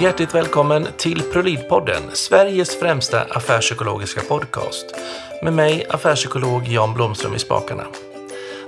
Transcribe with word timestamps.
Hjärtligt 0.00 0.34
välkommen 0.34 0.88
till 0.96 1.22
ProLid-podden, 1.22 2.02
Sveriges 2.12 2.80
främsta 2.80 3.20
affärspsykologiska 3.20 4.20
podcast. 4.20 4.86
Med 5.42 5.52
mig, 5.52 5.86
affärspsykolog 5.90 6.68
Jan 6.68 6.94
Blomström 6.94 7.34
i 7.34 7.38
spakarna. 7.38 7.84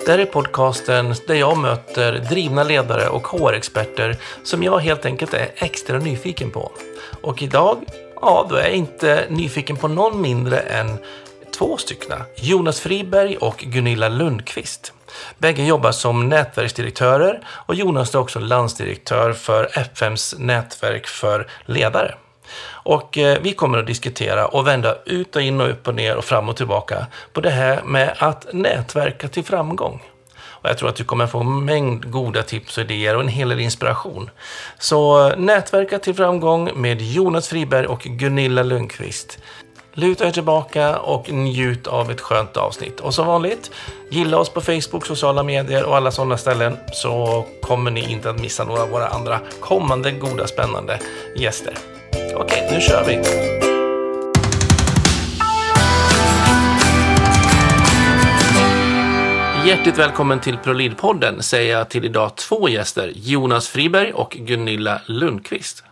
Det 0.06 0.10
här 0.10 0.18
är 0.18 0.24
podcasten 0.24 1.14
där 1.26 1.34
jag 1.34 1.58
möter 1.58 2.12
drivna 2.12 2.64
ledare 2.64 3.08
och 3.08 3.26
HR-experter 3.26 4.16
som 4.44 4.62
jag 4.62 4.78
helt 4.78 5.06
enkelt 5.06 5.34
är 5.34 5.50
extra 5.54 5.98
nyfiken 5.98 6.50
på. 6.50 6.72
Och 7.22 7.42
idag, 7.42 7.84
ja, 8.20 8.46
då 8.50 8.56
är 8.56 8.62
jag 8.62 8.76
inte 8.76 9.26
nyfiken 9.28 9.76
på 9.76 9.88
någon 9.88 10.20
mindre 10.20 10.58
än 10.58 10.98
två 11.58 11.76
stycken. 11.76 12.18
Jonas 12.36 12.80
Friberg 12.80 13.36
och 13.36 13.58
Gunilla 13.58 14.08
Lundqvist. 14.08 14.92
Bägge 15.38 15.62
jobbar 15.62 15.92
som 15.92 16.28
nätverksdirektörer 16.28 17.40
och 17.48 17.74
Jonas 17.74 18.14
är 18.14 18.18
också 18.18 18.38
landsdirektör 18.38 19.32
för 19.32 19.78
FMs 19.78 20.34
nätverk 20.38 21.06
för 21.06 21.48
ledare. 21.64 22.14
Och 22.82 23.18
eh, 23.18 23.38
vi 23.42 23.52
kommer 23.52 23.78
att 23.78 23.86
diskutera 23.86 24.46
och 24.46 24.66
vända 24.66 24.96
ut 25.06 25.36
och 25.36 25.42
in 25.42 25.60
och 25.60 25.70
upp 25.70 25.88
och 25.88 25.94
ner 25.94 26.16
och 26.16 26.24
fram 26.24 26.48
och 26.48 26.56
tillbaka 26.56 27.06
på 27.32 27.40
det 27.40 27.50
här 27.50 27.82
med 27.82 28.14
att 28.18 28.46
nätverka 28.52 29.28
till 29.28 29.44
framgång. 29.44 30.02
Och 30.62 30.68
jag 30.68 30.78
tror 30.78 30.88
att 30.88 30.96
du 30.96 31.04
kommer 31.04 31.26
få 31.26 31.40
en 31.40 31.64
mängd 31.64 32.10
goda 32.10 32.42
tips 32.42 32.78
och 32.78 32.84
idéer 32.84 33.14
och 33.14 33.22
en 33.22 33.28
hel 33.28 33.48
del 33.48 33.60
inspiration. 33.60 34.30
Så 34.78 35.28
eh, 35.28 35.36
nätverka 35.36 35.98
till 35.98 36.14
framgång 36.14 36.70
med 36.74 37.02
Jonas 37.02 37.48
Friberg 37.48 37.86
och 37.86 38.00
Gunilla 38.00 38.62
Lundqvist. 38.62 39.38
Luta 40.00 40.26
er 40.26 40.30
tillbaka 40.30 40.98
och 40.98 41.32
njut 41.32 41.86
av 41.86 42.10
ett 42.10 42.20
skönt 42.20 42.56
avsnitt. 42.56 43.00
Och 43.00 43.14
som 43.14 43.26
vanligt, 43.26 43.70
gilla 44.10 44.38
oss 44.38 44.48
på 44.48 44.60
Facebook, 44.60 45.06
sociala 45.06 45.42
medier 45.42 45.84
och 45.84 45.96
alla 45.96 46.10
sådana 46.10 46.36
ställen 46.36 46.78
så 46.92 47.44
kommer 47.62 47.90
ni 47.90 48.12
inte 48.12 48.30
att 48.30 48.40
missa 48.40 48.64
några 48.64 48.82
av 48.82 48.88
våra 48.88 49.06
andra 49.06 49.40
kommande 49.60 50.10
goda 50.10 50.46
spännande 50.46 50.98
gäster. 51.36 51.74
Okej, 52.34 52.68
nu 52.72 52.80
kör 52.80 53.04
vi! 53.04 53.14
Hjärtligt 59.68 59.98
välkommen 59.98 60.40
till 60.40 60.56
ProLid-podden 60.56 61.40
säger 61.40 61.78
jag 61.78 61.88
till 61.88 62.04
idag 62.04 62.36
två 62.36 62.68
gäster, 62.68 63.12
Jonas 63.14 63.68
Friberg 63.68 64.12
och 64.12 64.30
Gunilla 64.30 65.00
Lundqvist. 65.06 65.84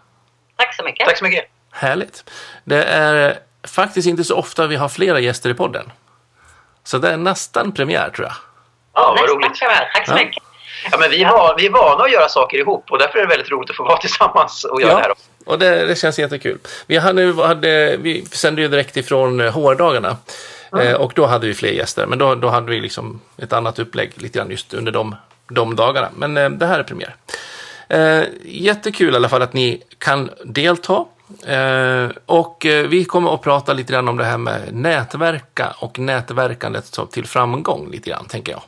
Tack 0.56 0.74
så 0.74 0.84
mycket. 0.84 1.06
Tack 1.06 1.18
så 1.18 1.24
mycket. 1.24 1.44
Härligt. 1.70 2.30
Det 2.64 2.84
är 2.84 3.47
faktiskt 3.68 4.08
inte 4.08 4.24
så 4.24 4.36
ofta 4.36 4.66
vi 4.66 4.76
har 4.76 4.88
flera 4.88 5.20
gäster 5.20 5.50
i 5.50 5.54
podden. 5.54 5.92
Så 6.84 6.98
det 6.98 7.10
är 7.10 7.16
nästan 7.16 7.72
premiär 7.72 8.10
tror 8.10 8.26
jag. 8.26 8.36
Ja, 8.94 9.16
vad 9.20 9.30
roligt. 9.30 9.58
Tack 9.94 10.06
så 10.06 10.12
Ja. 10.12 10.16
mycket. 10.16 10.42
Ja, 10.92 10.98
men 10.98 11.10
vi, 11.10 11.22
är 11.22 11.30
van, 11.30 11.54
vi 11.58 11.66
är 11.66 11.70
vana 11.70 12.04
att 12.04 12.12
göra 12.12 12.28
saker 12.28 12.58
ihop 12.58 12.84
och 12.90 12.98
därför 12.98 13.18
är 13.18 13.22
det 13.22 13.28
väldigt 13.28 13.50
roligt 13.50 13.70
att 13.70 13.76
få 13.76 13.84
vara 13.84 13.96
tillsammans 14.00 14.64
och 14.64 14.80
göra 14.82 14.94
det 14.94 15.00
här. 15.00 15.08
Ja, 15.08 15.14
och 15.52 15.58
det, 15.58 15.86
det 15.86 15.96
känns 15.98 16.18
jättekul. 16.18 16.58
Vi, 16.86 16.96
hade, 16.98 17.34
hade, 17.46 17.96
vi 17.96 18.24
sände 18.26 18.62
ju 18.62 18.68
direkt 18.68 18.96
ifrån 18.96 19.40
eh, 19.40 19.52
HR-dagarna. 19.52 20.16
Eh, 20.80 20.92
och 20.94 21.12
då 21.14 21.26
hade 21.26 21.46
vi 21.46 21.54
fler 21.54 21.70
gäster, 21.72 22.06
men 22.06 22.18
då, 22.18 22.34
då 22.34 22.48
hade 22.48 22.70
vi 22.70 22.80
liksom 22.80 23.20
ett 23.38 23.52
annat 23.52 23.78
upplägg 23.78 24.12
lite 24.14 24.38
grann 24.38 24.50
just 24.50 24.74
under 24.74 24.92
de, 24.92 25.16
de 25.48 25.76
dagarna. 25.76 26.08
Men 26.16 26.36
eh, 26.36 26.50
det 26.50 26.66
här 26.66 26.78
är 26.78 26.82
premiär. 26.82 27.14
Eh, 27.88 28.22
jättekul 28.44 29.12
i 29.14 29.16
alla 29.16 29.28
fall 29.28 29.42
att 29.42 29.52
ni 29.52 29.82
kan 29.98 30.30
delta. 30.44 31.04
Eh, 31.46 32.08
och 32.26 32.66
eh, 32.66 32.86
vi 32.86 33.04
kommer 33.04 33.34
att 33.34 33.42
prata 33.42 33.72
lite 33.72 33.92
grann 33.92 34.08
om 34.08 34.16
det 34.16 34.24
här 34.24 34.38
med 34.38 34.74
nätverka 34.74 35.74
och 35.78 35.98
nätverkandet 35.98 36.98
till 37.10 37.26
framgång 37.26 37.90
lite 37.90 38.10
grann, 38.10 38.24
tänker 38.24 38.52
jag. 38.52 38.62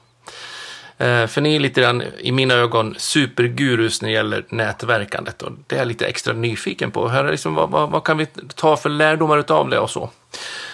Eh, 0.98 1.26
För 1.26 1.40
ni 1.40 1.56
är 1.56 1.60
lite 1.60 1.80
grann, 1.80 2.02
i 2.18 2.32
mina 2.32 2.54
ögon, 2.54 2.94
supergurus 2.98 4.02
när 4.02 4.08
det 4.08 4.14
gäller 4.14 4.44
nätverkandet. 4.48 5.42
Och 5.42 5.52
det 5.66 5.74
är 5.74 5.78
jag 5.78 5.88
lite 5.88 6.06
extra 6.06 6.32
nyfiken 6.32 6.90
på. 6.90 7.08
Här 7.08 7.24
är 7.24 7.30
liksom, 7.30 7.54
vad, 7.54 7.70
vad, 7.70 7.90
vad 7.90 8.04
kan 8.04 8.18
vi 8.18 8.26
ta 8.54 8.76
för 8.76 8.88
lärdomar 8.88 9.52
av 9.52 9.68
det 9.68 9.78
och 9.78 9.90
så? 9.90 10.10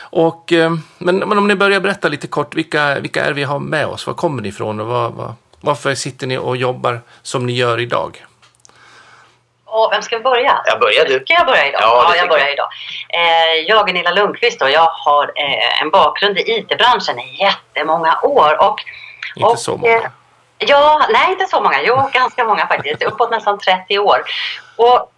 Och, 0.01 0.53
eh, 0.53 0.77
men, 0.99 1.19
men 1.19 1.39
om 1.39 1.49
ni 1.49 1.55
börjar 1.55 1.81
berätta 1.81 2.09
lite 2.09 2.27
kort, 2.27 2.55
vilka, 2.55 3.01
vilka 3.01 3.25
är 3.25 3.33
vi 3.33 3.45
har 3.45 3.59
med 3.59 3.87
oss? 3.87 4.07
Var 4.07 4.15
kommer 4.15 4.43
ni 4.43 4.49
ifrån 4.49 4.81
och 4.81 4.87
vad, 4.87 5.35
varför 5.61 5.95
sitter 5.95 6.27
ni 6.27 6.39
och 6.39 6.57
jobbar 6.57 7.01
som 7.23 7.47
ni 7.47 7.53
gör 7.53 7.81
idag? 7.81 8.25
Och 9.77 9.93
vem 9.93 10.03
ska 10.03 10.17
vi 10.17 10.23
börja? 10.23 10.63
Jag 10.67 10.81
börjar 10.81 11.05
du. 11.05 11.21
Ska 11.21 11.35
jag 11.35 11.47
börja 11.47 11.67
idag? 11.69 11.81
Ja, 11.83 12.05
Ja, 12.11 12.17
jag 12.17 12.29
börjar 12.29 12.53
idag. 12.53 12.69
Eh, 13.09 13.55
jag 13.69 13.81
är 13.81 13.85
Gunilla 13.85 14.11
Lundqvist 14.11 14.63
och 14.63 14.71
jag 14.71 14.89
har 14.91 15.25
eh, 15.37 15.83
en 15.83 15.91
bakgrund 15.91 16.39
i 16.39 16.43
IT-branschen 16.59 17.19
i 17.21 17.37
jättemånga 17.43 18.19
år. 18.23 18.63
Och, 18.63 18.81
Inte 19.37 19.47
och, 19.49 19.59
så 19.59 19.77
många. 19.77 19.93
eh, 19.97 20.03
Ja, 20.59 21.07
nej 21.11 21.33
inte 21.33 21.47
så 21.47 21.61
många. 21.61 21.83
Jo, 21.83 22.11
ganska 22.13 22.45
många 22.45 22.67
faktiskt. 22.67 23.03
Uppåt 23.03 23.31
nästan 23.31 23.59
30 23.59 23.99
år. 23.99 24.23
Och 24.77 25.13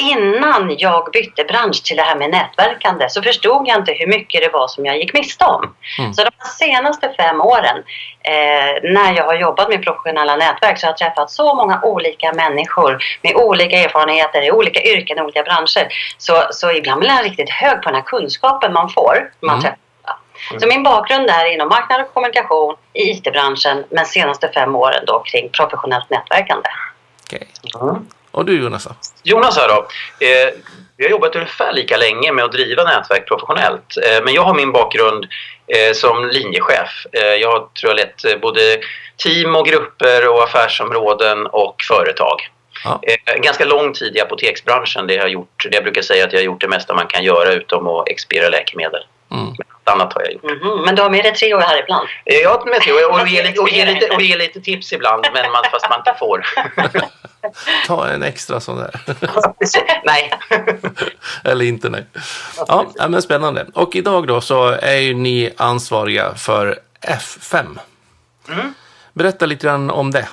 innan 0.00 0.76
jag 0.78 1.08
bytte 1.12 1.44
bransch 1.44 1.84
till 1.84 1.96
det 1.96 2.02
här 2.02 2.16
med 2.16 2.30
nätverkande 2.30 3.08
så 3.08 3.22
förstod 3.22 3.68
jag 3.68 3.78
inte 3.78 3.92
hur 3.92 4.06
mycket 4.06 4.42
det 4.42 4.48
var 4.52 4.68
som 4.68 4.86
jag 4.86 4.96
gick 4.98 5.12
miste 5.14 5.44
om. 5.44 5.74
Mm. 5.98 6.14
Så 6.14 6.24
de 6.24 6.30
senaste 6.58 7.12
fem 7.16 7.40
åren 7.40 7.76
eh, 8.22 8.90
när 8.92 9.16
jag 9.16 9.24
har 9.24 9.34
jobbat 9.34 9.68
med 9.68 9.84
professionella 9.84 10.36
nätverk 10.36 10.78
så 10.78 10.86
har 10.86 10.90
jag 10.90 10.98
träffat 10.98 11.30
så 11.30 11.54
många 11.54 11.80
olika 11.82 12.32
människor 12.32 12.98
med 13.22 13.34
olika 13.36 13.76
erfarenheter 13.76 14.42
i 14.42 14.52
olika 14.52 14.82
yrken 14.82 15.18
och 15.18 15.24
olika 15.24 15.42
branscher. 15.42 15.88
Så, 16.18 16.42
så 16.50 16.72
ibland 16.72 17.00
blir 17.00 17.10
jag 17.10 17.24
riktigt 17.24 17.50
hög 17.50 17.82
på 17.82 17.88
den 17.88 17.94
här 17.94 18.02
kunskapen 18.02 18.72
man 18.72 18.90
får. 18.90 19.32
Man 19.40 19.50
Mm. 19.50 19.62
träffar 19.62 19.78
så 20.60 20.66
min 20.66 20.82
bakgrund 20.82 21.30
är 21.30 21.54
inom 21.54 21.68
marknad 21.68 22.00
och 22.00 22.14
kommunikation 22.14 22.76
i 22.92 23.10
IT-branschen 23.10 23.84
men 23.90 24.06
senaste 24.06 24.48
fem 24.48 24.76
åren 24.76 25.04
då 25.06 25.18
kring 25.24 25.48
professionellt 25.50 26.10
nätverkande. 26.10 26.68
Okej. 27.26 27.48
Mm. 27.82 28.06
Och 28.30 28.44
du 28.44 28.62
Jonas 28.62 28.84
då? 28.84 28.90
Jonas 29.22 29.56
här 29.56 29.68
då. 29.68 29.88
Eh, 30.26 30.52
vi 30.96 31.04
har 31.04 31.10
jobbat 31.10 31.36
ungefär 31.36 31.72
lika 31.72 31.96
länge 31.96 32.32
med 32.32 32.44
att 32.44 32.52
driva 32.52 32.84
nätverk 32.84 33.28
professionellt. 33.28 33.96
Eh, 34.06 34.24
men 34.24 34.34
jag 34.34 34.42
har 34.42 34.54
min 34.54 34.72
bakgrund 34.72 35.26
eh, 35.66 35.92
som 35.94 36.28
linjechef. 36.28 37.06
Eh, 37.12 37.22
jag 37.22 37.50
har, 37.50 37.58
tror 37.58 37.90
jag, 37.90 37.96
lett 37.96 38.24
eh, 38.24 38.40
både 38.40 38.60
team 39.16 39.56
och 39.56 39.66
grupper 39.66 40.28
och 40.28 40.42
affärsområden 40.42 41.46
och 41.46 41.76
företag. 41.88 42.36
Ja. 42.84 43.00
Eh, 43.02 43.40
ganska 43.40 43.64
lång 43.64 43.92
tid 43.92 44.16
i 44.16 44.20
apoteksbranschen. 44.20 45.06
Det 45.06 45.18
har 45.18 45.28
gjort, 45.28 45.66
det 45.70 45.74
jag 45.74 45.84
brukar 45.84 46.02
säga 46.02 46.24
att 46.24 46.32
jag 46.32 46.40
har 46.40 46.44
gjort 46.44 46.60
det 46.60 46.68
mesta 46.68 46.94
man 46.94 47.06
kan 47.06 47.24
göra 47.24 47.52
utom 47.52 47.86
att 47.86 48.08
expediera 48.08 48.48
läkemedel. 48.48 49.02
Mm. 49.30 49.44
Men 49.44 49.56
allt 49.84 49.88
annat 50.00 50.12
har 50.12 50.22
jag 50.22 50.32
gjort. 50.32 50.42
Mhm, 50.62 50.82
Men 50.84 50.94
du 50.94 51.02
har 51.02 51.10
med 51.10 51.24
dig 51.24 51.34
tre 51.34 51.54
år 51.54 51.60
här 51.60 51.82
ibland. 51.82 52.08
Eh, 52.24 52.36
Ja, 52.36 52.62
med 52.66 52.82
sig. 52.82 52.92
Och, 52.92 53.20
och, 53.20 53.28
ge 53.28 53.42
lite, 53.42 53.60
och, 53.60 53.68
ge 53.68 53.84
lite, 53.84 54.14
och 54.14 54.22
ge 54.22 54.36
lite 54.36 54.60
tips 54.60 54.92
ibland, 54.92 55.26
men 55.32 55.52
man, 55.52 55.62
fast 55.70 55.86
man 55.90 55.98
inte 56.00 56.14
får. 56.18 56.46
Ta 57.86 58.08
en 58.08 58.22
extra 58.22 58.60
sån 58.60 58.78
där. 58.78 58.90
Nej. 60.04 60.32
Eller 61.44 61.64
inte 61.64 61.88
nej. 61.88 62.06
Ja, 62.68 62.86
men 63.08 63.22
spännande. 63.22 63.66
Och 63.74 63.96
idag 63.96 64.26
då 64.26 64.40
så 64.40 64.68
är 64.68 64.96
ju 64.96 65.14
ni 65.14 65.50
ansvariga 65.56 66.34
för 66.34 66.78
F5. 67.06 67.78
Mm. 68.48 68.74
Berätta 69.12 69.46
lite 69.46 69.66
grann 69.66 69.90
om 69.90 70.10
det. 70.10 70.28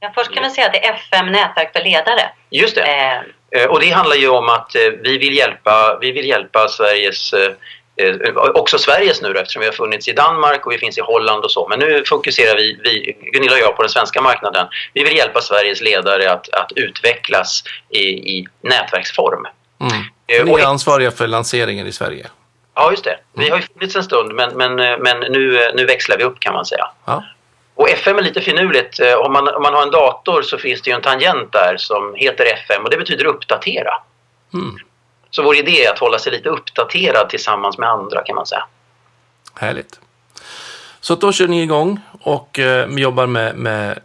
Ja, 0.00 0.12
först 0.14 0.34
kan 0.34 0.42
vi 0.42 0.50
säga 0.50 0.66
att 0.66 0.72
det 0.72 0.86
är 0.86 0.94
FM 0.94 1.26
Nätverk 1.32 1.72
för 1.72 1.84
ledare. 1.84 2.30
Just 2.50 2.74
det. 2.74 2.82
Eh, 2.82 3.20
Och 3.68 3.80
det 3.80 3.90
handlar 3.90 4.16
ju 4.16 4.28
om 4.28 4.48
att 4.48 4.74
eh, 4.74 4.82
vi 5.02 5.18
vill 5.18 5.36
hjälpa, 5.36 5.98
vi 6.00 6.12
vill 6.12 6.26
hjälpa 6.26 6.68
Sveriges, 6.68 7.32
eh, 7.32 7.52
eh, 7.96 8.36
också 8.36 8.78
Sveriges 8.78 9.22
nu 9.22 9.32
då, 9.32 9.40
eftersom 9.40 9.60
vi 9.60 9.66
har 9.66 9.72
funnits 9.72 10.08
i 10.08 10.12
Danmark 10.12 10.66
och 10.66 10.72
vi 10.72 10.78
finns 10.78 10.98
i 10.98 11.00
Holland 11.00 11.44
och 11.44 11.50
så. 11.50 11.68
Men 11.68 11.78
nu 11.78 12.04
fokuserar 12.06 12.56
vi, 12.56 12.78
vi 12.84 13.16
Gunilla 13.32 13.52
och 13.52 13.60
jag, 13.60 13.76
på 13.76 13.82
den 13.82 13.90
svenska 13.90 14.20
marknaden. 14.20 14.66
Vi 14.92 15.04
vill 15.04 15.16
hjälpa 15.16 15.40
Sveriges 15.40 15.80
ledare 15.80 16.32
att, 16.32 16.48
att 16.48 16.72
utvecklas 16.76 17.62
i, 17.90 18.04
i 18.08 18.46
nätverksform. 18.60 19.46
Mm. 19.80 19.92
Eh, 20.26 20.44
Ni 20.44 20.62
är 20.62 20.66
ansvariga 20.66 21.10
för 21.10 21.26
lanseringen 21.26 21.86
i 21.86 21.92
Sverige. 21.92 22.26
Ja, 22.74 22.90
just 22.90 23.04
det. 23.04 23.18
Vi 23.32 23.48
har 23.50 23.56
ju 23.56 23.62
funnits 23.62 23.96
en 23.96 24.04
stund 24.04 24.34
men, 24.34 24.56
men, 24.56 24.80
eh, 24.80 24.98
men 24.98 25.20
nu, 25.20 25.62
eh, 25.62 25.74
nu 25.74 25.84
växlar 25.86 26.16
vi 26.16 26.24
upp 26.24 26.40
kan 26.40 26.54
man 26.54 26.66
säga. 26.66 26.86
Ja. 27.04 27.24
Och 27.76 27.88
FM 27.90 28.18
är 28.18 28.22
lite 28.22 28.40
finurligt. 28.40 29.00
Eh, 29.00 29.14
Om 29.14 29.32
man, 29.32 29.48
om 29.48 29.62
man 29.62 29.74
har 29.74 29.82
en 29.82 29.90
dator 29.90 30.42
så 30.42 30.58
finns 30.58 30.82
det 30.82 30.90
ju 30.90 30.96
en 30.96 31.02
tangent 31.02 31.52
där 31.52 31.76
som 31.76 32.14
heter 32.14 32.44
FM 32.44 32.84
och 32.84 32.90
det 32.90 32.96
betyder 32.96 33.24
uppdatera. 33.24 33.90
Mm. 34.54 34.76
Så 35.30 35.42
vår 35.42 35.56
idé 35.56 35.84
är 35.84 35.92
att 35.92 35.98
hålla 35.98 36.18
sig 36.18 36.32
lite 36.32 36.48
uppdaterad 36.48 37.28
tillsammans 37.28 37.78
med 37.78 37.88
andra 37.88 38.22
kan 38.22 38.36
man 38.36 38.46
säga. 38.46 38.66
Härligt. 39.54 40.00
Så 41.00 41.14
då 41.14 41.32
kör 41.32 41.48
ni 41.48 41.62
igång 41.62 42.00
och 42.20 42.58
eh, 42.58 42.88
jobbar 42.90 43.26
med, 43.26 43.56
med 43.56 43.98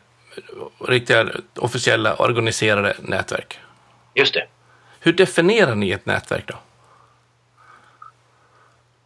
riktiga 0.87 1.27
officiella 1.55 2.15
organiserade 2.15 2.95
nätverk. 2.99 3.59
Just 4.13 4.33
det. 4.33 4.45
Hur 4.99 5.13
definierar 5.13 5.75
ni 5.75 5.91
ett 5.91 6.05
nätverk 6.05 6.47
då? 6.47 6.55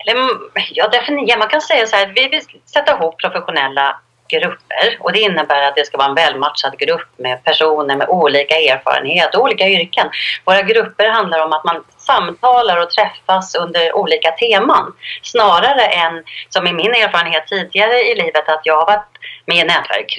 eller, 0.06 0.22
mm, 0.22 0.50
ja, 0.72 0.88
definiera, 0.88 1.40
man 1.40 1.48
kan 1.48 1.62
säga 1.62 1.88
så 1.88 1.96
här, 1.96 2.14
vi 2.16 2.28
vill 2.28 2.42
sätta 2.66 2.96
ihop 2.96 3.18
professionella 3.18 4.00
grupper 4.28 4.98
och 5.00 5.12
det 5.12 5.20
innebär 5.20 5.62
att 5.62 5.76
det 5.76 5.86
ska 5.86 5.98
vara 5.98 6.08
en 6.08 6.16
välmatchad 6.16 6.78
grupp 6.78 7.10
med 7.18 7.44
personer 7.44 7.96
med 7.96 8.10
olika 8.10 8.56
erfarenhet 8.56 9.36
och 9.36 9.44
olika 9.44 9.68
yrken. 9.68 10.08
Våra 10.46 10.62
grupper 10.62 11.10
handlar 11.10 11.46
om 11.46 11.54
att 11.54 11.64
man 11.64 11.84
samtalar 11.98 12.82
och 12.82 12.90
träffas 12.90 13.56
under 13.56 13.96
olika 13.96 14.32
teman 14.32 14.94
snarare 15.24 15.82
än 15.82 16.24
som 16.50 16.68
i 16.68 16.74
min 16.74 16.92
erfarenhet 16.92 17.48
tidigare 17.48 18.00
i 18.00 18.16
livet 18.16 18.50
att 18.50 18.62
jag 18.64 18.80
har 18.80 18.86
varit 18.86 19.08
med 19.46 19.58
i 19.58 19.64
nätverk 19.64 20.18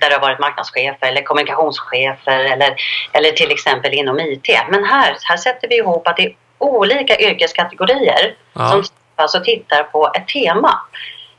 där 0.00 0.08
det 0.08 0.14
har 0.14 0.20
varit 0.20 0.38
marknadschefer 0.38 1.06
eller 1.06 1.22
kommunikationschefer 1.22 2.40
eller, 2.52 2.74
eller 3.12 3.30
till 3.32 3.50
exempel 3.50 3.94
inom 3.94 4.20
IT. 4.20 4.48
Men 4.70 4.84
här, 4.84 5.16
här 5.22 5.36
sätter 5.36 5.68
vi 5.68 5.76
ihop 5.76 6.08
att 6.08 6.16
det 6.16 6.24
är 6.24 6.34
olika 6.58 7.20
yrkeskategorier 7.20 8.34
ja. 8.52 8.68
som 8.68 8.82
träffas 8.82 9.34
och 9.34 9.44
tittar 9.44 9.82
på 9.82 10.12
ett 10.14 10.28
tema. 10.28 10.80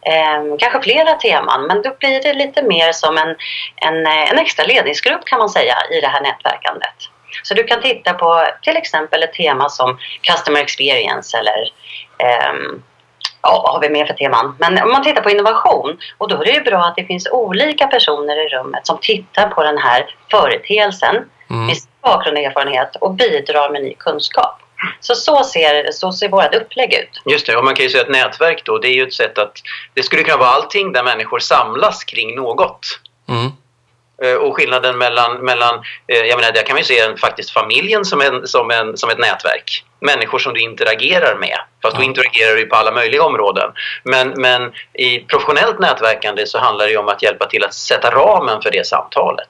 Eh, 0.06 0.58
kanske 0.60 0.82
flera 0.82 1.14
teman, 1.14 1.68
men 1.68 1.82
då 1.82 1.96
blir 2.00 2.22
det 2.22 2.34
lite 2.34 2.64
mer 2.64 2.92
som 2.92 3.18
en, 3.18 3.36
en, 3.76 4.08
en 4.08 4.40
extra 4.40 4.66
ledningsgrupp 4.66 5.26
kan 5.26 5.40
man 5.40 5.50
säga 5.50 5.76
i 5.92 6.02
det 6.02 6.08
här 6.08 6.22
nätverkandet. 6.22 7.10
Så 7.44 7.54
du 7.54 7.64
kan 7.64 7.82
titta 7.82 8.14
på 8.14 8.48
till 8.62 8.78
exempel 8.78 9.24
ett 9.24 9.34
tema 9.34 9.70
som 9.70 9.98
Customer 10.22 10.60
Experience 10.62 11.38
eller 11.38 11.72
eh, 12.18 12.54
ja, 13.42 13.62
vad 13.64 13.74
har 13.74 13.82
vi 13.82 13.90
mer 13.90 14.06
för 14.06 14.14
teman? 14.14 14.56
Men 14.60 14.84
om 14.84 14.92
man 14.92 15.04
tittar 15.04 15.22
på 15.22 15.30
innovation 15.30 15.98
och 16.18 16.30
då 16.30 16.42
är 16.42 16.46
det 16.46 16.52
ju 16.52 16.62
bra 16.62 16.80
att 16.86 16.96
det 16.96 17.06
finns 17.06 17.28
olika 17.32 17.88
personer 17.88 18.46
i 18.46 18.50
rummet 18.50 18.88
som 18.88 18.98
tittar 19.02 19.50
på 19.50 19.64
den 19.64 19.78
här 19.78 20.16
företeelsen 20.32 21.16
mm. 21.50 21.66
med 21.66 21.76
bakgrund 22.02 22.38
och 22.38 22.44
erfarenhet 22.44 22.96
och 22.96 23.12
bidrar 23.12 23.70
med 23.70 23.84
ny 23.84 23.94
kunskap. 23.94 24.63
Så 25.00 25.16
så 25.16 25.44
ser, 25.44 25.92
så 25.92 26.12
ser 26.12 26.30
vårt 26.30 26.56
upplägg 26.56 26.94
ut. 26.94 27.22
Just 27.26 27.46
det, 27.46 27.56
och 27.56 27.66
man 27.66 27.76
kan 27.76 27.84
ju 27.84 27.90
säga 27.90 28.04
att 28.04 28.10
nätverk 28.10 28.62
då, 28.66 28.78
det 28.78 28.88
är 28.88 28.94
ju 28.94 29.04
ett 29.04 29.14
sätt 29.14 29.38
att... 29.38 29.54
Det 29.94 30.04
skulle 30.04 30.24
kunna 30.24 30.38
vara 30.38 30.50
allting 30.50 30.92
där 30.92 31.04
människor 31.04 31.40
samlas 31.40 32.04
kring 32.04 32.36
något. 32.36 33.00
Mm. 33.30 33.52
Eh, 34.24 34.36
och 34.36 34.56
skillnaden 34.56 34.98
mellan, 34.98 35.46
mellan 35.46 35.76
eh, 36.08 36.18
jag 36.18 36.40
menar, 36.40 36.52
där 36.52 36.64
kan 36.64 36.74
man 36.74 36.82
ju 36.82 36.86
se 36.86 37.18
faktiskt 37.18 37.52
familjen 37.52 38.06
som, 38.06 38.22
en, 38.22 38.48
som, 38.48 38.72
en, 38.72 38.98
som 38.98 39.10
ett 39.10 39.18
nätverk. 39.18 39.86
Människor 40.00 40.40
som 40.40 40.54
du 40.54 40.60
interagerar 40.60 41.36
med. 41.40 41.58
Fast 41.82 41.98
du 41.98 42.04
interagerar 42.04 42.58
ju 42.58 42.66
på 42.66 42.76
alla 42.76 42.92
möjliga 42.92 43.24
områden. 43.24 43.72
Men, 44.04 44.30
men 44.30 44.74
i 44.94 45.20
professionellt 45.20 45.80
nätverkande 45.80 46.46
så 46.46 46.60
handlar 46.60 46.86
det 46.86 46.92
ju 46.92 46.98
om 46.98 47.08
att 47.08 47.24
hjälpa 47.24 47.46
till 47.46 47.64
att 47.64 47.74
sätta 47.74 48.12
ramen 48.12 48.62
för 48.62 48.72
det 48.72 48.88
samtalet. 48.88 49.50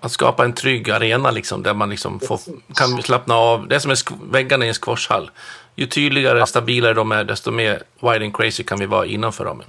Att 0.00 0.12
skapa 0.12 0.44
en 0.44 0.54
trygg 0.54 0.90
arena 0.90 1.30
liksom, 1.30 1.62
där 1.62 1.74
man 1.74 1.90
liksom 1.90 2.20
får, 2.20 2.40
kan 2.74 3.02
slappna 3.02 3.34
av. 3.34 3.68
Det 3.68 3.74
är 3.74 3.78
som 3.78 3.90
är 3.90 4.32
väggarna 4.32 4.64
i 4.64 4.68
en 4.68 4.74
squashhall. 4.74 5.30
Ju 5.74 5.86
tydligare, 5.86 6.46
stabilare 6.46 6.94
de 6.94 7.12
är, 7.12 7.24
desto 7.24 7.50
mer 7.50 7.82
wide 8.00 8.24
and 8.24 8.36
crazy 8.36 8.64
kan 8.64 8.78
vi 8.78 8.86
vara 8.86 9.06
innanför 9.06 9.44
dem. 9.44 9.62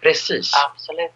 Precis. 0.00 0.50
Absolut. 0.70 1.12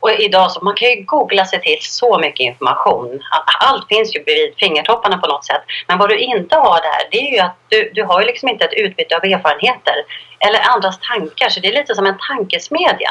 Och 0.00 0.10
idag 0.10 0.50
så 0.50 0.64
man 0.64 0.74
kan 0.74 0.88
ju 0.88 1.02
googla 1.02 1.44
sig 1.44 1.60
till 1.60 1.78
så 1.80 2.18
mycket 2.18 2.40
information. 2.40 3.20
Allt 3.60 3.88
finns 3.88 4.16
ju 4.16 4.24
vid 4.24 4.54
fingertopparna 4.58 5.18
på 5.18 5.26
något 5.26 5.44
sätt. 5.44 5.62
Men 5.86 5.98
vad 5.98 6.08
du 6.08 6.18
inte 6.18 6.56
har 6.56 6.80
där, 6.80 7.08
det 7.10 7.18
är 7.18 7.32
ju 7.32 7.38
att 7.38 7.56
du, 7.68 7.90
du 7.94 8.02
har 8.04 8.20
ju 8.20 8.26
liksom 8.26 8.48
inte 8.48 8.64
ett 8.64 8.72
utbyte 8.76 9.16
av 9.16 9.24
erfarenheter 9.24 9.94
eller 10.38 10.60
andras 10.60 10.98
tankar. 11.00 11.48
Så 11.48 11.60
det 11.60 11.68
är 11.68 11.72
lite 11.72 11.94
som 11.94 12.06
en 12.06 12.18
tankesmedja. 12.28 13.10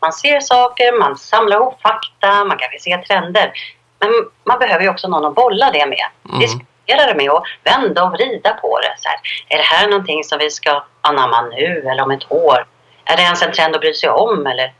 Man 0.00 0.12
ser 0.12 0.40
saker, 0.40 0.98
man 1.00 1.16
samlar 1.16 1.56
ihop 1.56 1.80
fakta, 1.82 2.44
man 2.44 2.58
kanske 2.58 2.80
ser 2.80 2.98
trender. 2.98 3.52
Men 3.98 4.10
man 4.44 4.58
behöver 4.58 4.84
ju 4.84 4.90
också 4.90 5.08
någon 5.08 5.24
att 5.24 5.34
bolla 5.34 5.70
det 5.70 5.86
med. 5.86 6.06
Mm. 6.28 6.40
Diskutera 6.40 7.06
det 7.06 7.14
med 7.14 7.30
och 7.30 7.44
vända 7.64 8.04
och 8.04 8.12
vrida 8.12 8.52
på 8.52 8.80
det. 8.80 8.94
Så 8.98 9.08
här, 9.08 9.18
är 9.48 9.56
det 9.56 9.64
här 9.64 9.88
någonting 9.88 10.24
som 10.24 10.38
vi 10.38 10.50
ska 10.50 10.84
anamma 11.00 11.42
nu 11.42 11.86
eller 11.90 12.02
om 12.02 12.10
ett 12.10 12.32
år? 12.32 12.66
Är 13.04 13.16
det 13.16 13.22
ens 13.22 13.42
en 13.42 13.52
trend 13.52 13.74
att 13.74 13.80
bry 13.80 13.94
sig 13.94 14.08
om? 14.08 14.46
Eller 14.46 14.72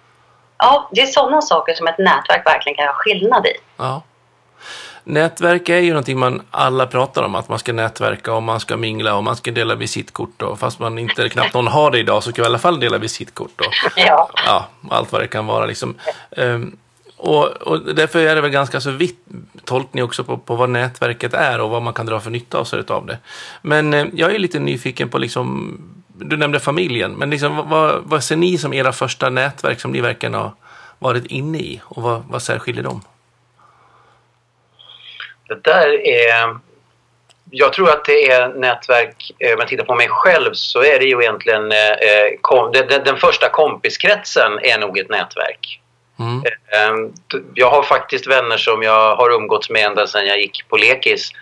ja, 0.58 0.88
det 0.92 1.00
är 1.00 1.06
sådana 1.06 1.42
saker 1.42 1.74
som 1.74 1.86
ett 1.86 1.98
nätverk 1.98 2.46
verkligen 2.46 2.76
kan 2.76 2.86
ha 2.86 2.94
skillnad 2.94 3.46
i. 3.46 3.52
Ja. 3.76 4.02
Nätverk 5.06 5.68
är 5.68 5.78
ju 5.78 5.88
någonting 5.88 6.18
man 6.18 6.42
alla 6.50 6.86
pratar 6.86 7.22
om, 7.22 7.34
att 7.34 7.48
man 7.48 7.58
ska 7.58 7.72
nätverka 7.72 8.34
och 8.34 8.42
man 8.42 8.60
ska 8.60 8.76
mingla 8.76 9.14
och 9.16 9.24
man 9.24 9.36
ska 9.36 9.50
dela 9.50 9.74
visitkort. 9.74 10.42
Och 10.42 10.58
fast 10.58 10.78
man 10.78 10.98
inte 10.98 11.28
knappt 11.28 11.54
någon 11.54 11.66
har 11.66 11.90
det 11.90 11.98
idag 11.98 12.22
så 12.22 12.30
ska 12.30 12.42
vi 12.42 12.46
i 12.46 12.48
alla 12.48 12.58
fall 12.58 12.80
dela 12.80 12.98
visitkort. 12.98 13.60
Och, 13.60 13.72
ja. 13.96 14.30
ja. 14.46 14.66
Allt 14.90 15.12
vad 15.12 15.20
det 15.20 15.26
kan 15.26 15.46
vara 15.46 15.66
liksom. 15.66 15.94
Um, 16.30 16.76
och, 17.16 17.46
och, 17.46 17.94
därför 17.94 18.18
är 18.18 18.34
det 18.34 18.40
väl 18.40 18.50
ganska 18.50 18.80
så 18.80 18.90
vitt 18.90 19.18
tolkning 19.64 20.04
också 20.04 20.24
på, 20.24 20.38
på 20.38 20.54
vad 20.54 20.70
nätverket 20.70 21.34
är 21.34 21.60
och 21.60 21.70
vad 21.70 21.82
man 21.82 21.94
kan 21.94 22.06
dra 22.06 22.20
för 22.20 22.30
nytta 22.30 22.58
av 22.58 22.64
sig 22.64 22.82
av 22.88 23.06
det. 23.06 23.18
Men 23.62 23.94
eh, 23.94 24.06
jag 24.12 24.34
är 24.34 24.38
lite 24.38 24.58
nyfiken 24.58 25.08
på 25.08 25.18
liksom 25.18 25.78
du 26.16 26.36
nämnde 26.36 26.60
familjen, 26.60 27.12
men 27.12 27.30
liksom, 27.30 27.68
vad, 27.70 28.02
vad 28.04 28.24
ser 28.24 28.36
ni 28.36 28.58
som 28.58 28.72
era 28.72 28.92
första 28.92 29.30
nätverk 29.30 29.80
som 29.80 29.92
ni 29.92 30.00
verkligen 30.00 30.34
har 30.34 30.52
varit 30.98 31.26
inne 31.26 31.58
i 31.58 31.80
och 31.84 32.02
vad, 32.02 32.24
vad 32.28 32.42
särskiljer 32.42 32.82
dem? 32.82 33.02
Det 35.48 35.64
där 35.64 36.06
är... 36.06 36.58
Jag 37.50 37.72
tror 37.72 37.90
att 37.90 38.04
det 38.04 38.30
är 38.30 38.48
nätverk, 38.48 39.30
eh, 39.38 39.52
om 39.52 39.58
jag 39.58 39.68
tittar 39.68 39.84
på 39.84 39.94
mig 39.94 40.08
själv 40.10 40.50
så 40.52 40.82
är 40.82 40.98
det 40.98 41.04
ju 41.04 41.20
egentligen 41.20 41.72
eh, 41.72 41.78
eh 41.78 42.30
kom, 42.40 42.72
den, 42.72 43.04
den, 43.04 43.16
första 43.16 43.48
kompiskretsen 43.48 44.58
är 44.62 44.78
nog 44.78 44.98
ett 44.98 45.08
nätverk. 45.08 45.80
Mm. 46.18 46.42
Eh, 46.44 47.10
jag 47.54 47.70
har 47.70 47.82
faktiskt 47.82 48.26
vänner 48.26 48.56
som 48.56 48.82
jag 48.82 49.16
har 49.16 49.30
umgåtts 49.30 49.70
med 49.70 49.86
ända 49.86 50.06
sedan 50.06 50.26
jag 50.26 50.38
gick 50.38 50.68
på 50.68 50.76
lekis 50.76 51.32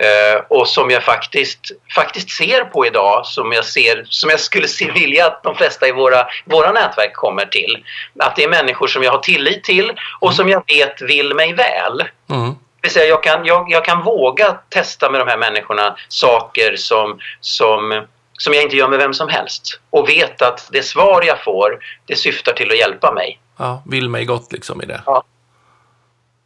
Eh, 0.00 0.42
och 0.48 0.68
som 0.68 0.90
jag 0.90 1.02
faktiskt, 1.02 1.60
faktiskt 1.94 2.30
ser 2.30 2.64
på 2.64 2.86
idag, 2.86 3.26
som 3.26 3.52
jag, 3.52 3.64
ser, 3.64 4.04
som 4.08 4.30
jag 4.30 4.40
skulle 4.40 4.68
se, 4.68 4.90
vilja 4.90 5.26
att 5.26 5.42
de 5.42 5.54
flesta 5.54 5.88
i 5.88 5.92
våra, 5.92 6.26
våra 6.44 6.72
nätverk 6.72 7.12
kommer 7.14 7.44
till. 7.44 7.84
Att 8.18 8.36
det 8.36 8.44
är 8.44 8.48
människor 8.48 8.86
som 8.86 9.02
jag 9.02 9.12
har 9.12 9.18
tillit 9.18 9.64
till 9.64 9.92
och 10.20 10.28
mm. 10.28 10.36
som 10.36 10.48
jag 10.48 10.62
vet 10.66 11.02
vill 11.02 11.34
mig 11.34 11.52
väl. 11.52 12.04
Mm. 12.30 12.50
Det 12.50 12.56
vill 12.82 12.90
säga 12.90 13.06
jag 13.06 13.22
kan, 13.22 13.44
jag, 13.44 13.66
jag 13.70 13.84
kan 13.84 14.02
våga 14.02 14.56
testa 14.68 15.10
med 15.10 15.20
de 15.20 15.28
här 15.28 15.38
människorna 15.38 15.96
saker 16.08 16.76
som, 16.76 17.18
som, 17.40 18.04
som 18.32 18.54
jag 18.54 18.62
inte 18.62 18.76
gör 18.76 18.88
med 18.88 18.98
vem 18.98 19.14
som 19.14 19.28
helst. 19.28 19.80
Och 19.90 20.08
vet 20.08 20.42
att 20.42 20.68
det 20.72 20.82
svar 20.82 21.22
jag 21.26 21.44
får, 21.44 21.78
det 22.06 22.16
syftar 22.16 22.52
till 22.52 22.70
att 22.70 22.78
hjälpa 22.78 23.12
mig. 23.12 23.40
Ja, 23.60 23.82
vill 23.86 24.08
mig 24.08 24.24
gott 24.24 24.52
liksom 24.52 24.82
i 24.82 24.86
det. 24.86 25.02
Ja. 25.06 25.24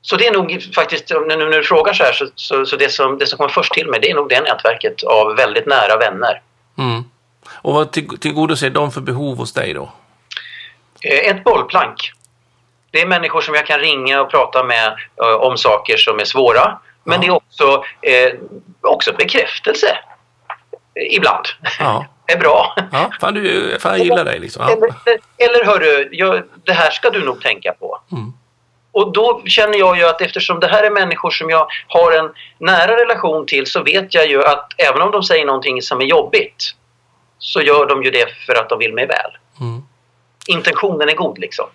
Så 0.02 0.16
det 0.16 0.26
är 0.26 0.32
nog 0.32 0.69
faktiskt, 0.75 1.11
nu 1.11 1.37
när 1.37 1.56
du 1.56 1.62
frågar 1.62 1.93
så 1.93 2.05
här, 2.05 2.12
så, 2.12 2.26
så, 2.34 2.66
så, 2.66 2.76
det, 2.76 2.88
som, 2.93 3.19
det 3.19 3.26
som 3.26 3.37
kommer 3.37 3.50
först 3.50 3.72
till 3.72 3.90
mig 3.90 4.00
det 4.00 4.11
är 4.11 4.14
nog 4.14 4.28
det 4.28 4.40
nätverket 4.40 5.02
av 5.02 5.37
väldigt 5.37 5.66
nära 5.66 5.96
vänner. 5.96 6.43
Mm. 6.78 7.05
Och 7.52 7.75
vad 7.75 7.93
till, 7.93 8.08
tillgodoser 8.19 8.70
de 8.70 8.93
för 8.93 9.00
behov 9.00 9.37
hos 9.37 9.52
dig 9.52 9.75
då? 9.75 9.93
Eh, 11.02 11.31
ett 11.31 11.44
bollplank. 11.44 12.12
Det 12.90 13.00
är 13.00 13.06
människor 13.06 13.40
som 13.40 13.55
jag 13.55 13.67
kan 13.67 13.78
ringa 13.78 14.20
och 14.20 14.31
prata 14.31 14.64
med 14.64 14.96
uh, 15.22 15.34
om 15.34 15.58
saker 15.58 15.96
som 15.96 16.19
är 16.19 16.25
svåra. 16.25 16.78
Men 17.05 17.14
ja. 17.14 17.20
det 17.20 17.26
är 17.26 17.31
också, 17.31 17.84
eh, 18.02 18.32
också 18.81 19.12
bekräftelse. 19.12 19.99
Ibland. 21.10 21.46
Ja. 21.78 22.06
är 22.26 22.38
bra. 22.38 22.76
Ja, 22.93 23.11
fan, 23.21 23.35
du, 23.35 23.76
fan 23.81 23.99
jag 23.99 24.06
gillar 24.06 24.25
dig 24.25 24.38
liksom. 24.38 24.62
Ja. 24.69 24.73
Eller, 24.73 25.21
eller 25.38 25.65
hörru, 25.65 26.09
jag, 26.12 26.43
det 26.65 26.73
här 26.73 26.91
ska 26.91 27.11
du 27.11 27.25
nog 27.25 27.43
tänka 27.43 27.73
på. 27.73 28.00
Mm. 28.12 28.32
Och 28.93 29.12
då 29.12 29.43
känner 29.47 29.79
jag 29.79 29.99
ju 29.99 30.05
att 30.05 30.21
eftersom 30.21 30.60
det 30.60 30.69
här 30.69 30.82
är 30.84 30.91
människor 30.91 31.31
som 31.31 31.51
jag 31.51 31.67
har 31.87 32.13
en 32.13 32.31
nära 32.58 32.96
relation 32.96 33.46
till 33.46 33.67
så 33.67 33.82
vet 33.82 34.15
jag 34.15 34.27
ju 34.29 34.44
att 34.44 34.69
även 34.79 35.03
om 35.03 35.10
de 35.10 35.22
säger 35.22 35.46
någonting 35.46 35.82
som 35.82 36.01
är 36.01 36.05
jobbigt 36.05 36.75
så 37.39 37.60
gör 37.60 37.87
de 37.87 38.03
ju 38.03 38.10
det 38.10 38.27
för 38.46 38.55
att 38.55 38.69
de 38.69 38.79
vill 38.79 38.94
mig 38.94 39.06
väl. 39.06 39.31
Mm. 39.60 39.82
Intentionen 40.46 41.08
är 41.08 41.15
god 41.15 41.39
liksom. 41.39 41.67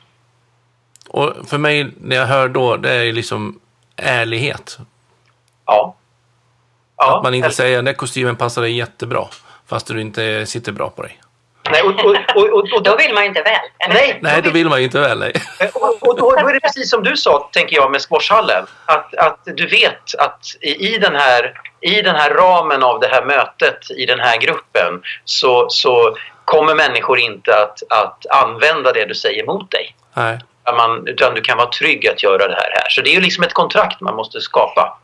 Och 1.09 1.33
för 1.47 1.57
mig, 1.57 1.91
när 1.97 2.15
jag 2.15 2.25
hör 2.25 2.47
då, 2.47 2.77
det 2.77 2.91
är 2.91 3.11
liksom 3.11 3.59
ärlighet. 3.95 4.77
Ja. 5.65 5.95
ja 6.97 7.17
att 7.17 7.23
man 7.23 7.33
inte 7.33 7.51
säger 7.51 7.81
den 7.81 7.95
kostymen 7.95 8.35
passar 8.35 8.61
dig 8.61 8.77
jättebra 8.77 9.27
fast 9.69 9.87
du 9.87 10.01
inte 10.01 10.45
sitter 10.45 10.71
bra 10.71 10.89
på 10.89 11.01
dig. 11.01 11.19
Nej, 11.71 11.81
och, 11.81 12.05
och, 12.05 12.15
och, 12.35 12.73
och, 12.73 12.83
då 12.83 12.95
vill 12.95 13.13
man 13.13 13.23
ju 13.23 13.27
inte 13.27 13.41
väl. 13.41 13.59
Eller? 13.79 13.93
Nej, 13.93 14.19
nej, 14.21 14.41
då 14.41 14.49
vill 14.49 14.69
man 14.69 14.79
ju 14.79 14.85
inte 14.85 14.99
väl. 14.99 15.19
Nej. 15.19 15.33
Och, 16.01 16.17
då, 16.17 16.35
då 16.41 16.47
är 16.47 16.53
det 16.53 16.59
precis 16.59 16.89
som 16.89 17.03
du 17.03 17.17
sa, 17.17 17.49
tänker 17.53 17.75
jag, 17.75 17.91
med 17.91 18.01
squashhallen. 18.01 18.65
Att, 18.85 19.15
att 19.15 19.39
du 19.45 19.67
vet 19.67 20.15
att 20.17 20.39
i, 20.61 20.95
i, 20.95 20.97
den 20.97 21.15
här, 21.15 21.53
i 21.81 22.01
den 22.01 22.15
här 22.15 22.29
ramen 22.29 22.83
av 22.83 22.99
det 22.99 23.07
här 23.07 23.25
mötet, 23.25 23.91
i 23.97 24.05
den 24.05 24.19
här 24.19 24.37
gruppen, 24.37 25.01
så, 25.25 25.69
så 25.69 26.17
kommer 26.45 26.75
människor 26.75 27.19
inte 27.19 27.51
att, 27.51 27.83
att 27.89 28.25
använda 28.43 28.91
det 28.91 29.05
du 29.05 29.15
säger 29.15 29.45
mot 29.45 29.71
dig. 29.71 29.95
Nej. 30.13 30.39
Man, 30.77 31.07
utan 31.07 31.33
du 31.33 31.41
kan 31.41 31.57
vara 31.57 31.69
trygg 31.69 32.07
att 32.07 32.23
göra 32.23 32.47
det 32.47 32.55
här. 32.55 32.71
här. 32.73 32.89
Så 32.89 33.01
det 33.01 33.09
är 33.09 33.13
ju 33.13 33.21
liksom 33.21 33.43
ett 33.43 33.53
kontrakt 33.53 34.01
man 34.01 34.15
måste 34.15 34.41
skapa. 34.41 34.97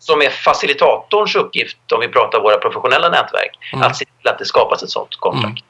Som 0.00 0.22
är 0.22 0.30
facilitatorns 0.30 1.36
uppgift, 1.36 1.92
om 1.92 2.00
vi 2.00 2.08
pratar 2.08 2.40
våra 2.40 2.56
professionella 2.56 3.08
nätverk, 3.08 3.58
mm. 3.72 3.86
att 3.86 3.96
se 3.96 4.04
till 4.04 4.28
att 4.28 4.38
det 4.38 4.44
skapas 4.44 4.82
ett 4.82 4.90
sådant 4.90 5.16
kontrakt. 5.16 5.44
Mm. 5.44 5.64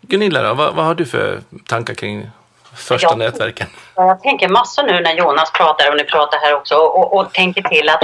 Gunilla, 0.00 0.42
då, 0.42 0.54
vad, 0.54 0.74
vad, 0.74 0.84
har 0.84 0.94
du 0.94 1.06
för 1.06 1.40
tankar 1.66 1.94
kring 1.94 2.30
första 2.74 3.08
jag, 3.08 3.18
nätverken? 3.18 3.66
Jag 3.94 4.22
tänker 4.22 4.48
massor 4.48 4.82
nu 4.82 5.00
när 5.00 5.14
Jonas 5.14 5.52
pratar 5.52 5.90
och 5.90 5.96
ni 5.96 6.04
pratar 6.04 6.38
här 6.38 6.54
också 6.54 6.74
och, 6.74 6.98
och, 6.98 7.20
och 7.20 7.32
tänker 7.32 7.62
till 7.62 7.88
att 7.88 8.02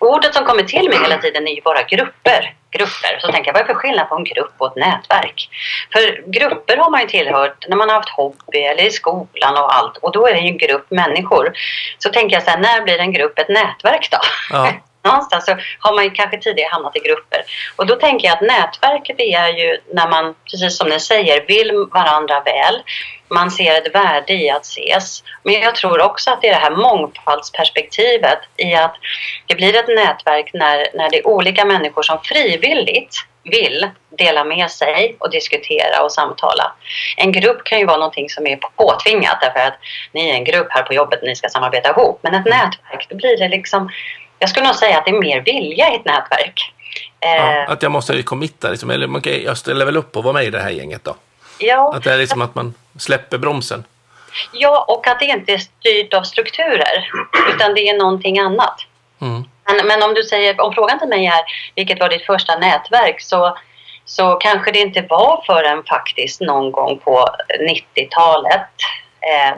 ordet 0.00 0.34
som 0.34 0.44
kommer 0.44 0.62
till 0.62 0.88
mig 0.88 0.98
hela 0.98 1.18
tiden 1.18 1.48
är 1.48 1.52
ju 1.52 1.60
bara 1.60 1.82
grupper. 1.82 2.54
Grupper. 2.70 3.18
Så 3.20 3.32
tänker 3.32 3.48
jag, 3.48 3.52
vad 3.52 3.62
är 3.62 3.66
för 3.66 3.74
skillnad 3.74 4.08
på 4.08 4.16
en 4.16 4.24
grupp 4.24 4.54
och 4.58 4.66
ett 4.66 4.76
nätverk? 4.76 5.48
För 5.92 6.30
grupper 6.30 6.76
har 6.76 6.90
man 6.90 7.00
ju 7.00 7.06
tillhört 7.06 7.68
när 7.68 7.76
man 7.76 7.88
har 7.88 7.96
haft 7.96 8.08
hobby 8.08 8.58
eller 8.58 8.82
i 8.82 8.90
skolan 8.90 9.56
och 9.56 9.74
allt. 9.76 9.96
Och 9.96 10.12
då 10.12 10.26
är 10.26 10.34
det 10.34 10.40
ju 10.40 10.48
en 10.48 10.58
grupp 10.58 10.90
människor. 10.90 11.52
Så 11.98 12.08
tänker 12.08 12.36
jag 12.36 12.42
så 12.42 12.50
här, 12.50 12.58
när 12.58 12.82
blir 12.82 12.98
en 12.98 13.12
grupp 13.12 13.38
ett 13.38 13.48
nätverk 13.48 14.08
då? 14.10 14.18
Ja. 14.50 14.72
Någonstans 15.06 15.44
så 15.44 15.56
har 15.80 15.94
man 15.94 16.10
kanske 16.10 16.38
tidigare 16.38 16.70
hamnat 16.72 16.96
i 16.96 17.00
grupper. 17.00 17.42
Och 17.76 17.86
då 17.86 17.96
tänker 17.96 18.28
jag 18.28 18.34
att 18.34 18.40
nätverket 18.40 19.20
är 19.20 19.48
ju 19.48 19.80
när 19.92 20.08
man, 20.08 20.34
precis 20.50 20.76
som 20.78 20.88
ni 20.88 21.00
säger, 21.00 21.46
vill 21.46 21.72
varandra 21.92 22.40
väl. 22.40 22.82
Man 23.28 23.50
ser 23.50 23.78
ett 23.78 23.94
värde 23.94 24.32
i 24.32 24.50
att 24.50 24.64
ses. 24.64 25.22
Men 25.42 25.54
jag 25.54 25.74
tror 25.74 26.02
också 26.02 26.30
att 26.30 26.42
det 26.42 26.48
är 26.48 26.54
det 26.54 26.60
här 26.60 26.76
mångfaldsperspektivet 26.76 28.38
i 28.56 28.74
att 28.74 28.94
det 29.46 29.54
blir 29.54 29.76
ett 29.76 29.88
nätverk 29.88 30.50
när, 30.54 30.86
när 30.94 31.10
det 31.10 31.18
är 31.18 31.26
olika 31.26 31.64
människor 31.64 32.02
som 32.02 32.18
frivilligt 32.22 33.16
vill 33.50 33.90
dela 34.18 34.44
med 34.44 34.70
sig 34.70 35.16
och 35.18 35.30
diskutera 35.30 36.02
och 36.02 36.12
samtala. 36.12 36.72
En 37.16 37.32
grupp 37.32 37.64
kan 37.64 37.78
ju 37.78 37.86
vara 37.86 37.96
någonting 37.96 38.28
som 38.30 38.46
är 38.46 38.56
påtvingat 38.56 39.38
därför 39.40 39.60
att 39.60 39.78
ni 40.12 40.30
är 40.30 40.34
en 40.34 40.44
grupp 40.44 40.66
här 40.70 40.82
på 40.82 40.94
jobbet 40.94 41.20
och 41.20 41.28
ni 41.28 41.36
ska 41.36 41.48
samarbeta 41.48 41.90
ihop. 41.90 42.20
Men 42.22 42.34
ett 42.34 42.44
nätverk, 42.44 43.06
då 43.08 43.16
blir 43.16 43.36
det 43.36 43.48
liksom 43.48 43.90
jag 44.38 44.50
skulle 44.50 44.66
nog 44.66 44.74
säga 44.74 44.98
att 44.98 45.04
det 45.04 45.10
är 45.10 45.20
mer 45.20 45.40
vilja 45.40 45.92
i 45.92 45.94
ett 45.94 46.04
nätverk. 46.04 46.72
Ja, 47.20 47.62
eh, 47.62 47.70
att 47.70 47.82
jag 47.82 47.92
måste 47.92 48.22
committa, 48.22 48.70
liksom, 48.70 48.90
eller 48.90 49.16
okay, 49.16 49.42
jag 49.44 49.56
ställer 49.56 49.84
väl 49.84 49.96
upp 49.96 50.16
och 50.16 50.24
vara 50.24 50.34
med 50.34 50.44
i 50.44 50.50
det 50.50 50.60
här 50.60 50.70
gänget 50.70 51.04
då? 51.04 51.14
Ja. 51.58 51.94
Att 51.94 52.04
det 52.04 52.12
är 52.12 52.18
liksom 52.18 52.42
att 52.42 52.54
man 52.54 52.74
släpper 52.98 53.38
bromsen? 53.38 53.84
Ja, 54.52 54.84
och 54.88 55.06
att 55.06 55.20
det 55.20 55.24
inte 55.24 55.52
är 55.52 55.58
styrt 55.58 56.14
av 56.14 56.22
strukturer, 56.22 57.10
utan 57.54 57.74
det 57.74 57.88
är 57.88 57.98
någonting 57.98 58.38
annat. 58.38 58.80
Mm. 59.20 59.44
Men, 59.66 59.86
men, 59.86 60.02
om 60.02 60.14
du 60.14 60.22
säger, 60.22 60.60
om 60.60 60.72
frågan 60.72 60.98
till 60.98 61.08
mig 61.08 61.26
är 61.26 61.40
vilket 61.74 62.00
var 62.00 62.08
ditt 62.08 62.26
första 62.26 62.58
nätverk 62.58 63.20
så, 63.20 63.58
så 64.04 64.34
kanske 64.34 64.72
det 64.72 64.78
inte 64.78 65.02
var 65.08 65.42
förrän 65.46 65.82
faktiskt 65.84 66.40
någon 66.40 66.72
gång 66.72 66.98
på 66.98 67.28
90-talet 67.68 68.52
eh, 68.52 68.66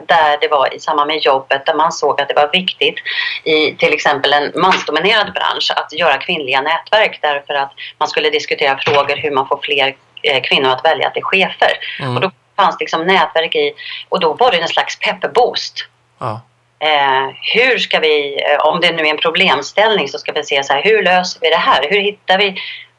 där 0.05 0.37
det 0.41 0.47
var 0.47 0.73
i 0.73 0.79
samband 0.79 1.07
med 1.07 1.17
jobbet 1.17 1.65
där 1.65 1.73
man 1.73 1.91
såg 1.91 2.21
att 2.21 2.27
det 2.27 2.33
var 2.33 2.49
viktigt 2.51 2.95
i 3.43 3.75
till 3.75 3.93
exempel 3.93 4.33
en 4.33 4.51
mansdominerad 4.55 5.33
bransch 5.33 5.71
att 5.75 5.93
göra 5.93 6.17
kvinnliga 6.17 6.61
nätverk 6.61 7.19
därför 7.21 7.53
att 7.53 7.71
man 7.97 8.07
skulle 8.07 8.29
diskutera 8.29 8.77
frågor 8.77 9.15
hur 9.15 9.31
man 9.31 9.47
får 9.47 9.59
fler 9.63 9.95
eh, 10.23 10.41
kvinnor 10.41 10.69
att 10.69 10.85
välja 10.85 11.09
till 11.09 11.23
chefer. 11.23 11.71
Mm. 11.99 12.15
Och 12.15 12.21
då 12.21 12.31
fanns 12.55 12.77
det 12.77 12.83
liksom 12.83 13.05
nätverk 13.05 13.55
i 13.55 13.73
och 14.09 14.19
då 14.19 14.33
var 14.33 14.51
det 14.51 14.57
en 14.57 14.67
slags 14.67 14.99
pepperboost. 14.99 15.87
Ja. 16.19 16.41
Eh, 16.79 17.29
hur 17.53 17.77
ska 17.77 17.99
vi, 17.99 18.43
eh, 18.43 18.65
om 18.65 18.81
det 18.81 18.91
nu 18.91 19.03
är 19.03 19.09
en 19.09 19.17
problemställning 19.17 20.07
så 20.07 20.17
ska 20.17 20.31
vi 20.31 20.43
se 20.43 20.63
så 20.63 20.73
här, 20.73 20.83
hur 20.83 21.03
löser 21.03 21.39
vi 21.41 21.49
det 21.49 21.57
här? 21.57 21.89
Hur 21.89 22.01
hittar 22.01 22.37
vi 22.37 22.55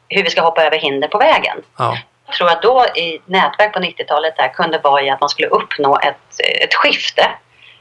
hur 0.07 0.23
vi 0.23 0.29
ska 0.29 0.41
hoppa 0.41 0.63
över 0.63 0.77
hinder 0.77 1.07
på 1.07 1.17
vägen? 1.17 1.57
Ja 1.77 1.97
tror 2.31 2.49
att 2.49 2.61
då 2.61 2.85
i 2.95 3.21
nätverk 3.25 3.73
på 3.73 3.79
90-talet 3.79 4.37
där 4.37 4.53
kunde 4.53 4.77
vara 4.77 5.01
i 5.01 5.09
att 5.09 5.21
man 5.21 5.29
skulle 5.29 5.47
uppnå 5.47 5.99
ett, 5.99 6.39
ett 6.63 6.73
skifte. 6.73 7.31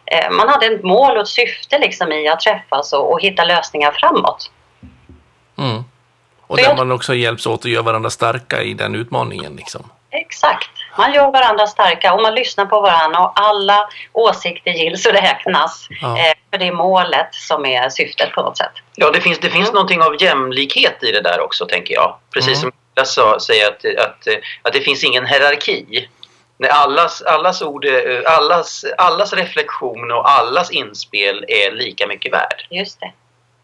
Eh, 0.06 0.30
man 0.30 0.48
hade 0.48 0.66
ett 0.66 0.82
mål 0.82 1.16
och 1.16 1.22
ett 1.22 1.28
syfte 1.28 1.78
liksom 1.78 2.12
i 2.12 2.28
att 2.28 2.40
träffas 2.40 2.92
och, 2.92 3.12
och 3.12 3.20
hitta 3.20 3.44
lösningar 3.44 3.92
framåt. 3.92 4.50
Mm. 5.58 5.84
Och 6.46 6.56
där 6.56 6.76
man 6.76 6.92
också 6.92 7.14
hjälps 7.14 7.46
åt 7.46 7.60
att 7.60 7.70
göra 7.70 7.82
varandra 7.82 8.10
starka 8.10 8.62
i 8.62 8.74
den 8.74 8.94
utmaningen. 8.94 9.56
Liksom. 9.56 9.90
Exakt. 10.10 10.70
Man 10.98 11.12
gör 11.12 11.32
varandra 11.32 11.66
starka 11.66 12.14
och 12.14 12.22
man 12.22 12.34
lyssnar 12.34 12.66
på 12.66 12.80
varandra 12.80 13.20
och 13.20 13.40
alla 13.40 13.88
åsikter 14.12 14.70
gills 14.70 15.06
och 15.06 15.12
räknas. 15.12 15.88
Ja. 16.02 16.18
Eh, 16.18 16.32
för 16.50 16.58
det 16.58 16.66
är 16.66 16.72
målet 16.72 17.34
som 17.34 17.66
är 17.66 17.88
syftet 17.88 18.32
på 18.32 18.42
något 18.42 18.56
sätt. 18.56 18.72
Ja, 18.94 19.10
det 19.10 19.20
finns, 19.20 19.38
det 19.38 19.50
finns 19.50 19.68
mm. 19.68 19.74
någonting 19.74 20.02
av 20.02 20.22
jämlikhet 20.22 21.02
i 21.02 21.12
det 21.12 21.20
där 21.20 21.40
också 21.40 21.66
tänker 21.66 21.94
jag. 21.94 22.16
Precis 22.34 22.48
mm. 22.48 22.60
som 22.60 22.72
jag 23.00 23.08
sa, 23.08 23.40
säger 23.40 23.68
att, 23.68 23.84
att, 23.84 24.28
att 24.62 24.72
det 24.72 24.80
finns 24.80 25.04
ingen 25.04 25.26
hierarki. 25.26 26.08
Allas, 26.70 27.22
allas, 27.22 27.62
ord, 27.62 27.86
allas, 28.26 28.84
allas 28.98 29.32
reflektion 29.32 30.12
och 30.12 30.30
allas 30.30 30.70
inspel 30.70 31.44
är 31.48 31.72
lika 31.72 32.06
mycket 32.06 32.32
värd. 32.32 32.66
Just 32.70 33.00
det. 33.00 33.12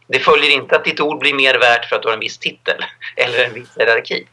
Det 0.08 0.18
följer 0.18 0.50
inte 0.50 0.76
att 0.76 0.84
ditt 0.84 1.00
ord 1.00 1.18
blir 1.18 1.34
mer 1.34 1.58
värt 1.58 1.84
för 1.88 1.96
att 1.96 2.02
du 2.02 2.08
har 2.08 2.14
en 2.14 2.20
viss 2.20 2.38
titel 2.38 2.84
eller 3.16 3.44
en 3.44 3.54
viss 3.54 3.68
hierarki. 3.76 4.26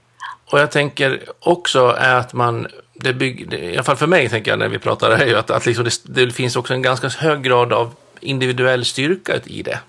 Och 0.46 0.60
jag 0.60 0.72
tänker 0.72 1.24
också 1.40 1.88
att 1.88 2.34
man, 2.34 2.68
det 2.94 3.14
bygg, 3.14 3.54
i 3.54 3.74
alla 3.74 3.84
fall 3.84 3.96
för 3.96 4.08
mig 4.08 4.30
tänker 4.30 4.52
jag 4.52 4.60
när 4.60 4.68
vi 4.68 4.80
pratar, 4.80 5.12
är 5.12 5.26
ju 5.26 5.38
att, 5.38 5.52
att 5.52 5.66
liksom 5.66 5.86
det, 5.86 6.26
det 6.26 6.32
finns 6.32 6.56
också 6.56 6.74
en 6.74 6.82
ganska 6.82 7.08
hög 7.08 7.44
grad 7.44 7.74
av 7.74 7.96
individuell 8.20 8.86
styrka 8.86 9.40
i 9.46 9.62
det. 9.62 9.80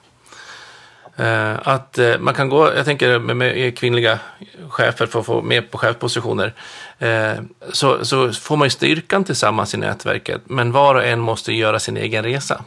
Uh, 1.21 1.69
att 1.69 1.99
uh, 1.99 2.19
man 2.19 2.35
kan 2.35 2.49
gå, 2.49 2.75
jag 2.75 2.85
tänker 2.85 3.19
med, 3.19 3.79
kvinnliga 3.79 4.19
chefer 4.69 5.07
för 5.07 5.21
att 5.21 5.27
få 5.27 5.43
med 5.43 5.71
på 5.71 5.79
chefspositioner, 5.79 6.53
uh, 7.03 7.43
så, 7.73 8.05
så 8.05 8.33
får 8.33 8.57
man 8.57 8.67
ju 8.67 8.71
styrkan 8.71 9.25
tillsammans 9.25 9.75
i 9.75 9.77
nätverket, 9.77 10.41
men 10.45 10.73
var 10.73 10.95
och 10.95 11.05
en 11.05 11.21
måste 11.21 11.53
göra 11.53 11.79
sin 11.79 11.97
egen 11.97 12.25
resa. 12.25 12.65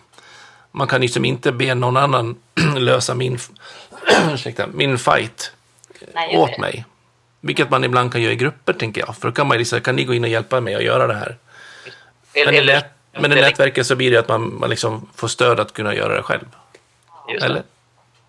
Man 0.72 0.88
kan 0.88 1.02
liksom 1.02 1.26
inte 1.26 1.52
be 1.52 1.76
någon 1.76 1.98
annan 1.98 2.36
lösa 2.78 3.16
min, 3.16 3.40
ursäkta, 4.34 4.68
min 4.68 4.98
fight 4.98 5.52
Nej, 6.14 6.38
åt 6.38 6.58
mig. 6.58 6.86
Vilket 7.42 7.70
man 7.70 7.84
ibland 7.84 8.12
kan 8.12 8.22
göra 8.22 8.34
i 8.34 8.36
grupper, 8.36 8.74
tänker 8.74 9.02
jag. 9.02 9.18
För 9.18 9.28
då 9.28 9.34
kan 9.34 9.48
man 9.48 9.58
liksom, 9.58 9.82
kan 9.82 9.96
ni 9.96 10.04
gå 10.04 10.14
in 10.14 10.24
och 10.24 10.30
hjälpa 10.30 10.62
mig 10.62 10.76
att 10.76 10.84
göra 10.84 11.08
det 11.08 11.14
här? 11.14 11.38
Men 12.46 12.56
i, 12.56 12.66
nät, 12.66 12.86
men 13.12 13.32
i 13.32 13.36
nätverket 13.36 13.88
så 13.88 13.96
blir 13.96 14.12
det 14.12 14.18
att 14.18 14.28
man, 14.28 14.60
man 14.60 14.70
liksom 14.70 15.10
får 15.16 15.28
stöd 15.28 15.60
att 15.60 15.74
kunna 15.74 15.96
göra 15.96 16.16
det 16.16 16.24
själv. 16.24 16.46
Eller? 17.42 17.64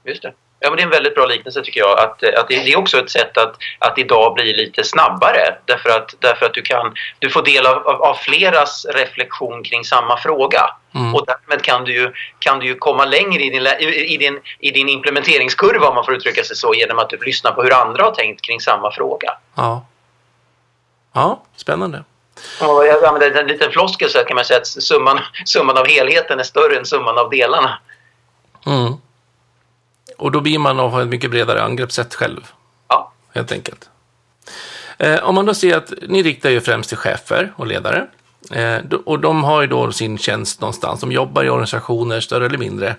Just 0.08 0.22
det. 0.22 0.32
Ja, 0.60 0.70
men 0.70 0.76
det 0.76 0.82
är 0.82 0.84
en 0.84 0.90
väldigt 0.90 1.14
bra 1.14 1.26
liknelse 1.26 1.62
tycker 1.62 1.80
jag. 1.80 1.98
Att, 1.98 2.24
att 2.38 2.48
det, 2.48 2.72
är 2.72 2.78
också 2.78 2.98
ett 2.98 3.10
sätt 3.10 3.38
att, 3.38 3.56
att 3.78 3.98
idag 3.98 4.34
bli 4.34 4.56
lite 4.56 4.84
snabbare. 4.84 5.56
Därför 5.64 5.90
att, 5.90 6.14
därför 6.18 6.46
att 6.46 6.54
du, 6.54 6.62
kan, 6.62 6.94
du 7.18 7.30
får 7.30 7.42
del 7.42 7.66
av, 7.66 7.88
av, 7.88 8.02
av 8.02 8.14
fleras 8.14 8.86
reflektion 8.94 9.62
kring 9.62 9.84
samma 9.84 10.16
fråga. 10.16 10.70
Mm. 10.94 11.14
Och 11.14 11.26
därmed 11.26 11.62
kan 11.62 11.84
du, 11.84 11.92
ju, 11.94 12.12
kan 12.38 12.58
du 12.58 12.66
ju 12.66 12.74
komma 12.74 13.04
längre 13.04 13.42
i 13.42 13.50
din, 13.50 13.66
i, 13.80 14.16
din, 14.16 14.40
i 14.58 14.70
din 14.70 14.88
implementeringskurva 14.88 15.88
om 15.88 15.94
man 15.94 16.04
får 16.04 16.14
uttrycka 16.14 16.44
sig 16.44 16.56
så 16.56 16.74
genom 16.74 16.98
att 16.98 17.10
du 17.10 17.16
lyssnar 17.16 17.52
på 17.52 17.62
hur 17.62 17.72
andra 17.72 18.04
har 18.04 18.10
tänkt 18.10 18.40
kring 18.40 18.60
samma 18.60 18.92
fråga. 18.92 19.32
Ja, 19.54 19.86
ja 21.14 21.42
spännande. 21.56 22.04
Och 22.60 22.86
jag 22.86 23.04
använder 23.04 23.40
en 23.40 23.46
liten 23.46 23.72
floskel 23.72 24.10
så 24.10 24.18
kan 24.18 24.34
man 24.34 24.44
säga 24.44 24.60
att 24.60 24.66
summan, 24.66 25.20
summan 25.44 25.78
av 25.78 25.86
helheten 25.86 26.40
är 26.40 26.44
större 26.44 26.76
än 26.76 26.86
summan 26.86 27.18
av 27.18 27.30
delarna. 27.30 27.78
Mm. 28.66 28.92
Och 30.18 30.32
då 30.32 30.40
blir 30.40 30.58
man 30.58 30.80
att 30.80 30.92
ha 30.92 31.02
ett 31.02 31.08
mycket 31.08 31.30
bredare 31.30 31.62
angreppssätt 31.62 32.14
själv. 32.14 32.40
Ja. 32.88 33.12
Helt 33.34 33.52
enkelt. 33.52 33.90
Eh, 34.98 35.24
om 35.24 35.34
man 35.34 35.46
då 35.46 35.54
ser 35.54 35.76
att 35.76 35.92
ni 36.08 36.22
riktar 36.22 36.50
ju 36.50 36.60
främst 36.60 36.88
till 36.88 36.98
chefer 36.98 37.52
och 37.56 37.66
ledare. 37.66 38.06
Eh, 38.50 38.78
och 39.04 39.20
de 39.20 39.44
har 39.44 39.60
ju 39.60 39.66
då 39.66 39.92
sin 39.92 40.18
tjänst 40.18 40.60
någonstans. 40.60 41.00
De 41.00 41.12
jobbar 41.12 41.44
i 41.44 41.48
organisationer, 41.48 42.20
större 42.20 42.46
eller 42.46 42.58
mindre. 42.58 42.96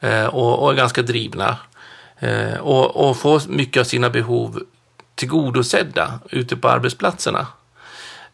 Eh, 0.00 0.26
och, 0.26 0.62
och, 0.62 0.72
är 0.72 0.76
ganska 0.76 1.02
drivna. 1.02 1.56
Eh, 2.18 2.58
och, 2.58 3.08
och 3.08 3.16
får 3.16 3.48
mycket 3.48 3.80
av 3.80 3.84
sina 3.84 4.10
behov 4.10 4.62
tillgodosedda 5.14 6.20
ute 6.30 6.56
på 6.56 6.68
arbetsplatserna. 6.68 7.46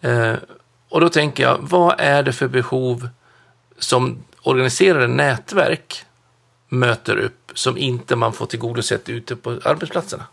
Eh, 0.01 0.35
och 0.89 1.01
då 1.01 1.09
tänker 1.09 1.43
jag, 1.43 1.59
vad 1.61 1.95
är 1.99 2.23
det 2.23 2.33
för 2.33 2.49
behov 2.49 3.09
som 3.79 4.19
organiserade 4.43 5.07
nätverk 5.07 6.06
möter 6.69 7.17
upp 7.17 7.53
som 7.55 7.79
inte 7.79 8.17
man 8.17 8.33
får 8.33 8.47
tillgodosett 8.47 9.09
ute 9.09 9.37
på 9.37 9.51
arbetsplatserna? 9.51 10.27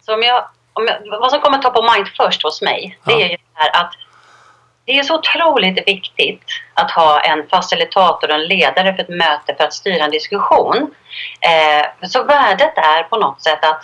Så 0.00 0.14
om 0.14 0.22
jag, 0.22 0.44
om 0.72 0.86
jag, 0.86 1.20
vad 1.20 1.30
som 1.30 1.40
kommer 1.40 1.58
ta 1.58 1.70
på 1.70 1.82
mind 1.94 2.08
först 2.16 2.42
hos 2.42 2.62
mig, 2.62 2.98
det 3.04 3.12
ja. 3.12 3.20
är 3.20 3.28
ju 3.28 3.36
det 3.36 3.42
här 3.54 3.80
att 3.80 3.92
det 4.84 4.98
är 4.98 5.02
så 5.02 5.18
otroligt 5.18 5.88
viktigt 5.88 6.44
att 6.74 6.90
ha 6.90 7.20
en 7.20 7.48
facilitator 7.48 8.28
och 8.28 8.34
en 8.34 8.46
ledare 8.46 8.94
för 8.94 9.02
ett 9.02 9.08
möte 9.08 9.54
för 9.56 9.64
att 9.64 9.74
styra 9.74 10.04
en 10.04 10.10
diskussion. 10.10 10.94
Eh, 11.40 12.08
så 12.08 12.24
värdet 12.24 12.78
är 12.78 13.02
på 13.02 13.16
något 13.16 13.42
sätt 13.42 13.64
att 13.64 13.82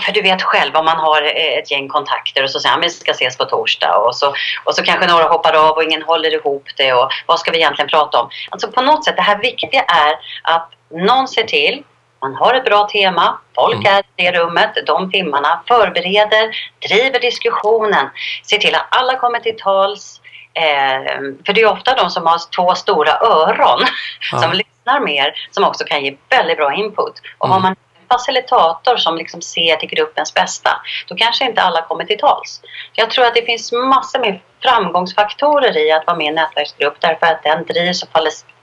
för 0.00 0.12
du 0.12 0.22
vet 0.22 0.42
själv 0.42 0.76
om 0.76 0.84
man 0.84 0.96
har 0.96 1.22
ett 1.58 1.70
gäng 1.70 1.88
kontakter 1.88 2.44
och 2.44 2.50
så 2.50 2.60
säger 2.60 2.74
man 2.74 2.80
vi 2.80 2.90
ska 2.90 3.10
ses 3.10 3.36
på 3.36 3.44
torsdag 3.44 3.96
och 3.96 4.16
så, 4.16 4.34
och 4.64 4.74
så 4.74 4.82
kanske 4.82 5.06
några 5.06 5.24
hoppar 5.24 5.52
av 5.52 5.76
och 5.76 5.82
ingen 5.82 6.02
håller 6.02 6.34
ihop 6.34 6.68
det 6.76 6.92
och 6.92 7.10
vad 7.26 7.40
ska 7.40 7.50
vi 7.50 7.58
egentligen 7.58 7.88
prata 7.88 8.20
om? 8.20 8.30
Alltså 8.50 8.72
på 8.72 8.82
något 8.82 9.04
sätt, 9.04 9.16
det 9.16 9.22
här 9.22 9.38
viktiga 9.38 9.82
är 9.82 10.14
att 10.42 10.70
någon 10.90 11.28
ser 11.28 11.44
till 11.44 11.82
man 12.22 12.34
har 12.34 12.54
ett 12.54 12.64
bra 12.64 12.88
tema, 12.88 13.38
folk 13.54 13.74
mm. 13.74 13.94
är 13.94 13.98
i 13.98 14.02
det 14.16 14.38
rummet, 14.38 14.70
de 14.86 15.10
timmarna, 15.10 15.62
förbereder, 15.68 16.56
driver 16.88 17.20
diskussionen, 17.20 18.10
ser 18.44 18.58
till 18.58 18.74
att 18.74 18.86
alla 18.88 19.18
kommer 19.18 19.40
till 19.40 19.56
tals. 19.58 20.20
Eh, 20.54 21.20
för 21.46 21.52
det 21.52 21.60
är 21.60 21.72
ofta 21.72 21.94
de 21.94 22.10
som 22.10 22.26
har 22.26 22.38
två 22.56 22.74
stora 22.74 23.12
öron 23.12 23.80
ja. 24.32 24.38
som 24.38 24.52
lyssnar 24.52 25.00
mer, 25.00 25.34
som 25.50 25.64
också 25.64 25.84
kan 25.84 26.04
ge 26.04 26.16
väldigt 26.28 26.56
bra 26.56 26.74
input. 26.74 27.14
Och 27.38 27.46
mm. 27.46 27.52
har 27.52 27.60
man 27.60 27.76
facilitator 28.12 28.96
som 28.96 29.16
liksom 29.16 29.42
ser 29.42 29.76
till 29.76 29.88
gruppens 29.88 30.34
bästa, 30.34 30.70
då 31.08 31.14
kanske 31.14 31.44
inte 31.44 31.62
alla 31.62 31.82
kommer 31.82 32.04
till 32.04 32.18
tals. 32.18 32.60
Jag 32.92 33.10
tror 33.10 33.24
att 33.26 33.34
det 33.34 33.42
finns 33.42 33.72
massor 33.72 34.18
med 34.18 34.40
framgångsfaktorer 34.62 35.76
i 35.76 35.92
att 35.92 36.06
vara 36.06 36.16
med 36.16 36.24
i 36.24 36.28
en 36.28 36.34
nätverksgrupp 36.34 36.96
därför 37.00 37.26
att 37.26 37.42
den 37.42 37.64
drivs 37.64 38.02
och 38.02 38.08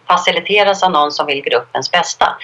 faciliteras 0.08 0.84
av 0.84 0.92
någon 0.92 1.12
som 1.12 1.26
vill 1.26 1.42
gruppens 1.42 1.92
bästa. 1.92 2.38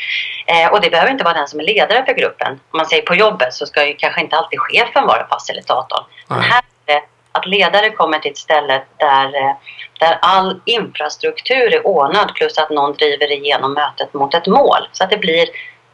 Eh, 0.47 0.71
och 0.71 0.81
det 0.81 0.89
behöver 0.89 1.11
inte 1.11 1.23
vara 1.23 1.33
den 1.33 1.47
som 1.47 1.59
är 1.59 1.63
ledare 1.63 2.05
för 2.05 2.13
gruppen. 2.13 2.51
Om 2.71 2.77
man 2.77 2.85
säger 2.85 3.01
på 3.01 3.15
jobbet 3.15 3.53
så 3.53 3.65
ska 3.65 3.87
ju 3.87 3.95
kanske 3.95 4.21
inte 4.21 4.35
alltid 4.35 4.59
chefen 4.59 5.07
vara 5.07 5.27
facilitatorn. 5.27 6.03
Men 6.27 6.41
här 6.41 6.61
är 6.85 6.93
det 6.93 7.01
att 7.31 7.45
ledare 7.47 7.89
kommer 7.89 8.19
till 8.19 8.31
ett 8.31 8.37
ställe 8.37 8.83
där, 8.97 9.25
eh, 9.25 9.55
där 9.99 10.17
all 10.21 10.61
infrastruktur 10.65 11.73
är 11.73 11.87
ordnad 11.87 12.35
plus 12.35 12.57
att 12.57 12.69
någon 12.69 12.93
driver 12.93 13.31
igenom 13.31 13.73
mötet 13.73 14.13
mot 14.13 14.33
ett 14.33 14.47
mål. 14.47 14.87
Så 14.91 15.03
att 15.03 15.09
det 15.09 15.17
blir 15.17 15.47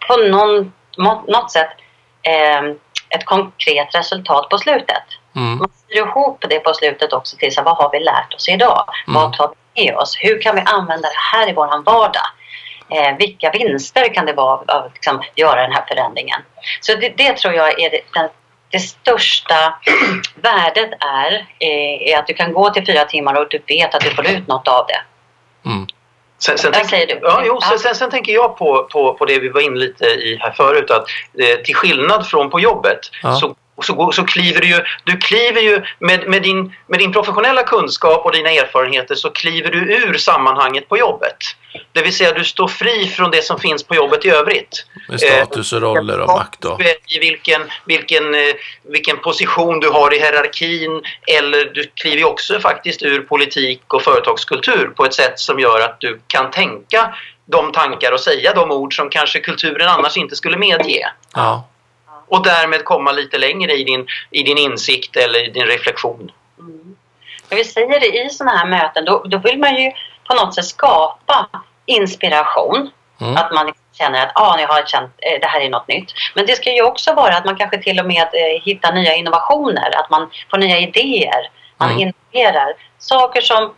på 0.08 0.18
någon, 0.18 0.74
något 1.04 1.52
sätt 1.52 1.70
eh, 2.24 2.62
ett 3.10 3.26
konkret 3.26 3.96
resultat 3.96 4.50
på 4.50 4.58
slutet. 4.58 5.04
Mm. 5.36 5.58
Man 5.58 5.70
syr 5.88 5.98
ihop 5.98 6.46
det 6.50 6.60
på 6.60 6.74
slutet 6.74 7.14
också 7.14 7.38
till 7.38 7.54
så 7.54 7.62
vad 7.64 7.78
har 7.78 7.90
vi 7.92 8.00
lärt 8.00 8.34
oss 8.34 8.50
idag? 8.50 8.86
Mm. 9.08 9.22
Vad 9.22 9.34
tar 9.34 9.54
vi 9.74 9.86
med 9.86 9.96
oss? 9.96 10.18
Hur 10.20 10.42
kan 10.42 10.56
vi 10.56 10.62
använda 10.66 11.08
det 11.08 11.38
här 11.38 11.50
i 11.50 11.54
vår 11.54 11.84
vardag? 11.84 12.28
Eh, 12.90 13.18
vilka 13.18 13.52
vinster 13.52 14.14
kan 14.14 14.26
det 14.26 14.34
vara 14.34 14.54
av 14.54 14.64
att 14.68 14.94
liksom, 14.94 15.22
göra 15.36 15.62
den 15.62 15.72
här 15.72 15.86
förändringen? 15.88 16.42
Så 16.82 16.96
det, 16.96 17.10
det 17.18 17.38
tror 17.38 17.54
jag 17.54 17.82
är 17.82 17.90
det, 17.90 18.02
den, 18.14 18.30
det 18.70 18.80
största 18.80 19.80
värdet 20.36 20.92
är, 21.00 21.48
är, 21.60 22.10
är, 22.10 22.18
att 22.18 22.28
du 22.28 22.34
kan 22.34 22.54
gå 22.54 22.70
till 22.70 22.86
fyra 22.86 23.06
timmar 23.06 23.34
och 23.34 23.48
du 23.50 23.62
vet 23.68 23.96
att 23.96 24.02
du 24.02 24.10
får 24.10 24.28
ut 24.28 24.48
något 24.48 24.68
av 24.68 24.88
det. 24.88 25.02
Mm. 25.70 25.88
Sen, 26.46 26.58
sen, 26.58 26.72
tänk, 26.74 26.90
säger 26.90 27.08
du? 27.08 27.20
Ja, 27.24 27.44
jo, 27.46 27.60
sen, 27.62 27.80
sen, 27.80 27.96
sen, 27.96 28.10
tänker 28.10 28.34
jag 28.34 28.58
på, 28.58 28.88
på, 28.92 29.14
på 29.14 29.26
det 29.26 29.40
vi 29.40 29.50
var 29.50 29.62
inne 29.62 29.80
lite 29.80 30.06
i 30.06 30.38
här 30.42 30.52
förut 30.52 30.92
att 30.92 31.06
eh, 31.40 31.64
till 31.64 31.76
skillnad 31.76 32.28
från 32.28 32.50
på 32.50 32.60
jobbet 32.60 33.00
ja. 33.24 33.36
så 33.36 33.56
så, 33.86 34.12
så 34.12 34.24
kliver 34.24 34.62
du 34.62 34.68
ju, 34.68 34.80
du 35.04 35.18
kliver 35.18 35.62
ju 35.62 35.82
med, 36.00 36.30
med, 36.30 36.44
din, 36.44 36.74
med 36.88 37.00
din 37.00 37.14
professionella 37.14 37.64
kunskap 37.64 38.26
och 38.26 38.32
dina 38.32 38.50
erfarenheter 38.50 39.16
så 39.16 39.30
kliver 39.30 39.72
du 39.72 39.78
ur 39.78 40.18
sammanhanget 40.18 40.90
på 40.90 40.98
jobbet. 40.98 41.38
Det 41.92 42.02
vill 42.02 42.16
säga 42.16 42.34
du 42.34 42.44
står 42.44 42.68
fri 42.68 43.08
från 43.08 43.32
det 43.32 43.46
som 43.46 43.60
finns 43.60 43.84
på 43.84 43.96
jobbet 43.96 44.26
i 44.26 44.30
övrigt. 44.30 44.86
Med 45.10 45.20
status 45.20 45.74
och 45.74 45.82
roller 45.82 46.20
och 46.20 46.28
makt 46.28 46.62
då? 46.62 46.78
I 47.08 47.20
vilken, 47.20 47.62
vilken, 47.86 48.36
eh, 48.36 48.54
vilken 48.84 49.18
position 49.18 49.80
du 49.80 49.90
har 49.90 50.14
i 50.14 50.20
hierarkin 50.20 51.02
eller 51.28 51.66
du 51.74 51.84
kliver 51.84 52.26
också 52.26 52.60
faktiskt 52.60 53.04
ur 53.04 53.22
politik 53.22 53.94
och 53.94 54.02
företagskultur 54.02 54.94
på 54.96 55.06
ett 55.06 55.14
sätt 55.14 55.40
som 55.40 55.60
gör 55.60 55.80
att 55.80 56.00
du 56.00 56.22
kan 56.28 56.52
tänka 56.52 57.16
de 57.46 57.72
tankar 57.72 58.12
och 58.12 58.20
säga 58.20 58.54
de 58.54 58.72
ord 58.72 58.96
som 58.96 59.10
kanske 59.10 59.40
kulturen 59.40 59.88
annars 59.88 60.18
inte 60.18 60.36
skulle 60.36 60.58
medge. 60.58 61.12
Ja 61.34 61.68
och 62.32 62.44
därmed 62.44 62.86
komma 62.86 63.12
lite 63.12 63.38
längre 63.38 63.72
i 63.72 63.84
din, 63.84 64.08
i 64.30 64.44
din 64.44 64.58
insikt 64.58 65.16
eller 65.16 65.48
i 65.48 65.52
din 65.52 65.66
reflektion. 65.66 66.32
Mm. 66.60 66.96
Vi 67.50 67.64
säger 67.64 68.00
det 68.00 68.26
i 68.26 68.30
sådana 68.30 68.58
här 68.58 68.68
möten, 68.68 69.06
då, 69.06 69.24
då 69.26 69.38
vill 69.38 69.60
man 69.60 69.76
ju 69.76 69.92
på 70.28 70.34
något 70.34 70.56
sätt 70.56 70.66
skapa 70.66 71.50
inspiration. 71.86 72.90
Mm. 73.22 73.36
Att 73.36 73.52
man 73.54 73.74
känner 73.94 74.26
att 74.26 74.32
ah, 74.36 74.60
jag 74.60 74.68
har 74.68 74.84
känt, 74.86 75.12
eh, 75.18 75.40
det 75.42 75.48
här 75.48 75.62
är 75.62 75.70
något 75.70 75.88
nytt. 75.88 76.14
Men 76.36 76.46
det 76.46 76.56
ska 76.56 76.74
ju 76.74 76.84
också 76.84 77.14
vara 77.14 77.36
att 77.38 77.46
man 77.46 77.56
kanske 77.56 77.82
till 77.82 78.00
och 78.00 78.06
med 78.06 78.28
eh, 78.34 78.62
hittar 78.64 78.94
nya 78.94 79.16
innovationer, 79.16 80.00
att 80.00 80.10
man 80.10 80.30
får 80.52 80.58
nya 80.58 80.80
idéer, 80.80 81.50
man 81.78 81.92
mm. 81.92 82.02
innoverar. 82.02 82.74
Saker 83.00 83.42
som 83.42 83.74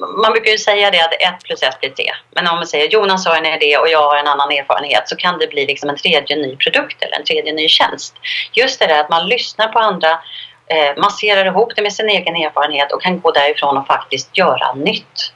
man 0.00 0.32
brukar 0.32 0.50
ju 0.50 0.58
säga 0.58 0.90
det 0.90 1.00
att 1.00 1.12
ett 1.12 1.44
plus 1.44 1.62
ett 1.62 1.80
blir 1.80 1.90
tre. 1.90 2.10
Men 2.30 2.46
om 2.46 2.56
man 2.56 2.66
säger 2.66 2.88
Jonas 2.88 3.26
har 3.26 3.36
en 3.36 3.46
idé 3.46 3.76
och 3.76 3.88
jag 3.88 4.02
har 4.02 4.16
en 4.16 4.26
annan 4.26 4.50
erfarenhet 4.50 5.08
så 5.08 5.16
kan 5.16 5.38
det 5.38 5.46
bli 5.46 5.66
liksom 5.66 5.88
en 5.88 5.96
tredje 5.96 6.36
ny 6.36 6.56
produkt 6.56 7.02
eller 7.02 7.16
en 7.16 7.24
tredje 7.24 7.52
ny 7.52 7.68
tjänst. 7.68 8.14
Just 8.52 8.78
det 8.78 8.86
där 8.86 9.00
att 9.00 9.10
man 9.10 9.28
lyssnar 9.28 9.68
på 9.68 9.78
andra, 9.78 10.10
eh, 10.66 11.02
masserar 11.02 11.46
ihop 11.46 11.72
det 11.76 11.82
med 11.82 11.92
sin 11.92 12.08
egen 12.08 12.36
erfarenhet 12.36 12.92
och 12.92 13.02
kan 13.02 13.20
gå 13.20 13.30
därifrån 13.30 13.76
och 13.76 13.86
faktiskt 13.86 14.38
göra 14.38 14.74
nytt. 14.74 15.32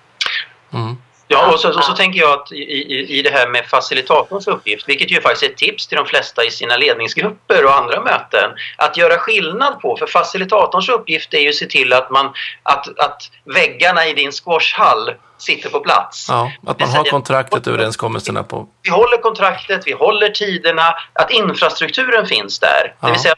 Mm. 0.72 0.96
Ja, 1.32 1.52
och 1.52 1.60
så, 1.60 1.68
och 1.78 1.84
så 1.84 1.92
tänker 1.92 2.20
jag 2.20 2.40
att 2.40 2.52
i, 2.52 2.56
i, 2.56 3.18
i 3.18 3.22
det 3.22 3.30
här 3.30 3.48
med 3.48 3.66
facilitatorns 3.66 4.48
uppgift, 4.48 4.88
vilket 4.88 5.10
ju 5.10 5.20
faktiskt 5.20 5.42
är 5.42 5.48
ett 5.50 5.56
tips 5.56 5.86
till 5.86 5.96
de 5.96 6.06
flesta 6.06 6.44
i 6.44 6.50
sina 6.50 6.76
ledningsgrupper 6.76 7.64
och 7.64 7.76
andra 7.76 8.00
möten, 8.00 8.50
att 8.76 8.96
göra 8.96 9.18
skillnad 9.18 9.80
på, 9.80 9.96
för 9.96 10.06
facilitatorns 10.06 10.88
uppgift 10.88 11.34
är 11.34 11.38
ju 11.38 11.48
att 11.48 11.54
se 11.54 11.66
till 11.66 11.92
att, 11.92 12.10
man, 12.10 12.32
att, 12.62 12.98
att 12.98 13.30
väggarna 13.44 14.06
i 14.06 14.14
din 14.14 14.32
squashhall 14.32 15.14
sitter 15.38 15.70
på 15.70 15.80
plats. 15.80 16.26
Ja, 16.28 16.52
att 16.66 16.80
man 16.80 16.88
har 16.88 17.04
kontraktet 17.04 17.66
och 17.66 17.72
överenskommelserna 17.72 18.42
på... 18.42 18.68
Vi 18.82 18.90
håller 18.90 19.16
kontraktet, 19.16 19.82
vi 19.86 19.92
håller 19.92 20.28
tiderna, 20.28 20.94
att 21.12 21.30
infrastrukturen 21.30 22.26
finns 22.26 22.58
där, 22.58 22.94
ja. 23.00 23.06
det 23.06 23.12
vill 23.12 23.20
säga 23.20 23.34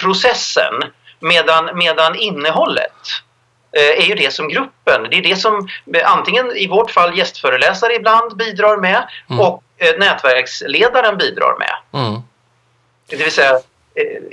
processen, 0.00 0.74
medan, 1.20 1.70
medan 1.74 2.14
innehållet 2.14 2.92
Eh, 2.92 3.25
är 3.72 4.02
ju 4.02 4.14
det 4.14 4.32
som 4.32 4.48
gruppen, 4.48 5.06
det 5.10 5.16
är 5.16 5.22
det 5.22 5.36
som 5.36 5.68
eh, 5.94 6.12
antingen 6.12 6.56
i 6.56 6.66
vårt 6.66 6.90
fall 6.90 7.18
gästföreläsare 7.18 7.94
ibland 7.94 8.36
bidrar 8.36 8.76
med 8.76 9.08
mm. 9.30 9.40
och 9.40 9.62
eh, 9.76 9.98
nätverksledaren 9.98 11.18
bidrar 11.18 11.58
med. 11.58 12.02
Mm. 12.02 12.20
Det 13.08 13.16
vill 13.16 13.32
säga 13.32 13.60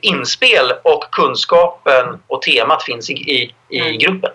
inspel 0.02 0.74
och 0.84 1.04
kunskapen 1.12 2.20
och 2.28 2.42
temat 2.42 2.84
finns 2.84 3.10
i, 3.10 3.14
i, 3.14 3.54
i 3.70 3.80
mm. 3.80 3.98
gruppen. 3.98 4.32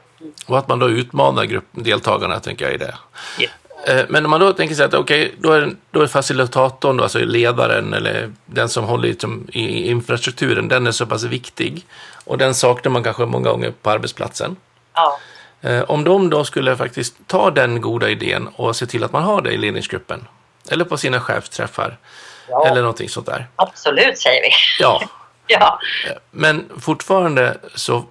Och 0.47 0.59
att 0.59 0.69
man 0.69 0.79
då 0.79 0.89
utmanar 0.89 1.45
grupp, 1.45 1.65
deltagarna, 1.73 2.41
tänker 2.41 2.65
jag, 2.65 2.75
i 2.75 2.79
det. 2.79 2.95
Yeah. 3.39 4.07
Men 4.09 4.25
om 4.25 4.31
man 4.31 4.41
då 4.41 4.53
tänker 4.53 4.75
sig 4.75 4.85
att 4.85 4.95
okej, 4.95 5.27
okay, 5.27 5.35
då, 5.39 5.53
är, 5.53 5.71
då 5.91 6.03
är 6.03 6.07
facilitatorn, 6.07 6.97
då, 6.97 7.03
alltså 7.03 7.19
ledaren 7.19 7.95
eller 7.95 8.33
den 8.47 8.69
som 8.69 8.85
håller 8.85 9.09
liksom 9.09 9.49
i 9.53 9.91
infrastrukturen, 9.91 10.69
den 10.69 10.87
är 10.87 10.93
så 10.93 11.07
pass 11.07 11.25
viktig. 11.25 11.87
Och 12.25 12.39
den 12.39 12.55
saknar 12.55 12.93
man 12.93 13.03
kanske 13.03 13.27
många 13.27 13.51
gånger 13.51 13.73
på 13.83 13.91
arbetsplatsen. 13.91 14.57
Ja. 14.99 15.19
Eh, 15.61 15.83
om 15.83 16.05
de 16.05 16.31
då 16.31 16.45
skulle 16.45 16.77
faktiskt 16.77 17.15
ta 17.27 17.51
den 17.51 17.81
goda 17.81 18.09
idén 18.09 18.49
och 18.49 18.77
se 18.77 18.87
till 18.87 19.05
att 19.05 19.13
man 19.13 19.23
har 19.23 19.43
det 19.43 19.51
i 19.51 19.57
ledningsgruppen 19.57 20.27
eller 20.71 20.85
på 20.85 20.97
sina 20.97 21.21
chefsträffar 21.21 21.99
ja. 22.49 22.67
eller 22.67 22.81
någonting 22.81 23.09
sånt 23.09 23.27
där. 23.27 23.47
Absolut, 23.57 24.19
säger 24.19 24.43
vi. 24.43 24.51
Ja. 24.79 25.03
ja. 25.47 25.81
Eh, 26.07 26.13
men 26.31 26.69
fortfarande 26.81 27.59
så 27.75 28.05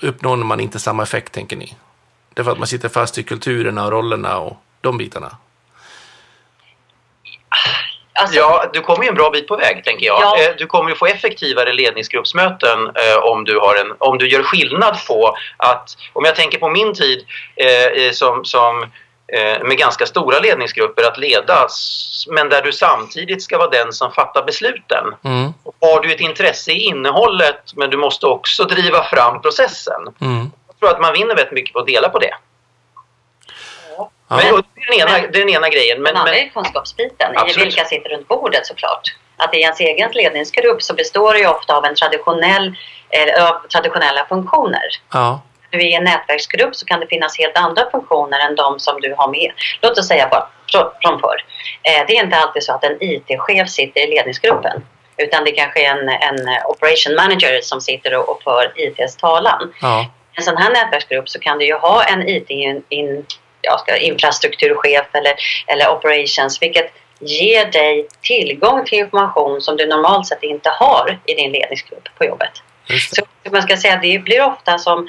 uppnår 0.00 0.36
man 0.36 0.60
inte 0.60 0.78
samma 0.78 1.02
effekt, 1.02 1.32
tänker 1.32 1.56
ni? 1.56 1.76
Därför 2.34 2.52
att 2.52 2.58
man 2.58 2.66
sitter 2.66 2.88
fast 2.88 3.18
i 3.18 3.22
kulturerna 3.22 3.84
och 3.84 3.92
rollerna 3.92 4.38
och 4.38 4.56
de 4.80 4.98
bitarna. 4.98 5.36
Alltså, 8.22 8.36
ja, 8.36 8.64
du 8.72 8.80
kommer 8.80 9.04
ju 9.04 9.08
en 9.08 9.14
bra 9.14 9.30
bit 9.30 9.48
på 9.48 9.56
väg, 9.56 9.84
tänker 9.84 10.06
jag. 10.06 10.20
Ja. 10.20 10.38
Eh, 10.38 10.50
du 10.58 10.66
kommer 10.66 10.90
ju 10.90 10.96
få 10.96 11.06
effektivare 11.06 11.72
ledningsgruppsmöten 11.72 12.78
eh, 12.86 13.22
om, 13.22 13.44
du 13.44 13.58
har 13.58 13.76
en, 13.76 13.92
om 13.98 14.18
du 14.18 14.28
gör 14.28 14.42
skillnad 14.42 14.96
på 15.06 15.36
att... 15.56 15.96
Om 16.12 16.24
jag 16.24 16.36
tänker 16.36 16.58
på 16.58 16.68
min 16.68 16.94
tid 16.94 17.24
eh, 17.56 18.12
som, 18.12 18.44
som 18.44 18.82
eh, 19.32 19.64
med 19.64 19.78
ganska 19.78 20.06
stora 20.06 20.38
ledningsgrupper 20.38 21.02
att 21.02 21.18
leda, 21.18 21.66
men 22.28 22.48
där 22.48 22.62
du 22.62 22.72
samtidigt 22.72 23.42
ska 23.42 23.58
vara 23.58 23.70
den 23.70 23.92
som 23.92 24.12
fattar 24.12 24.44
besluten. 24.44 25.14
Mm. 25.24 25.52
Har 25.80 26.00
du 26.00 26.12
ett 26.12 26.20
intresse 26.20 26.72
i 26.72 26.78
innehållet, 26.78 27.72
men 27.76 27.90
du 27.90 27.96
måste 27.96 28.26
också 28.26 28.64
driva 28.64 29.04
fram 29.04 29.42
processen. 29.42 30.02
Mm. 30.20 30.50
Jag 30.66 30.78
tror 30.80 30.90
att 30.90 31.00
man 31.00 31.12
vinner 31.12 31.34
väldigt 31.34 31.52
mycket 31.52 31.72
på 31.72 31.78
att 31.78 31.86
dela 31.86 32.08
på 32.08 32.18
det. 32.18 32.34
Men, 34.28 34.62
ena, 34.92 35.10
det 35.10 35.38
är 35.38 35.44
den 35.44 35.48
ena 35.48 35.68
grejen. 35.68 36.02
Men, 36.02 36.14
den 36.14 36.16
andra 36.16 36.36
är 36.36 36.48
kunskapsbiten, 36.48 37.32
absolut. 37.36 37.56
i 37.56 37.64
vilka 37.64 37.84
sitter 37.84 38.10
runt 38.10 38.28
bordet 38.28 38.66
såklart. 38.66 39.14
Att 39.36 39.54
i 39.54 39.58
ens 39.58 39.80
egen 39.80 40.10
ledningsgrupp 40.10 40.82
så 40.82 40.94
består 40.94 41.32
det 41.32 41.38
ju 41.38 41.46
ofta 41.46 41.76
av, 41.76 41.84
en 41.84 41.94
traditionell, 41.94 42.74
eh, 43.10 43.46
av 43.46 43.68
traditionella 43.68 44.26
funktioner. 44.28 44.88
Ja. 45.12 45.42
Du 45.70 45.78
är 45.78 45.84
i 45.84 45.94
en 45.94 46.04
nätverksgrupp 46.04 46.76
så 46.76 46.86
kan 46.86 47.00
det 47.00 47.06
finnas 47.06 47.38
helt 47.38 47.58
andra 47.58 47.90
funktioner 47.90 48.38
än 48.38 48.54
de 48.54 48.80
som 48.80 49.00
du 49.00 49.14
har 49.18 49.28
med. 49.28 49.52
Låt 49.80 49.98
oss 49.98 50.08
säga 50.08 50.28
bara 50.30 50.48
från 51.02 51.20
förr. 51.20 51.44
Eh, 51.82 52.06
det 52.06 52.16
är 52.16 52.24
inte 52.24 52.36
alltid 52.36 52.62
så 52.62 52.72
att 52.72 52.84
en 52.84 52.96
IT-chef 53.00 53.68
sitter 53.68 54.00
i 54.00 54.06
ledningsgruppen. 54.06 54.82
Utan 55.16 55.44
det 55.44 55.52
kanske 55.52 55.86
är 55.86 55.90
en, 55.90 56.08
en 56.08 56.48
operation 56.66 57.14
manager 57.14 57.60
som 57.62 57.80
sitter 57.80 58.18
och, 58.18 58.28
och 58.28 58.42
för 58.42 58.72
ITs 58.76 59.16
talan. 59.16 59.72
Ja. 59.80 60.00
I 60.02 60.38
en 60.38 60.42
sån 60.42 60.56
här 60.56 60.70
nätverksgrupp 60.70 61.28
så 61.28 61.38
kan 61.38 61.58
du 61.58 61.66
ju 61.66 61.74
ha 61.74 62.04
en 62.04 62.28
IT-in, 62.28 63.26
ja, 63.62 63.78
ska, 63.78 63.96
infrastrukturchef 63.96 65.06
eller, 65.12 65.34
eller 65.66 65.90
operations, 65.90 66.62
vilket 66.62 66.92
ger 67.20 67.64
dig 67.64 68.08
tillgång 68.20 68.84
till 68.84 68.98
information 68.98 69.60
som 69.60 69.76
du 69.76 69.86
normalt 69.86 70.26
sett 70.26 70.42
inte 70.42 70.70
har 70.70 71.18
i 71.26 71.34
din 71.34 71.52
ledningsgrupp 71.52 72.08
på 72.18 72.24
jobbet. 72.24 72.52
Så 73.14 73.22
man 73.50 73.62
ska 73.62 73.76
säga, 73.76 73.98
det 74.02 74.18
blir 74.18 74.46
ofta 74.46 74.78
som, 74.78 75.08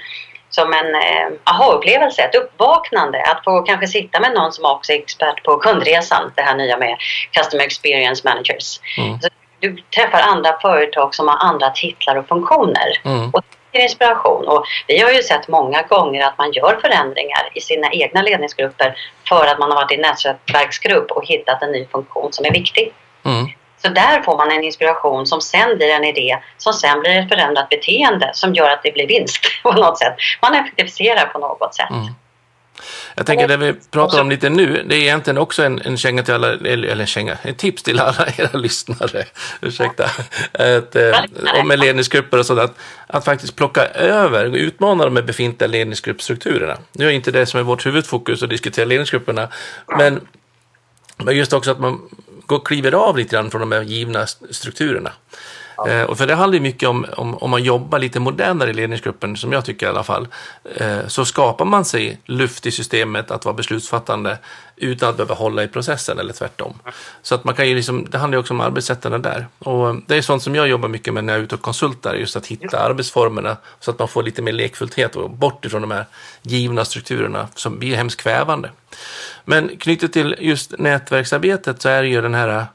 som 0.49 0.73
en 0.73 0.95
eh, 0.95 1.39
aha-upplevelse, 1.43 2.21
ett 2.21 2.35
uppvaknande 2.35 3.23
att 3.23 3.43
få 3.43 3.61
kanske 3.61 3.87
sitta 3.87 4.19
med 4.19 4.33
någon 4.33 4.53
som 4.53 4.65
också 4.65 4.91
är 4.91 4.97
expert 4.97 5.43
på 5.43 5.57
kundresan, 5.57 6.31
det 6.35 6.41
här 6.41 6.55
nya 6.55 6.77
med 6.77 6.97
Customer 7.31 7.63
Experience 7.63 8.21
Managers. 8.27 8.79
Mm. 8.97 9.19
du 9.59 9.77
träffar 9.95 10.19
andra 10.19 10.59
företag 10.61 11.15
som 11.15 11.27
har 11.27 11.37
andra 11.37 11.69
titlar 11.69 12.15
och 12.15 12.27
funktioner. 12.27 13.01
Mm. 13.05 13.29
Och 13.29 13.43
inspiration. 13.81 14.47
Och 14.47 14.65
vi 14.87 14.99
har 14.99 15.11
ju 15.11 15.23
sett 15.23 15.47
många 15.47 15.81
gånger 15.81 16.25
att 16.25 16.37
man 16.37 16.51
gör 16.51 16.79
förändringar 16.81 17.49
i 17.53 17.61
sina 17.61 17.91
egna 17.91 18.21
ledningsgrupper 18.21 18.95
för 19.29 19.47
att 19.47 19.59
man 19.59 19.71
har 19.71 19.75
varit 19.75 19.91
i 19.91 19.95
en 19.95 20.01
nätverksgrupp 20.01 21.11
och 21.11 21.25
hittat 21.25 21.63
en 21.63 21.71
ny 21.71 21.85
funktion 21.85 22.33
som 22.33 22.45
är 22.45 22.51
viktig. 22.51 22.93
Mm. 23.25 23.47
Så 23.81 23.89
där 23.89 24.21
får 24.21 24.37
man 24.37 24.51
en 24.51 24.63
inspiration 24.63 25.25
som 25.25 25.41
sen 25.41 25.77
blir 25.77 25.89
en 25.89 26.03
idé 26.03 26.37
som 26.57 26.73
sen 26.73 26.99
blir 26.99 27.19
ett 27.19 27.29
förändrat 27.29 27.69
beteende 27.69 28.31
som 28.33 28.53
gör 28.53 28.69
att 28.69 28.83
det 28.83 28.91
blir 28.91 29.07
vinst 29.07 29.45
på 29.63 29.71
något 29.71 29.97
sätt. 29.97 30.15
Man 30.41 30.55
effektiviserar 30.55 31.25
på 31.25 31.39
något 31.39 31.75
sätt. 31.75 31.89
Mm. 31.89 32.13
Jag 33.15 33.25
tänker 33.25 33.47
det 33.47 33.57
vi 33.57 33.73
pratar 33.91 34.21
om 34.21 34.29
lite 34.29 34.49
nu, 34.49 34.83
det 34.89 34.95
är 34.95 34.99
egentligen 34.99 35.37
också 35.37 35.63
en, 35.63 35.81
en 35.81 35.97
känga 35.97 36.23
till 36.23 36.33
alla, 36.33 36.53
eller 36.53 36.99
en 36.99 37.07
känga, 37.07 37.37
en 37.41 37.55
tips 37.55 37.83
till 37.83 37.99
alla 37.99 38.27
era 38.37 38.57
lyssnare, 38.57 39.25
ursäkta, 39.61 40.03
att, 40.51 40.95
eh, 40.95 41.19
om 41.59 41.67
med 41.67 41.79
ledningsgrupper 41.79 42.39
och 42.39 42.45
sådant, 42.45 42.71
att, 42.71 42.77
att 43.17 43.25
faktiskt 43.25 43.55
plocka 43.55 43.85
över, 43.85 44.45
utmana 44.45 45.05
de 45.09 45.13
befintliga 45.25 45.67
ledningsgruppsstrukturerna. 45.67 46.77
Nu 46.91 47.07
är 47.07 47.11
inte 47.11 47.31
det 47.31 47.45
som 47.45 47.59
är 47.59 47.63
vårt 47.63 47.85
huvudfokus 47.85 48.43
att 48.43 48.49
diskutera 48.49 48.85
ledningsgrupperna, 48.85 49.47
men, 49.97 50.27
men 51.17 51.37
just 51.37 51.53
också 51.53 51.71
att 51.71 51.79
man 51.79 52.01
går 52.45 52.59
kliver 52.59 52.91
av 52.91 53.17
lite 53.17 53.35
grann 53.35 53.51
från 53.51 53.61
de 53.61 53.71
här 53.71 53.81
givna 53.81 54.27
strukturerna. 54.27 55.11
Ja. 55.77 55.89
Eh, 55.89 56.03
och 56.03 56.17
för 56.17 56.27
det 56.27 56.35
handlar 56.35 56.53
ju 56.53 56.61
mycket 56.61 56.89
om, 56.89 57.05
om, 57.17 57.37
om 57.37 57.49
man 57.49 57.63
jobbar 57.63 57.99
lite 57.99 58.19
modernare 58.19 58.69
i 58.69 58.73
ledningsgruppen, 58.73 59.37
som 59.37 59.51
jag 59.51 59.65
tycker 59.65 59.85
i 59.85 59.89
alla 59.89 60.03
fall, 60.03 60.27
eh, 60.75 61.07
så 61.07 61.25
skapar 61.25 61.65
man 61.65 61.85
sig 61.85 62.17
luft 62.25 62.65
i 62.65 62.71
systemet 62.71 63.31
att 63.31 63.45
vara 63.45 63.55
beslutsfattande 63.55 64.37
utan 64.75 65.09
att 65.09 65.17
behöva 65.17 65.35
hålla 65.35 65.63
i 65.63 65.67
processen 65.67 66.19
eller 66.19 66.33
tvärtom. 66.33 66.73
Så 67.21 67.35
att 67.35 67.43
man 67.43 67.55
kan 67.55 67.69
ju 67.69 67.75
liksom, 67.75 68.07
det 68.09 68.17
handlar 68.17 68.37
ju 68.37 68.39
också 68.39 68.53
om 68.53 68.61
arbetssätten 68.61 69.21
där. 69.21 69.47
Och 69.59 69.95
det 70.07 70.15
är 70.15 70.21
sånt 70.21 70.43
som 70.43 70.55
jag 70.55 70.67
jobbar 70.67 70.89
mycket 70.89 71.13
med 71.13 71.23
när 71.23 71.33
jag 71.33 71.39
är 71.39 71.43
ute 71.43 71.55
och 71.55 71.61
konsultar, 71.61 72.13
just 72.13 72.35
att 72.35 72.47
hitta 72.47 72.79
arbetsformerna 72.79 73.57
så 73.79 73.91
att 73.91 73.99
man 73.99 74.07
får 74.07 74.23
lite 74.23 74.41
mer 74.41 74.53
lekfullhet 74.53 75.15
och 75.15 75.29
bort 75.29 75.65
ifrån 75.65 75.81
de 75.81 75.91
här 75.91 76.05
givna 76.41 76.85
strukturerna 76.85 77.47
som 77.55 77.79
blir 77.79 77.95
hemskt 77.95 78.21
kvävande. 78.21 78.69
Men 79.45 79.77
knutet 79.77 80.13
till 80.13 80.35
just 80.39 80.73
nätverksarbetet 80.77 81.81
så 81.81 81.89
är 81.89 82.01
det 82.01 82.07
ju 82.07 82.21
den 82.21 82.33
här 82.33 82.65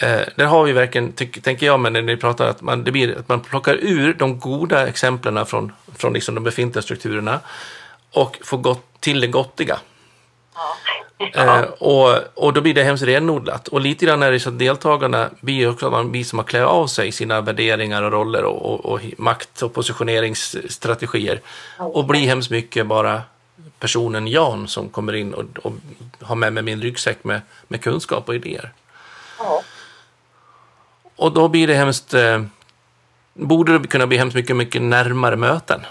Eh, 0.00 0.20
där 0.34 0.44
har 0.44 0.64
vi 0.64 0.72
verkligen, 0.72 1.12
tänker 1.12 1.66
jag, 1.66 1.80
men 1.80 1.92
när 1.92 2.02
ni 2.02 2.16
pratar 2.16 2.48
att 2.48 2.62
man, 2.62 2.84
det 2.84 2.92
blir, 2.92 3.18
att 3.18 3.28
man 3.28 3.40
plockar 3.40 3.74
ur 3.74 4.14
de 4.14 4.40
goda 4.40 4.88
exemplen 4.88 5.46
från, 5.46 5.72
från 5.96 6.12
liksom 6.12 6.34
de 6.34 6.44
befintliga 6.44 6.82
strukturerna 6.82 7.40
och 8.12 8.38
får 8.42 8.58
gott, 8.58 9.00
till 9.00 9.20
det 9.20 9.26
gottiga. 9.26 9.78
Ja. 10.54 10.76
Eh, 11.34 11.60
och, 11.62 12.18
och 12.34 12.52
då 12.52 12.60
blir 12.60 12.74
det 12.74 12.84
hemskt 12.84 13.04
renodlat. 13.04 13.68
Och 13.68 13.80
lite 13.80 14.06
grann 14.06 14.22
är 14.22 14.32
det 14.32 14.40
så 14.40 14.48
att 14.48 14.58
deltagarna 14.58 15.30
blir 15.40 15.70
också 15.70 15.90
man 15.90 16.12
blir 16.12 16.24
som 16.24 16.38
att 16.38 16.46
klä 16.46 16.64
av 16.64 16.86
sig 16.86 17.12
sina 17.12 17.40
värderingar 17.40 18.02
och 18.02 18.12
roller 18.12 18.44
och, 18.44 18.72
och, 18.72 18.92
och 18.92 19.00
makt 19.18 19.62
och 19.62 19.74
positioneringsstrategier. 19.74 21.40
Och 21.78 22.04
blir 22.04 22.26
hemskt 22.26 22.50
mycket 22.50 22.86
bara 22.86 23.22
personen 23.78 24.26
Jan 24.26 24.68
som 24.68 24.88
kommer 24.88 25.12
in 25.12 25.34
och, 25.34 25.44
och 25.62 25.72
har 26.20 26.36
med 26.36 26.52
mig 26.52 26.62
min 26.62 26.82
ryggsäck 26.82 27.24
med, 27.24 27.40
med 27.68 27.82
kunskap 27.82 28.28
och 28.28 28.34
idéer. 28.34 28.72
Ja. 29.38 29.62
Och 31.16 31.32
då 31.32 31.48
blir 31.48 31.66
det 31.66 31.74
hemskt, 31.74 32.14
eh, 32.14 32.42
borde 33.34 33.78
det 33.78 33.88
kunna 33.88 34.06
bli 34.06 34.18
hemskt 34.18 34.36
mycket, 34.36 34.56
mycket 34.56 34.82
närmare 34.82 35.36
möten. 35.36 35.86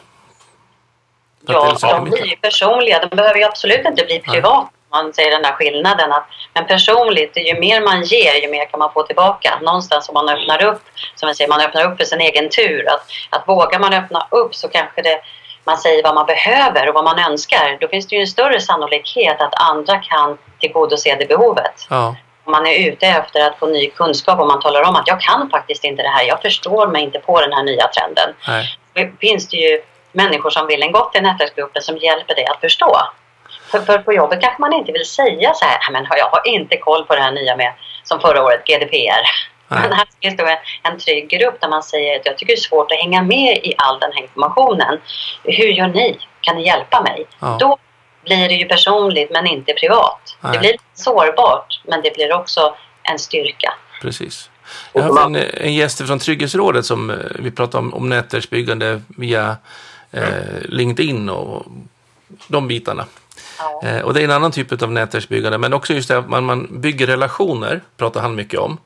Ja, 1.47 1.77
de 1.81 2.03
blir 2.03 2.25
ju 2.25 2.35
personliga. 2.35 3.07
De 3.09 3.15
behöver 3.15 3.39
ju 3.39 3.43
absolut 3.43 3.85
inte 3.85 4.05
bli 4.05 4.19
privata. 4.19 4.69
Man 4.91 5.13
säger 5.13 5.31
den 5.31 5.41
där 5.41 5.51
skillnaden. 5.51 6.11
Att, 6.11 6.25
men 6.53 6.65
personligt, 6.65 7.38
ju 7.38 7.59
mer 7.59 7.81
man 7.81 8.03
ger, 8.03 8.41
ju 8.41 8.51
mer 8.51 8.65
kan 8.65 8.79
man 8.79 8.93
få 8.93 9.03
tillbaka. 9.03 9.59
Någonstans 9.61 10.09
om 10.09 10.13
man 10.13 10.29
öppnar 10.29 10.63
upp, 10.63 10.81
som 11.15 11.27
jag 11.27 11.35
säger, 11.38 11.49
man 11.49 11.61
öppnar 11.61 11.91
upp 11.91 11.97
för 11.97 12.05
sin 12.05 12.21
egen 12.21 12.49
tur. 12.49 12.88
Att, 12.88 13.05
att 13.29 13.47
vågar 13.47 13.79
man 13.79 13.93
öppna 13.93 14.27
upp 14.31 14.55
så 14.55 14.67
kanske 14.67 15.01
det, 15.01 15.21
man 15.63 15.77
säger 15.77 16.03
vad 16.03 16.15
man 16.15 16.25
behöver 16.25 16.89
och 16.89 16.93
vad 16.93 17.03
man 17.03 17.19
önskar. 17.19 17.77
Då 17.81 17.88
finns 17.88 18.07
det 18.07 18.15
ju 18.15 18.21
en 18.21 18.27
större 18.27 18.61
sannolikhet 18.61 19.41
att 19.41 19.53
andra 19.71 19.97
kan 19.97 20.38
tillgodose 20.59 21.15
det 21.19 21.27
behovet. 21.27 21.88
Ja 21.89 22.15
man 22.47 22.67
är 22.67 22.89
ute 22.89 23.08
efter 23.08 23.47
att 23.47 23.60
få 23.60 23.67
ny 23.67 23.89
kunskap 23.89 24.39
och 24.39 24.47
man 24.47 24.62
talar 24.62 24.84
om 24.89 24.95
att 24.95 25.08
jag 25.08 25.21
kan 25.21 25.49
faktiskt 25.49 25.84
inte 25.84 26.03
det 26.03 26.10
här, 26.10 26.23
jag 26.23 26.41
förstår 26.41 26.88
mig 26.88 27.03
inte 27.03 27.19
på 27.19 27.41
den 27.41 27.53
här 27.53 27.63
nya 27.63 27.88
trenden. 27.88 28.34
Nej. 28.47 28.77
Då 28.93 29.01
finns 29.19 29.47
det 29.47 29.58
ju 29.58 29.81
människor 30.12 30.49
som 30.49 30.67
vill 30.67 30.84
en 30.84 30.91
gott 30.91 31.15
i 31.15 31.21
nätverksgruppen 31.21 31.81
som 31.81 31.97
hjälper 31.97 32.36
dig 32.36 32.45
att 32.45 32.62
förstå. 32.62 32.97
För, 33.71 33.79
för 33.79 33.97
på 33.97 34.13
jobbet 34.13 34.41
kanske 34.41 34.62
man 34.62 34.73
inte 34.73 34.91
vill 34.91 35.05
säga 35.05 35.53
så 35.53 35.65
här, 35.65 35.91
men 35.91 36.08
jag 36.10 36.29
har 36.29 36.47
inte 36.47 36.77
koll 36.77 37.05
på 37.05 37.15
det 37.15 37.21
här 37.21 37.31
nya 37.31 37.55
med, 37.55 37.73
som 38.03 38.19
förra 38.19 38.43
året, 38.43 38.65
GDPR. 38.65 39.25
Nej. 39.67 39.79
Men 39.81 39.93
här 39.93 40.08
finns 40.21 40.38
det 40.38 40.43
en, 40.43 40.58
en 40.84 40.99
trygg 40.99 41.29
grupp 41.29 41.62
där 41.62 41.69
man 41.69 41.84
säger 41.84 42.19
att 42.19 42.25
jag 42.25 42.38
tycker 42.38 42.53
det 42.53 42.60
är 42.60 42.62
svårt 42.62 42.91
att 42.91 42.97
hänga 42.97 43.21
med 43.21 43.58
i 43.58 43.73
all 43.77 43.99
den 43.99 44.12
här 44.13 44.21
informationen. 44.21 45.01
Hur 45.43 45.67
gör 45.67 45.88
ni? 45.88 46.19
Kan 46.41 46.55
ni 46.55 46.65
hjälpa 46.65 47.01
mig? 47.01 47.25
Ja. 47.39 47.58
Då 47.60 47.77
blir 48.25 48.49
det 48.49 48.55
ju 48.55 48.65
personligt 48.65 49.31
men 49.31 49.47
inte 49.47 49.73
privat. 49.73 50.38
Nej. 50.41 50.53
Det 50.53 50.59
blir 50.59 50.75
sårbart 50.93 51.81
men 51.83 52.01
det 52.01 52.13
blir 52.15 52.33
också 52.33 52.75
en 53.03 53.19
styrka. 53.19 53.73
Precis. 54.01 54.49
Jag 54.93 55.03
har 55.03 55.25
en, 55.25 55.35
en 55.35 55.73
gäst 55.73 56.07
från 56.07 56.19
Trygghetsrådet 56.19 56.85
som 56.85 57.09
eh, 57.09 57.15
vi 57.39 57.51
pratade 57.51 57.77
om, 57.77 57.93
om 57.93 58.09
nätverksbyggande 58.09 59.01
via 59.07 59.57
eh, 60.11 60.23
LinkedIn 60.61 61.29
och 61.29 61.65
de 62.47 62.67
bitarna. 62.67 63.05
Ja. 63.59 63.81
Eh, 63.83 64.01
och 64.01 64.13
det 64.13 64.21
är 64.21 64.23
en 64.23 64.31
annan 64.31 64.51
typ 64.51 64.81
av 64.81 64.91
nätverksbyggande 64.91 65.57
men 65.57 65.73
också 65.73 65.93
just 65.93 66.07
det 66.07 66.17
att 66.17 66.29
man, 66.29 66.45
man 66.45 66.67
bygger 66.81 67.07
relationer, 67.07 67.81
pratar 67.97 68.21
han 68.21 68.35
mycket 68.35 68.59
om. 68.59 68.77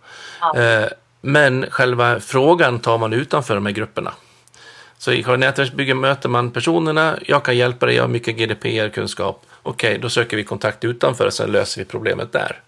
Ja. 0.42 0.62
Eh, 0.62 0.88
men 1.22 1.66
själva 1.70 2.20
frågan 2.20 2.80
tar 2.80 2.98
man 2.98 3.14
utanför 3.14 3.56
de 3.56 3.66
här 3.66 3.74
grupperna. 3.74 4.12
Så 5.00 5.12
i 5.12 5.38
nätverksbygge 5.38 5.94
möter 5.94 6.30
man 6.30 6.52
personerna, 6.52 7.20
jag 7.26 7.44
kan 7.44 7.58
hjälpa 7.58 7.86
dig, 7.86 7.96
jag 7.96 8.04
har 8.04 8.08
mycket 8.08 8.38
GDPR-kunskap. 8.38 9.46
Okej, 9.64 9.90
okay, 9.90 10.02
då 10.02 10.10
söker 10.10 10.38
vi 10.38 10.44
kontakt 10.44 10.84
utanför 10.84 11.26
och 11.26 11.34
sen 11.34 11.52
löser 11.52 11.82
vi 11.82 11.86
problemet 11.86 12.32
där. 12.32 12.62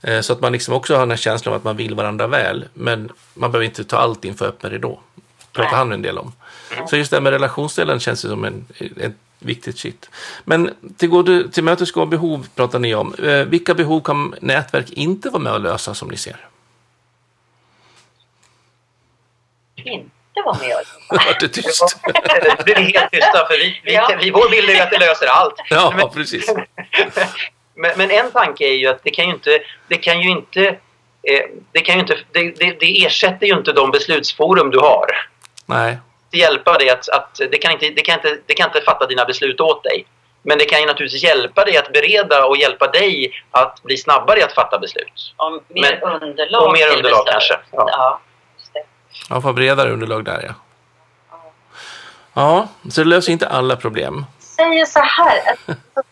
Eh, 0.00 0.20
så 0.20 0.32
att 0.32 0.40
man 0.40 0.52
liksom 0.52 0.74
också 0.74 0.94
har 0.94 1.00
den 1.00 1.10
här 1.10 1.16
känslan 1.16 1.54
av 1.54 1.58
att 1.58 1.64
man 1.64 1.76
vill 1.76 1.94
varandra 1.94 2.26
väl, 2.26 2.64
men 2.74 3.10
man 3.34 3.52
behöver 3.52 3.64
inte 3.64 3.84
ta 3.84 3.96
allt 3.96 4.24
inför 4.24 4.46
öppen 4.46 4.70
ridå. 4.70 5.00
pratar 5.52 5.76
han 5.76 5.92
en 5.92 6.02
del 6.02 6.18
om. 6.18 6.32
Så 6.90 6.96
just 6.96 7.10
det 7.10 7.16
här 7.16 7.22
med 7.22 7.32
relationsdelen 7.32 8.00
känns 8.00 8.20
som 8.20 8.44
en, 8.44 8.66
ett 8.96 9.16
viktigt 9.38 9.78
shit. 9.78 10.10
Men 10.44 10.70
till, 10.96 11.50
till 11.52 11.64
mötesgå 11.64 12.06
behov 12.06 12.46
pratar 12.54 12.78
ni 12.78 12.94
om. 12.94 13.14
Eh, 13.14 13.44
vilka 13.44 13.74
behov 13.74 14.00
kan 14.00 14.34
nätverk 14.40 14.90
inte 14.90 15.30
vara 15.30 15.42
med 15.42 15.52
och 15.52 15.60
lösa 15.60 15.94
som 15.94 16.08
ni 16.08 16.16
ser? 16.16 16.48
Inte 19.74 20.10
vara 20.44 20.58
med 20.58 20.76
och 20.76 20.82
jobba. 21.18 21.38
Det 21.40 21.48
tyst? 21.48 21.96
det 22.58 22.64
blir 22.64 22.74
helt 22.74 23.12
tysta 23.12 23.46
för 23.46 23.58
vi, 23.58 23.80
vi, 23.84 23.94
ja. 23.94 24.10
vi, 24.20 24.30
vår 24.30 24.50
bild 24.50 24.70
är 24.70 24.74
ju 24.74 24.80
att 24.80 24.90
det 24.90 24.98
löser 24.98 25.26
allt. 25.26 25.54
Ja, 25.70 25.92
men, 25.96 26.10
precis. 26.10 26.54
men, 27.74 27.92
men, 27.96 28.10
en 28.10 28.30
tanke 28.30 28.64
är 28.64 28.74
ju 28.74 28.86
att 28.86 29.04
det 29.04 29.10
kan 29.10 29.24
ju 29.24 29.30
inte, 29.30 29.62
det 29.88 29.96
kan 29.96 30.20
ju 30.20 30.30
inte, 30.30 30.66
eh, 31.22 31.42
det, 31.72 31.80
kan 31.80 31.94
ju 31.94 32.00
inte 32.00 32.16
det, 32.32 32.50
det, 32.50 32.80
det 32.80 33.04
ersätter 33.04 33.46
ju 33.46 33.52
inte 33.52 33.72
de 33.72 33.90
beslutsforum 33.90 34.70
du 34.70 34.78
har. 34.78 35.06
Nej. 35.66 35.98
Det 36.30 36.38
hjälpa 36.38 36.78
dig 36.78 36.90
att, 36.90 37.08
att 37.08 37.40
det, 37.50 37.58
kan 37.58 37.72
inte, 37.72 37.90
det, 37.90 38.02
kan 38.02 38.14
inte, 38.14 38.38
det 38.46 38.54
kan 38.54 38.66
inte 38.66 38.80
fatta 38.80 39.06
dina 39.06 39.24
beslut 39.24 39.60
åt 39.60 39.82
dig. 39.84 40.06
Men 40.42 40.58
det 40.58 40.64
kan 40.64 40.80
ju 40.80 40.86
naturligtvis 40.86 41.22
hjälpa 41.22 41.64
dig 41.64 41.76
att 41.76 41.92
bereda 41.92 42.46
och 42.46 42.56
hjälpa 42.56 42.86
dig 42.86 43.32
att 43.50 43.82
bli 43.82 43.96
snabbare 43.96 44.40
i 44.40 44.42
att 44.42 44.52
fatta 44.52 44.78
beslut. 44.78 45.34
Om 45.36 45.60
mer 45.68 46.00
Men, 46.02 46.22
underlag. 46.22 46.66
Och 46.66 46.72
mer 46.72 46.96
underlag 46.96 47.26
kanske. 47.26 47.54
Ja. 47.72 47.84
ja. 47.88 48.20
Ja, 49.30 49.40
få 49.40 49.52
bredare 49.52 49.90
underlag 49.90 50.24
där 50.24 50.44
ja. 50.46 50.54
Ja, 52.34 52.68
så 52.90 53.00
det 53.00 53.08
löser 53.08 53.32
inte 53.32 53.48
alla 53.48 53.76
problem. 53.76 54.26
säger 54.40 54.84
så 54.84 55.00
här, 55.00 55.40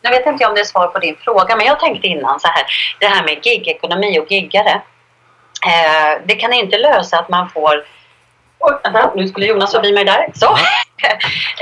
jag 0.02 0.10
vet 0.10 0.26
inte 0.26 0.46
om 0.46 0.54
det 0.54 0.60
är 0.60 0.64
svar 0.64 0.86
på 0.86 0.98
din 0.98 1.16
fråga, 1.16 1.56
men 1.56 1.66
jag 1.66 1.80
tänkte 1.80 2.06
innan 2.06 2.40
så 2.40 2.48
här, 2.48 2.64
det 3.00 3.06
här 3.06 3.24
med 3.24 3.46
gigekonomi 3.46 4.18
och 4.20 4.32
giggare. 4.32 4.82
Eh, 5.66 6.22
det 6.24 6.34
kan 6.34 6.52
inte 6.52 6.78
lösa 6.78 7.18
att 7.18 7.28
man 7.28 7.50
får 7.50 7.84
vänta, 8.82 9.12
nu 9.14 9.28
skulle 9.28 9.46
Jonas 9.46 9.72
förbi 9.72 9.92
mig 9.92 10.04
där. 10.04 10.32
Så. 10.34 10.46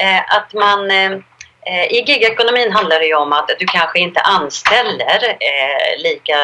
eh, 0.03 0.37
att 0.37 0.55
man, 0.55 0.91
eh, 0.91 1.85
I 1.91 2.05
gigekonomin 2.07 2.73
handlar 2.73 2.99
det 2.99 3.07
ju 3.07 3.15
om 3.15 3.33
att 3.33 3.51
du 3.59 3.67
kanske 3.67 3.99
inte 3.99 4.21
anställer 4.21 5.25
eh, 5.25 6.03
lika 6.03 6.39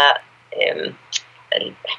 eh, 0.51 0.93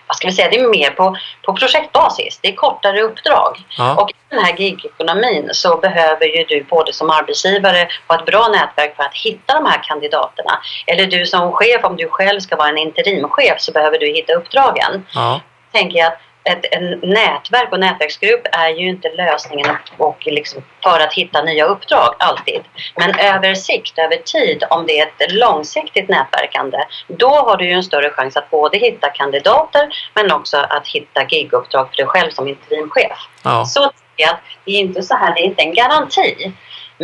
vad 0.07 0.17
ska 0.17 0.27
vi 0.27 0.33
säga, 0.33 0.49
det 0.49 0.59
är 0.59 0.69
mer 0.69 0.89
på, 0.89 1.17
på 1.45 1.53
projektbasis. 1.53 2.39
Det 2.41 2.47
är 2.47 2.55
kortare 2.55 3.01
uppdrag. 3.01 3.57
Ja. 3.77 3.95
Och 3.95 4.09
i 4.09 4.13
den 4.29 4.45
här 4.45 4.55
gigekonomin 4.57 5.49
så 5.53 5.77
behöver 5.77 6.25
ju 6.25 6.43
du 6.43 6.63
både 6.63 6.93
som 6.93 7.09
arbetsgivare 7.09 7.87
ha 8.07 8.15
ett 8.15 8.25
bra 8.25 8.47
nätverk 8.47 8.95
för 8.95 9.03
att 9.03 9.15
hitta 9.15 9.53
de 9.53 9.65
här 9.65 9.83
kandidaterna. 9.83 10.59
Eller 10.87 11.05
du 11.05 11.25
som 11.25 11.51
chef, 11.51 11.83
om 11.83 11.95
du 11.95 12.09
själv 12.09 12.39
ska 12.39 12.55
vara 12.55 12.69
en 12.69 12.77
interimchef 12.77 13.61
så 13.61 13.71
behöver 13.71 13.99
du 13.99 14.07
hitta 14.07 14.33
uppdragen. 14.33 15.05
Ja. 15.13 15.41
Tänker 15.71 15.99
jag 15.99 16.07
att 16.07 16.19
ett, 16.43 16.65
en 16.71 16.99
nätverk 17.03 17.71
och 17.71 17.79
nätverksgrupp 17.79 18.47
är 18.51 18.69
ju 18.69 18.89
inte 18.89 19.09
lösningen 19.09 19.77
och 19.97 20.17
liksom 20.25 20.63
för 20.83 20.99
att 20.99 21.13
hitta 21.13 21.41
nya 21.41 21.65
uppdrag 21.65 22.15
alltid. 22.19 22.61
Men 22.95 23.19
över 23.19 23.53
sikt, 23.53 23.99
över 23.99 24.17
tid, 24.17 24.63
om 24.69 24.85
det 24.87 24.99
är 24.99 25.07
ett 25.07 25.31
långsiktigt 25.31 26.09
nätverkande, 26.09 26.77
då 27.07 27.29
har 27.29 27.57
du 27.57 27.65
ju 27.65 27.71
en 27.71 27.83
större 27.83 28.09
chans 28.09 28.37
att 28.37 28.49
både 28.49 28.77
hitta 28.77 29.09
kandidater 29.09 29.89
men 30.13 30.31
också 30.31 30.57
att 30.57 30.87
hitta 30.87 31.25
giguppdrag 31.29 31.89
för 31.89 31.97
dig 31.97 32.05
själv 32.05 32.31
som 32.31 32.47
interimchef. 32.47 33.17
Ja. 33.43 33.65
Så 33.65 33.91
det 34.15 34.23
är 34.65 34.79
inte 34.79 35.03
så 35.03 35.15
här, 35.15 35.33
det 35.35 35.41
är 35.41 35.45
inte 35.45 35.61
en 35.61 35.73
garanti. 35.73 36.51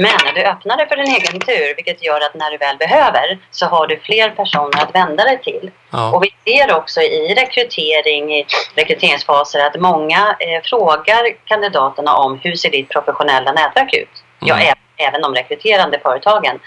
Men 0.01 0.33
du 0.35 0.43
öppnar 0.43 0.77
dig 0.77 0.87
för 0.87 0.95
din 0.95 1.15
egen 1.15 1.39
tur 1.39 1.75
vilket 1.75 2.03
gör 2.03 2.21
att 2.21 2.33
när 2.33 2.51
du 2.51 2.57
väl 2.57 2.77
behöver 2.77 3.39
så 3.51 3.65
har 3.65 3.87
du 3.87 3.99
fler 3.99 4.29
personer 4.29 4.83
att 4.83 4.95
vända 4.95 5.23
dig 5.23 5.41
till. 5.41 5.71
Ja. 5.91 6.11
Och 6.15 6.23
vi 6.23 6.51
ser 6.51 6.75
också 6.75 7.01
i 7.01 7.35
rekrytering, 7.35 8.33
i 8.33 8.45
rekryteringsfaser 8.75 9.59
att 9.59 9.79
många 9.79 10.35
eh, 10.39 10.61
frågar 10.63 11.45
kandidaterna 11.45 12.13
om 12.13 12.39
hur 12.43 12.55
ser 12.55 12.69
ditt 12.69 12.89
professionella 12.89 13.51
nätverk 13.51 13.93
ut? 13.93 14.23
Mm. 14.41 14.67
Ja, 14.67 14.73
även 14.97 15.21
de 15.21 15.35
rekryterande 15.35 15.99
företagen. 15.99 16.59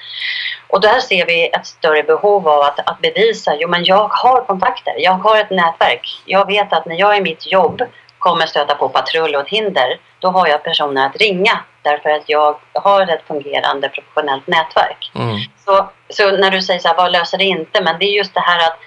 Och 0.69 0.81
där 0.81 1.01
ser 1.01 1.27
vi 1.27 1.49
ett 1.49 1.67
större 1.67 2.03
behov 2.03 2.49
av 2.49 2.61
att, 2.61 2.91
att 2.91 3.01
bevisa, 3.01 3.55
jo 3.59 3.69
men 3.69 3.85
jag 3.85 4.09
har 4.09 4.45
kontakter, 4.45 4.95
jag 4.99 5.13
har 5.13 5.41
ett 5.41 5.51
nätverk. 5.51 6.23
Jag 6.25 6.47
vet 6.47 6.73
att 6.73 6.87
när 6.87 7.01
jag 7.01 7.17
i 7.17 7.21
mitt 7.21 7.53
jobb 7.53 7.83
kommer 8.23 8.47
stöta 8.47 8.75
på 8.75 8.89
patrull 8.89 9.35
och 9.35 9.41
ett 9.41 9.49
hinder, 9.49 9.99
då 10.19 10.29
har 10.29 10.47
jag 10.47 10.65
personer 10.65 11.07
att 11.07 11.17
ringa 11.17 11.59
därför 11.83 12.11
att 12.11 12.23
jag 12.27 12.57
har 12.73 13.03
ett 13.03 13.27
fungerande 13.27 13.89
professionellt 13.89 14.47
nätverk. 14.47 15.11
Mm. 15.15 15.37
Så, 15.65 15.89
så 16.09 16.31
när 16.37 16.51
du 16.51 16.63
säger 16.63 16.81
så 16.81 16.89
här, 16.89 16.97
vad 16.97 17.13
löser 17.13 17.39
det 17.39 17.45
inte? 17.45 17.83
Men 17.83 17.99
det 17.99 18.05
är 18.05 18.17
just 18.17 18.35
det 18.35 18.41
här 18.41 18.59
att 18.67 18.79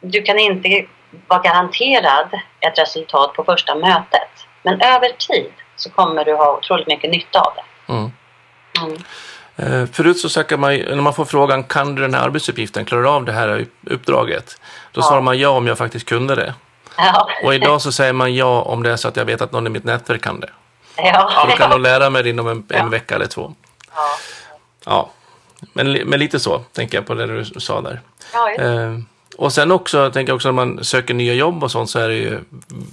du 0.00 0.22
kan 0.22 0.38
inte 0.38 0.84
vara 1.26 1.40
garanterad 1.42 2.28
ett 2.60 2.78
resultat 2.78 3.32
på 3.32 3.44
första 3.44 3.74
mötet. 3.74 4.30
Men 4.62 4.80
över 4.80 5.08
tid 5.18 5.52
så 5.76 5.90
kommer 5.90 6.24
du 6.24 6.34
ha 6.34 6.56
otroligt 6.56 6.86
mycket 6.86 7.10
nytta 7.10 7.40
av 7.40 7.52
det. 7.56 7.92
Mm. 7.92 8.12
Mm. 8.82 8.96
Eh, 9.56 9.88
Förut 9.92 10.18
så 10.18 10.28
söker 10.28 10.56
man, 10.56 10.76
när 10.76 11.02
man 11.02 11.14
får 11.14 11.24
frågan 11.24 11.64
kan 11.64 11.94
du 11.94 12.02
den 12.02 12.14
här 12.14 12.22
arbetsuppgiften, 12.22 12.84
klarar 12.84 13.02
du 13.02 13.08
av 13.08 13.24
det 13.24 13.32
här 13.32 13.66
uppdraget? 13.90 14.60
Då 14.92 15.00
Ja. 15.00 15.04
svarar 15.04 15.20
man 15.20 15.38
ja 15.38 15.48
om 15.48 15.66
jag 15.66 15.78
faktiskt 15.78 16.08
kunde 16.08 16.34
det. 16.34 16.54
Ja. 16.96 17.28
Och 17.44 17.54
idag 17.54 17.82
så 17.82 17.92
säger 17.92 18.12
man 18.12 18.34
ja 18.34 18.62
om 18.62 18.82
det 18.82 18.92
är 18.92 18.96
så 18.96 19.08
att 19.08 19.16
jag 19.16 19.24
vet 19.24 19.40
att 19.40 19.52
någon 19.52 19.66
i 19.66 19.70
mitt 19.70 19.84
nätverk 19.84 20.22
kan 20.22 20.40
det. 20.40 20.50
Ja. 20.96 21.46
Då 21.50 21.56
kan 21.56 21.70
de 21.70 21.82
lära 21.82 22.10
mig 22.10 22.22
det 22.22 22.30
inom 22.30 22.48
en, 22.48 22.66
en 22.70 22.90
vecka 22.90 23.14
eller 23.14 23.26
två. 23.26 23.54
Ja. 23.94 24.08
Ja, 24.84 25.10
men, 25.72 25.92
men 25.92 26.18
lite 26.18 26.40
så 26.40 26.58
tänker 26.58 26.98
jag 26.98 27.06
på 27.06 27.14
det 27.14 27.26
du 27.26 27.44
sa 27.44 27.80
där. 27.80 28.00
Ja. 28.32 28.50
Eh, 28.50 28.98
och 29.38 29.52
sen 29.52 29.70
också, 29.70 30.10
tänker 30.10 30.30
jag 30.30 30.36
också 30.36 30.48
när 30.48 30.66
man 30.66 30.84
söker 30.84 31.14
nya 31.14 31.34
jobb 31.34 31.64
och 31.64 31.70
sånt 31.70 31.90
så 31.90 31.98
är 31.98 32.08
det 32.08 32.14
ju, 32.14 32.40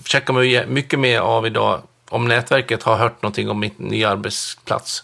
checkar 0.05 0.33
man 0.33 0.73
mycket 0.73 0.99
mer 0.99 1.19
av 1.19 1.45
idag 1.45 1.81
om 2.09 2.27
nätverket 2.27 2.83
har 2.83 2.95
hört 2.95 3.21
någonting 3.21 3.49
om 3.49 3.59
min 3.59 3.71
nya 3.77 4.09
arbetsplats. 4.09 5.03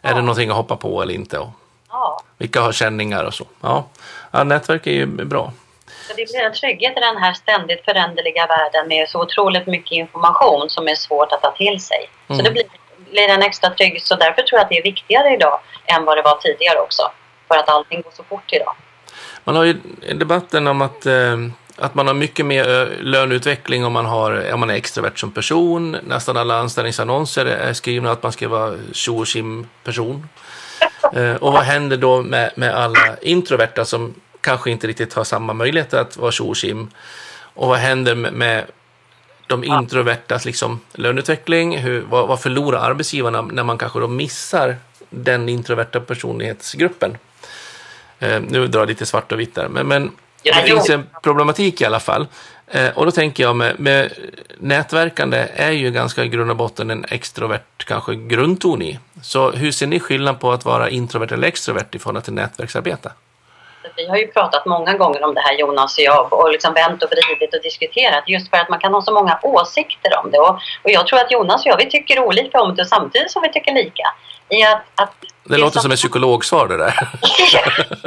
Är 0.00 0.14
det 0.14 0.20
någonting 0.20 0.50
att 0.50 0.56
hoppa 0.56 0.76
på 0.76 1.02
eller 1.02 1.14
inte? 1.14 1.38
Och 1.38 1.50
ja. 1.90 2.22
vilka 2.38 2.60
har 2.60 2.72
känningar 2.72 3.24
och 3.24 3.34
så. 3.34 3.44
Ja, 3.60 3.86
ja 4.30 4.44
nätverk 4.44 4.86
är 4.86 4.92
ju 4.92 5.06
bra. 5.06 5.52
Så 6.06 6.12
det 6.16 6.24
blir 6.32 6.40
en 6.40 6.52
trygghet 6.52 6.96
i 6.96 7.00
den 7.00 7.16
här 7.16 7.32
ständigt 7.32 7.84
föränderliga 7.84 8.46
världen 8.46 8.88
med 8.88 9.08
så 9.08 9.22
otroligt 9.22 9.66
mycket 9.66 9.92
information 9.92 10.70
som 10.70 10.88
är 10.88 10.94
svårt 10.94 11.32
att 11.32 11.42
ta 11.42 11.50
till 11.50 11.80
sig. 11.80 12.10
Så 12.26 12.32
Mm. 12.32 12.44
det 12.44 12.50
blir, 12.50 12.64
blir 13.10 13.28
en 13.28 13.42
extra 13.42 13.70
trygg. 13.70 14.02
Så 14.02 14.14
därför 14.16 14.42
tror 14.42 14.58
jag 14.58 14.62
att 14.62 14.68
det 14.68 14.78
är 14.78 14.82
viktigare 14.82 15.34
idag 15.34 15.60
än 15.86 16.04
vad 16.04 16.18
det 16.18 16.22
var 16.22 16.36
tidigare 16.36 16.78
också. 16.78 17.02
För 17.48 17.54
att 17.56 17.68
allting 17.68 18.02
går 18.02 18.10
så 18.16 18.22
fort 18.24 18.52
idag. 18.52 18.74
Man 19.44 19.56
har 19.56 19.64
ju 19.64 19.72
debatten 20.14 20.66
om 20.66 20.82
att, 20.82 21.06
eh, 21.06 21.36
att 21.76 21.94
man 21.94 22.06
har 22.06 22.14
mycket 22.14 22.46
mer 22.46 22.80
eh, 22.82 22.88
löneutveckling 23.00 23.84
om 23.84 23.92
man, 23.92 24.06
har, 24.06 24.52
om 24.52 24.60
man 24.60 24.70
är 24.70 24.74
extrovert 24.74 25.16
som 25.18 25.32
person. 25.32 25.96
Nästan 26.02 26.36
alla 26.36 26.58
anställningsannonser 26.58 27.46
är 27.46 27.72
skrivna 27.72 28.10
att 28.12 28.22
man 28.22 28.32
ska 28.32 28.48
vara 28.48 28.74
tjo 28.92 29.20
och 29.20 29.26
person. 29.84 30.28
Eh, 31.16 31.34
och 31.34 31.52
vad 31.52 31.62
händer 31.62 31.96
då 31.96 32.22
med, 32.22 32.50
med 32.54 32.74
alla 32.74 33.16
introverta 33.22 33.84
som 33.84 34.14
kanske 34.44 34.70
inte 34.70 34.86
riktigt 34.86 35.14
har 35.14 35.24
samma 35.24 35.52
möjligheter 35.52 35.98
att 35.98 36.16
vara 36.16 36.32
tjo 36.32 36.54
och 37.54 37.68
vad 37.68 37.78
händer 37.78 38.14
med, 38.14 38.32
med 38.32 38.64
de 39.46 39.64
introvertas 39.64 40.44
liksom, 40.44 40.80
löneutveckling? 40.92 41.78
Hur, 41.78 42.00
vad, 42.00 42.28
vad 42.28 42.40
förlorar 42.40 42.90
arbetsgivarna 42.90 43.42
när 43.42 43.64
man 43.64 43.78
kanske 43.78 44.00
då 44.00 44.08
missar 44.08 44.76
den 45.10 45.48
introverta 45.48 46.00
personlighetsgruppen? 46.00 47.18
Eh, 48.18 48.40
nu 48.40 48.66
drar 48.66 48.80
jag 48.80 48.88
lite 48.88 49.06
svart 49.06 49.32
och 49.32 49.40
vitt 49.40 49.54
där, 49.54 49.68
men, 49.68 49.86
men 49.86 50.12
Ja, 50.46 50.54
det 50.60 50.70
finns 50.70 50.90
en 50.90 51.06
problematik 51.22 51.80
i 51.80 51.84
alla 51.84 52.00
fall. 52.00 52.26
Eh, 52.66 52.88
och 52.88 53.04
då 53.04 53.10
tänker 53.10 53.42
jag 53.42 53.56
med, 53.56 53.80
med 53.80 54.12
nätverkande 54.58 55.48
är 55.54 55.70
ju 55.70 55.90
ganska 55.90 56.24
i 56.24 56.28
grund 56.28 56.50
och 56.50 56.56
botten 56.56 56.90
en 56.90 57.04
extrovert 57.08 57.84
kanske 57.86 58.14
grundton 58.14 58.82
i. 58.82 58.98
Så 59.22 59.50
hur 59.50 59.72
ser 59.72 59.86
ni 59.86 60.00
skillnad 60.00 60.40
på 60.40 60.52
att 60.52 60.64
vara 60.64 60.90
introvert 60.90 61.32
eller 61.32 61.48
extrovert 61.48 61.94
i 61.94 61.98
förhållande 61.98 62.24
till 62.24 62.34
nätverksarbete? 62.34 63.12
Vi 63.96 64.06
har 64.08 64.16
ju 64.16 64.26
pratat 64.26 64.66
många 64.66 64.94
gånger 64.94 65.24
om 65.24 65.34
det 65.34 65.40
här 65.40 65.54
Jonas 65.58 65.98
och 65.98 66.04
jag 66.04 66.32
och 66.32 66.50
liksom 66.50 66.74
vänt 66.74 67.02
och 67.02 67.10
vridit 67.10 67.54
och 67.54 67.62
diskuterat 67.62 68.24
just 68.26 68.50
för 68.50 68.56
att 68.56 68.68
man 68.68 68.78
kan 68.78 68.94
ha 68.94 69.02
så 69.02 69.12
många 69.12 69.38
åsikter 69.42 70.18
om 70.18 70.30
det. 70.30 70.38
Och, 70.38 70.54
och 70.82 70.90
jag 70.90 71.06
tror 71.06 71.18
att 71.18 71.30
Jonas 71.30 71.60
och 71.64 71.66
jag 71.66 71.76
vi 71.76 71.90
tycker 71.90 72.18
olika 72.18 72.60
om 72.60 72.74
det 72.74 72.86
samtidigt 72.86 73.30
som 73.30 73.42
vi 73.42 73.52
tycker 73.52 73.72
lika. 73.72 74.02
I 74.48 74.62
att, 74.62 74.82
att 74.94 75.14
Det 75.44 75.58
låter 75.58 75.80
som 75.80 75.90
ett 75.90 75.98
psykologsvar 75.98 76.68
det 76.68 76.76
där. 76.76 76.94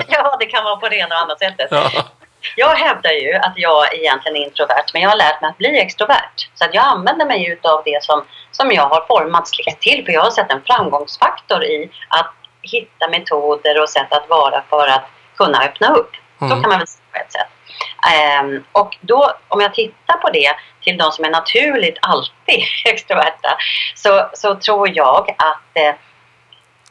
ja, 0.07 0.37
det 0.39 0.45
kan 0.45 0.63
vara 0.63 0.75
på 0.75 0.89
det 0.89 0.95
ena 0.95 1.15
och 1.15 1.21
andra 1.21 1.35
sättet. 1.35 1.67
ja. 1.71 1.91
Jag 2.55 2.75
hävdar 2.75 3.11
ju 3.11 3.33
att 3.33 3.53
jag 3.55 3.95
egentligen 3.95 4.37
är 4.37 4.45
introvert, 4.45 4.85
men 4.93 5.01
jag 5.01 5.09
har 5.09 5.17
lärt 5.17 5.41
mig 5.41 5.49
att 5.49 5.57
bli 5.57 5.79
extrovert. 5.79 6.49
Så 6.53 6.65
att 6.65 6.73
jag 6.73 6.83
använder 6.83 7.25
mig 7.25 7.47
utav 7.47 7.81
det 7.85 8.03
som, 8.03 8.23
som 8.51 8.71
jag 8.71 8.83
har 8.89 9.05
formats 9.07 9.51
till. 9.79 10.05
För 10.05 10.11
jag 10.11 10.21
har 10.21 10.31
sett 10.31 10.51
en 10.51 10.61
framgångsfaktor 10.65 11.63
i 11.63 11.91
att 12.07 12.33
hitta 12.61 13.07
metoder 13.07 13.81
och 13.81 13.89
sätt 13.89 14.13
att 14.13 14.29
vara 14.29 14.63
för 14.69 14.87
att 14.87 15.09
kunna 15.37 15.63
öppna 15.63 15.93
upp. 15.95 16.11
Så 16.39 16.45
Mm. 16.45 16.61
kan 16.61 16.69
man 16.69 16.79
väl 16.79 16.87
säga 16.87 17.03
på 17.11 17.17
ett 17.19 17.31
sätt. 17.31 17.47
Ehm, 18.13 18.63
och 18.71 18.97
då, 19.01 19.33
om 19.47 19.61
jag 19.61 19.73
tittar 19.73 20.17
på 20.17 20.29
det 20.29 20.51
till 20.81 20.97
de 20.97 21.11
som 21.11 21.25
är 21.25 21.29
naturligt 21.29 21.97
alltid 22.01 22.63
extroverta, 22.85 23.57
så, 23.95 24.29
så 24.33 24.55
tror 24.55 24.89
jag 24.97 25.35
att 25.37 25.77
eh, 25.83 25.93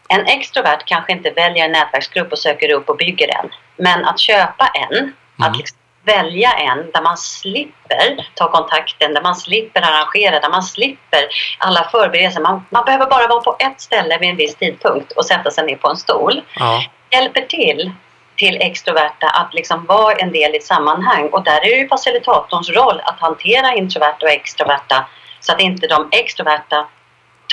en 0.09 0.27
extrovert 0.27 0.83
kanske 0.85 1.13
inte 1.13 1.31
väljer 1.31 1.65
en 1.65 1.73
nätverksgrupp 1.73 2.33
och 2.33 2.39
söker 2.39 2.73
upp 2.73 2.89
och 2.89 2.97
bygger 2.97 3.29
en. 3.39 3.51
Men 3.77 4.05
att 4.05 4.21
köpa 4.21 4.67
en, 4.67 5.13
att 5.39 5.57
liksom 5.57 5.79
välja 6.05 6.53
en 6.53 6.91
där 6.91 7.03
man 7.03 7.17
slipper 7.17 8.27
ta 8.35 8.51
kontakten, 8.51 9.15
där 9.15 9.23
man 9.23 9.37
slipper 9.37 9.83
arrangera, 9.83 10.41
där 10.41 10.51
man 10.51 10.63
slipper 10.63 11.21
alla 11.59 11.89
förberedelser. 11.91 12.41
Man, 12.41 12.67
man 12.71 12.85
behöver 12.85 13.07
bara 13.07 13.27
vara 13.27 13.41
på 13.41 13.57
ett 13.59 13.81
ställe 13.81 14.19
vid 14.19 14.31
en 14.31 14.37
viss 14.37 14.55
tidpunkt 14.55 15.13
och 15.13 15.27
sätta 15.27 15.51
sig 15.51 15.67
ner 15.67 15.77
på 15.77 15.89
en 15.89 15.97
stol. 15.97 16.43
Ja. 16.55 16.83
Hjälper 17.11 17.41
till 17.43 17.93
till 18.37 18.57
extroverta 18.61 19.27
att 19.29 19.55
liksom 19.55 19.87
vara 19.87 20.15
en 20.15 20.33
del 20.33 20.55
i 20.55 20.57
ett 20.57 20.65
sammanhang. 20.65 21.29
Och 21.29 21.45
där 21.45 21.57
är 21.57 21.71
det 21.71 21.77
ju 21.77 21.89
facilitatorns 21.89 22.71
roll 22.71 23.01
att 23.05 23.21
hantera 23.21 23.75
introverta 23.75 24.27
och 24.27 24.33
extroverta 24.33 25.07
så 25.41 25.53
att 25.53 25.61
inte 25.61 25.87
de 25.87 26.09
extroverta 26.13 26.87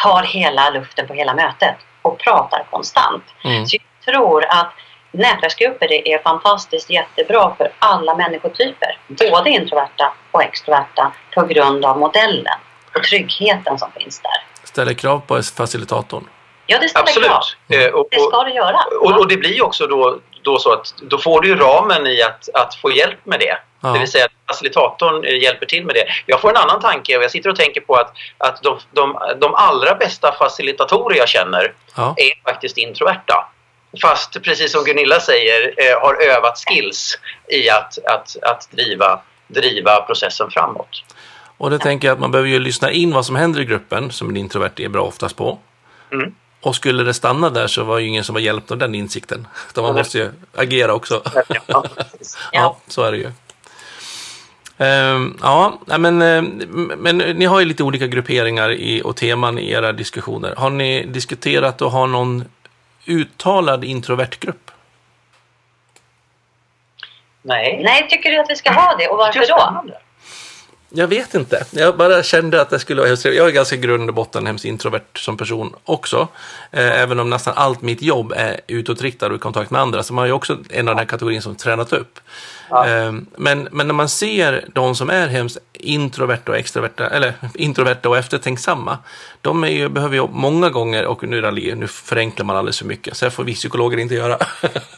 tar 0.04 0.24
hela 0.24 0.70
luften 0.70 1.08
på 1.08 1.14
hela 1.14 1.34
mötet 1.34 1.76
och 2.02 2.20
pratar 2.20 2.66
konstant. 2.72 3.24
Mm. 3.44 3.68
Så 3.68 3.76
jag 4.06 4.14
tror 4.14 4.46
att 4.46 4.72
nätverksgrupper 5.12 6.08
är- 6.08 6.24
fantastiskt 6.24 6.90
jättebra 6.90 7.56
för 7.58 7.72
alla 7.80 8.16
människotyper. 8.16 8.98
Både 9.32 9.50
introverta 9.50 10.14
och 10.32 10.44
extroverta 10.44 11.12
på 11.36 11.46
grund 11.46 11.86
av 11.86 12.00
modellen 12.00 12.60
och 12.96 13.04
tryggheten 13.04 13.80
som 13.80 13.92
finns 13.92 14.20
där. 14.20 14.68
Ställer 14.68 14.94
krav 14.94 15.20
på 15.20 15.42
facilitatorn. 15.44 16.28
Ja, 16.66 16.80
det 16.80 16.90
ställer 16.90 17.08
krav. 17.08 17.38
Absolut. 17.38 17.88
Eh, 17.88 17.94
och, 17.94 18.08
Det 18.12 18.20
ska 18.20 18.44
det 18.44 18.52
göra. 18.52 18.80
och, 19.02 19.20
och 19.20 19.28
det 19.28 19.38
blir 19.38 19.64
också 19.66 19.88
då, 19.88 20.20
då 20.44 20.60
så 20.60 20.74
att 20.74 20.94
då 21.02 21.18
får 21.18 21.42
du 21.42 21.48
ju 21.48 21.56
ramen 21.56 22.08
i 22.08 22.22
att, 22.22 22.50
att 22.54 22.76
få 22.76 22.92
hjälp 22.92 23.26
med 23.26 23.40
det. 23.40 23.58
Ja. 23.82 23.90
Det 23.90 24.00
vill 24.00 24.12
säga 24.12 24.26
att 24.26 24.32
facilitatorn 24.48 25.24
eh, 25.26 25.38
hjälper 25.42 25.66
till 25.66 25.86
med 25.86 25.96
det. 25.96 26.06
Jag 26.26 26.42
får 26.42 26.50
en 26.50 26.58
annan 26.58 26.82
tanke 26.82 27.18
och 27.18 27.24
jag 27.24 27.32
sitter 27.32 27.50
och 27.50 27.56
tänker 27.56 27.82
på 27.82 27.96
att, 27.96 28.14
att 28.38 28.64
de, 28.64 28.80
de, 28.92 29.18
de 29.42 29.56
allra 29.56 29.96
bästa 29.96 30.32
facilitatorer 30.32 31.18
jag 31.18 31.30
känner 31.30 31.74
Ja. 31.96 32.16
är 32.18 32.52
faktiskt 32.52 32.78
introverta. 32.78 33.50
Fast 34.02 34.42
precis 34.44 34.72
som 34.72 34.84
Gunilla 34.84 35.20
säger 35.20 35.74
eh, 35.78 36.02
har 36.02 36.16
övat 36.24 36.64
skills 36.68 37.20
i 37.48 37.70
att, 37.70 37.98
att, 38.06 38.38
att 38.44 38.72
driva, 38.72 39.22
driva 39.48 40.02
processen 40.02 40.52
framåt. 40.52 41.04
Och 41.58 41.70
då 41.70 41.78
tänker 41.78 42.08
jag 42.08 42.16
att 42.16 42.20
man 42.20 42.32
behöver 42.32 42.50
ju 42.50 42.60
lyssna 42.60 42.92
in 42.92 43.14
vad 43.14 43.26
som 43.26 43.36
händer 43.36 43.62
i 43.62 43.66
gruppen, 43.66 44.12
som 44.12 44.30
en 44.30 44.38
introvert 44.38 44.80
är 44.80 44.90
bra 44.90 45.02
oftast 45.02 45.36
på. 45.36 45.60
Mm. 46.12 46.36
Och 46.64 46.76
skulle 46.76 47.04
det 47.04 47.14
stanna 47.14 47.50
där 47.50 47.68
så 47.68 47.84
var 47.84 48.00
ju 48.00 48.08
ingen 48.08 48.24
som 48.24 48.34
var 48.34 48.40
hjälpt 48.40 48.72
av 48.72 48.78
den 48.78 48.96
insikten. 48.96 49.48
Utan 49.70 49.84
man 49.84 49.96
måste 49.96 50.18
ju 50.18 50.32
agera 50.56 50.94
också. 50.94 51.22
Ja. 51.68 51.86
Ja, 52.52 52.78
så 52.88 53.04
är 53.04 53.12
det 53.12 53.18
ju. 53.18 53.32
Ehm, 54.78 55.38
ja, 55.42 55.80
men, 55.86 56.22
ehm, 56.22 56.46
men 56.98 57.18
ni 57.18 57.46
har 57.46 57.60
ju 57.60 57.66
lite 57.66 57.84
olika 57.84 58.08
grupperingar 58.08 58.72
i, 58.72 59.02
och 59.02 59.16
teman 59.16 59.60
i 59.60 59.72
era 59.72 59.92
diskussioner. 59.92 60.56
Har 60.58 60.70
ni 60.70 61.06
diskuterat 61.06 61.82
att 61.82 61.92
ha 61.92 62.06
någon 62.06 62.46
uttalad 63.06 63.84
introvertgrupp? 63.84 64.72
Nej. 67.42 67.82
Nej, 67.84 68.08
tycker 68.10 68.32
du 68.32 68.40
att 68.40 68.50
vi 68.50 68.56
ska 68.56 68.72
ha 68.72 68.96
det 69.00 69.08
och 69.08 69.18
varför 69.18 69.48
då? 69.48 69.94
Jag 70.96 71.08
vet 71.08 71.36
inte. 71.36 71.66
Jag 71.72 71.98
bara 71.98 72.24
kände 72.24 72.62
att 72.62 72.70
det 72.70 72.80
skulle 72.80 73.02
vara 73.02 73.10
helt 73.10 73.26
Jag 73.26 73.48
är 73.48 73.52
ganska 73.52 73.76
grund 73.76 74.10
och 74.10 74.16
botten 74.16 74.46
hemskt 74.48 74.66
introvert 74.66 75.18
som 75.18 75.38
person 75.38 75.76
också. 75.84 76.28
Eh, 76.72 77.02
även 77.02 77.20
om 77.20 77.30
nästan 77.30 77.54
allt 77.58 77.82
mitt 77.82 78.02
jobb 78.02 78.34
är 78.36 78.60
utåtriktad 78.68 79.28
och 79.28 79.36
i 79.36 79.40
kontakt 79.40 79.72
med 79.72 79.82
andra. 79.82 80.04
Så 80.04 80.14
man 80.14 80.24
är 80.24 80.28
ju 80.28 80.34
också 80.34 80.58
en 80.70 80.88
av 80.88 80.96
den 80.96 81.00
här 81.00 81.06
kategorin 81.06 81.42
som 81.42 81.56
tränat 81.56 81.94
upp. 81.94 82.20
Ja. 82.70 82.88
Eh, 82.88 83.12
men, 83.38 83.68
men 83.72 83.88
när 83.88 83.94
man 83.94 84.10
ser 84.10 84.66
de 84.74 84.96
som 84.96 85.10
är 85.10 85.28
hemskt 85.28 85.58
introverta 85.74 86.52
och 86.52 86.58
extroverta, 86.58 87.10
eller 87.10 87.34
introverta 87.54 88.10
och 88.10 88.18
eftertänksamma. 88.18 88.98
De 89.42 89.68
ju, 89.68 89.90
behöver 89.90 90.16
ju 90.16 90.28
många 90.28 90.70
gånger, 90.70 91.06
och 91.06 91.24
nu, 91.24 91.52
nu 91.76 91.88
förenklar 91.88 92.46
man 92.46 92.56
alldeles 92.56 92.80
för 92.80 92.86
mycket. 92.86 93.18
Så 93.18 93.26
här 93.26 93.30
får 93.30 93.44
vi 93.44 93.54
psykologer 93.54 93.98
inte 93.98 94.16
göra. 94.16 94.38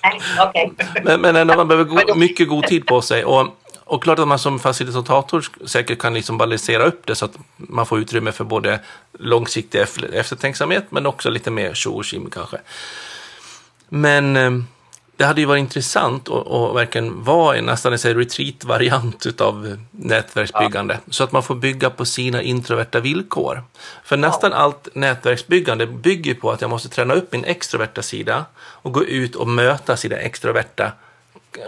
Nej, 0.03 0.21
okej. 0.39 0.73
Men, 1.03 1.21
men 1.21 1.35
ändå, 1.35 1.55
man 1.55 1.67
behöver 1.67 1.89
go- 1.89 2.15
mycket 2.15 2.47
god 2.47 2.63
tid 2.63 2.85
på 2.85 3.01
sig. 3.01 3.25
Och 3.25 3.47
Och 3.87 4.03
klart 4.03 4.19
att 4.19 4.27
man 4.27 4.39
som 4.39 4.59
facilitator 4.59 5.45
säkert 5.65 5.99
kan 5.99 6.13
liksom 6.13 6.37
balansera 6.37 6.83
upp 6.83 7.07
det 7.07 7.15
så 7.15 7.25
att 7.25 7.37
man 7.57 7.85
får 7.85 7.99
utrymme 7.99 8.31
för 8.31 8.43
både 8.43 8.79
långsiktig 9.19 9.79
eftertänksamhet 10.13 10.85
men 10.89 11.05
också 11.05 11.29
lite 11.29 11.51
mer 11.51 11.73
tjo 11.73 11.99
och 11.99 12.05
kanske. 12.33 12.57
Men 13.89 14.35
eh, 14.35 14.51
det 15.17 15.25
hade 15.25 15.41
ju 15.41 15.47
varit 15.47 15.59
intressant 15.59 16.29
att, 16.29 16.47
att 16.47 16.75
verkligen 16.75 17.23
vara 17.23 17.57
en 17.57 17.65
nästan 17.65 17.93
en 17.93 17.97
retreat-variant 17.97 19.41
av 19.41 19.77
nätverksbyggande. 19.91 20.99
Ja. 21.05 21.13
Så 21.13 21.23
att 21.23 21.31
man 21.31 21.43
får 21.43 21.55
bygga 21.55 21.89
på 21.89 22.05
sina 22.05 22.41
introverta 22.41 22.99
villkor. 22.99 23.63
För 24.03 24.17
nästan 24.17 24.51
ja. 24.51 24.57
allt 24.57 24.87
nätverksbyggande 24.93 25.87
bygger 25.87 26.33
på 26.33 26.51
att 26.51 26.61
jag 26.61 26.69
måste 26.69 26.89
träna 26.89 27.13
upp 27.13 27.31
min 27.31 27.45
extroverta 27.45 28.01
sida 28.01 28.45
och 28.55 28.91
gå 28.91 29.03
ut 29.03 29.35
och 29.35 29.47
möta 29.47 29.97
sina 29.97 30.15
extroverta 30.15 30.91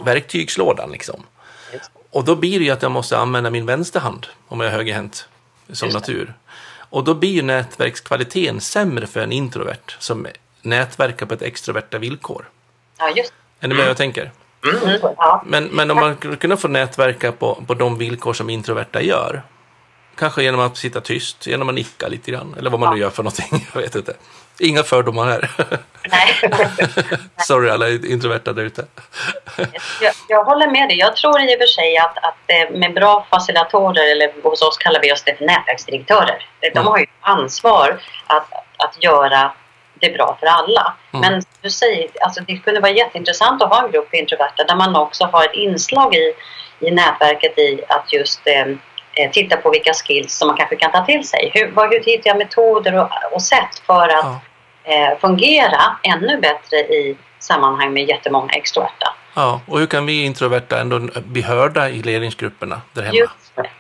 verktygslådan. 0.02 0.92
Liksom. 0.92 1.24
Och 2.18 2.24
då 2.24 2.36
blir 2.36 2.60
det 2.60 2.66
ju 2.66 2.72
att 2.72 2.82
jag 2.82 2.92
måste 2.92 3.18
använda 3.18 3.50
min 3.50 3.66
vänsterhand 3.66 4.28
om 4.48 4.60
jag 4.60 4.70
är 4.70 4.78
högerhänt 4.78 5.28
som 5.70 5.90
natur. 5.90 6.34
Och 6.90 7.04
då 7.04 7.14
blir 7.14 7.30
ju 7.30 7.42
nätverkskvaliteten 7.42 8.62
sämre 8.62 9.08
för 9.08 9.20
en 9.20 9.32
introvert 9.32 9.96
som 10.00 10.28
nätverkar 10.62 11.26
på 11.26 11.34
ett 11.34 11.42
extroverta 11.42 11.98
villkor. 11.98 12.50
Ja, 12.98 13.10
just 13.10 13.34
Är 13.60 13.68
ni 13.68 13.74
med 13.74 13.84
vad 13.84 13.90
jag 13.90 13.98
tänker? 13.98 14.32
Mm. 14.66 15.00
Men, 15.46 15.64
men 15.64 15.92
om 15.92 15.98
man 15.98 16.16
kunde 16.16 16.58
få 16.58 16.68
nätverka 16.68 17.32
på, 17.32 17.64
på 17.68 17.74
de 17.74 17.98
villkor 17.98 18.34
som 18.34 18.50
introverta 18.50 19.02
gör, 19.02 19.44
kanske 20.18 20.44
genom 20.44 20.62
att 20.62 20.78
sitta 20.78 21.02
tyst, 21.02 21.48
genom 21.48 21.70
att 21.70 21.76
nicka 21.76 22.08
lite 22.08 22.32
grann, 22.32 22.56
eller 22.60 22.70
vad 22.70 22.80
man 22.80 22.88
ja. 22.88 22.94
nu 22.94 23.02
gör 23.02 23.10
för 23.10 23.24
någonting, 23.24 23.68
jag 23.74 23.82
vet 23.82 23.96
inte. 23.96 24.14
Inga 24.60 24.84
fördomar 24.84 25.26
här. 25.26 25.52
Nej. 26.10 26.52
Sorry 27.38 27.70
alla 27.70 27.90
introverta 27.90 28.54
där 28.54 28.64
ute. 28.64 28.86
jag, 30.02 30.14
jag, 30.28 30.44
håller 30.44 30.68
med 30.68 30.90
dig. 30.90 30.98
Jag 30.98 31.16
tror 31.16 31.42
i 31.42 31.56
och 31.56 31.60
för 31.60 31.68
sig 31.68 31.98
att, 31.98 32.18
att 32.18 32.38
eh, 32.48 32.80
med 32.80 32.94
bra 32.94 33.28
facilitatorer, 33.30 34.12
eller 34.12 34.44
hos 34.44 34.62
oss 34.62 34.78
kallar 34.78 35.02
vi 35.02 35.14
oss 35.14 35.24
det 35.24 35.38
för 35.38 35.46
nätverksdirektörer, 35.46 36.48
de 36.60 36.68
mm. 36.68 36.88
har 36.88 36.98
ju 36.98 37.06
ansvar 37.22 38.00
att, 38.28 38.52
att 38.78 39.04
göra 39.04 39.52
det 40.00 40.10
bra 40.10 40.38
för 40.40 40.48
alla. 40.48 40.94
Mm. 41.14 41.22
Men 41.22 41.42
du 41.62 41.70
säger, 41.70 42.10
alltså 42.22 42.44
det 42.48 42.58
kunde 42.58 42.80
vara 42.80 42.92
jätteintressant 42.92 43.64
att 43.64 43.70
ha 43.70 43.86
en 43.86 43.92
grupp 43.92 44.14
introverta 44.14 44.64
där 44.64 44.76
man 44.76 44.96
också 44.96 45.26
har 45.26 45.46
ett 45.46 45.54
inslag 45.54 46.16
i, 46.16 46.34
i 46.80 46.92
nätverket 46.92 47.58
i 47.58 47.84
att 47.88 48.14
just 48.14 48.42
eh, 48.48 48.62
eh, 48.62 48.76
titta 49.32 49.58
på 49.58 49.70
vilka 49.70 49.94
skills 49.94 50.34
som 50.38 50.48
man 50.48 50.58
kanske 50.58 50.76
kan 50.76 50.92
ta 50.92 51.06
till 51.06 51.28
sig. 51.28 51.52
Hur, 51.54 51.72
vad, 51.72 51.90
hur 51.90 52.04
hittar 52.04 52.30
jag 52.30 52.38
metoder 52.38 53.00
och, 53.00 53.10
och 53.32 53.42
sätt 53.42 53.82
för 53.86 54.08
att 54.08 54.42
ja. 54.84 54.94
eh, 54.94 55.20
fungera 55.20 55.98
ännu 56.04 56.38
bättre 56.38 56.78
i 56.78 57.18
sammanhang 57.40 57.94
med 57.94 58.10
jättemånga 58.10 58.54
extroverta? 58.54 59.14
Ja, 59.34 59.62
och 59.68 59.80
hur 59.80 59.88
kan 59.88 60.06
vi 60.06 60.26
introverta 60.26 60.80
ändå 60.80 61.00
bli 61.16 61.42
hörda 61.42 61.90
i 61.90 62.02
ledningsgrupperna 62.02 62.82
där 62.94 63.02
hemma? 63.02 63.18
Just, 63.18 63.34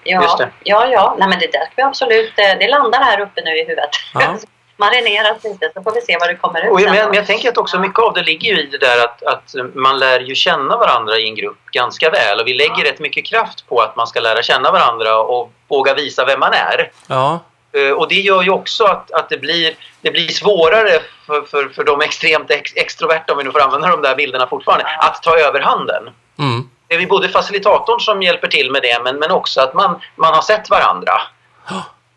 ja, 0.03 0.21
Just 0.21 0.37
det. 0.37 0.49
ja, 0.63 0.87
ja. 0.87 1.15
Nej, 1.19 1.29
men 1.29 1.39
det 1.39 1.51
där 1.51 1.65
ska 1.65 1.73
vi 1.75 1.81
absolut, 1.81 2.39
eh, 2.39 2.59
det 2.59 2.67
landar 2.67 3.03
här 3.03 3.19
uppe 3.21 3.41
nu 3.45 3.57
i 3.57 3.61
huvudet. 3.61 3.89
Ja. 4.13 4.37
marineras 4.77 5.43
lite 5.43 5.71
så 5.73 5.83
får 5.83 5.91
vi 5.91 6.01
se 6.01 6.17
vad 6.19 6.29
det 6.29 6.35
kommer 6.35 6.65
ut. 6.65 6.71
Och, 6.71 6.81
men, 6.81 7.05
men, 7.05 7.13
jag 7.13 7.25
tänker 7.25 7.49
att 7.49 7.57
också 7.57 7.79
mycket 7.79 7.99
av 7.99 8.13
det 8.13 8.23
ligger 8.23 8.55
ju 8.55 8.61
i 8.61 8.65
det 8.65 8.77
där 8.77 9.03
att, 9.03 9.23
att 9.23 9.55
man 9.73 9.99
lär 9.99 10.19
ju 10.19 10.35
känna 10.35 10.77
varandra 10.77 11.17
i 11.17 11.29
en 11.29 11.35
grupp 11.35 11.65
ganska 11.71 12.09
väl 12.09 12.39
och 12.39 12.47
vi 12.47 12.53
lägger 12.53 12.85
ja. 12.85 12.91
rätt 12.91 12.99
mycket 12.99 13.25
kraft 13.25 13.67
på 13.69 13.79
att 13.79 13.95
man 13.95 14.07
ska 14.07 14.19
lära 14.19 14.43
känna 14.43 14.71
varandra 14.71 15.17
och 15.17 15.51
våga 15.67 15.93
visa 15.93 16.25
vem 16.25 16.39
man 16.39 16.53
är. 16.53 16.91
Ja. 17.07 17.39
Uh, 17.77 17.91
och 17.91 18.07
det 18.07 18.15
gör 18.15 18.41
ju 18.41 18.49
också 18.49 18.83
att, 18.83 19.11
att 19.11 19.29
det, 19.29 19.37
blir, 19.37 19.75
det 20.01 20.11
blir 20.11 20.27
svårare 20.27 20.99
för, 21.25 21.41
för, 21.41 21.69
för 21.69 21.83
de 21.83 22.01
extremt 22.01 22.51
ex, 22.51 22.71
extroverta, 22.75 23.33
om 23.33 23.37
vi 23.37 23.43
nu 23.43 23.51
får 23.51 23.61
använda 23.61 23.87
de 23.87 24.01
där 24.01 24.15
bilderna 24.15 24.47
fortfarande, 24.47 24.85
att 24.99 25.23
ta 25.23 25.37
över 25.37 25.59
handen. 25.59 26.09
Mm. 26.39 26.69
Det 26.87 26.95
är 26.95 27.07
både 27.07 27.29
facilitatorn 27.29 27.99
som 27.99 28.21
hjälper 28.21 28.47
till 28.47 28.71
med 28.71 28.81
det 28.81 28.99
men, 29.03 29.19
men 29.19 29.31
också 29.31 29.61
att 29.61 29.73
man, 29.73 30.01
man 30.15 30.33
har 30.33 30.41
sett 30.41 30.69
varandra 30.69 31.21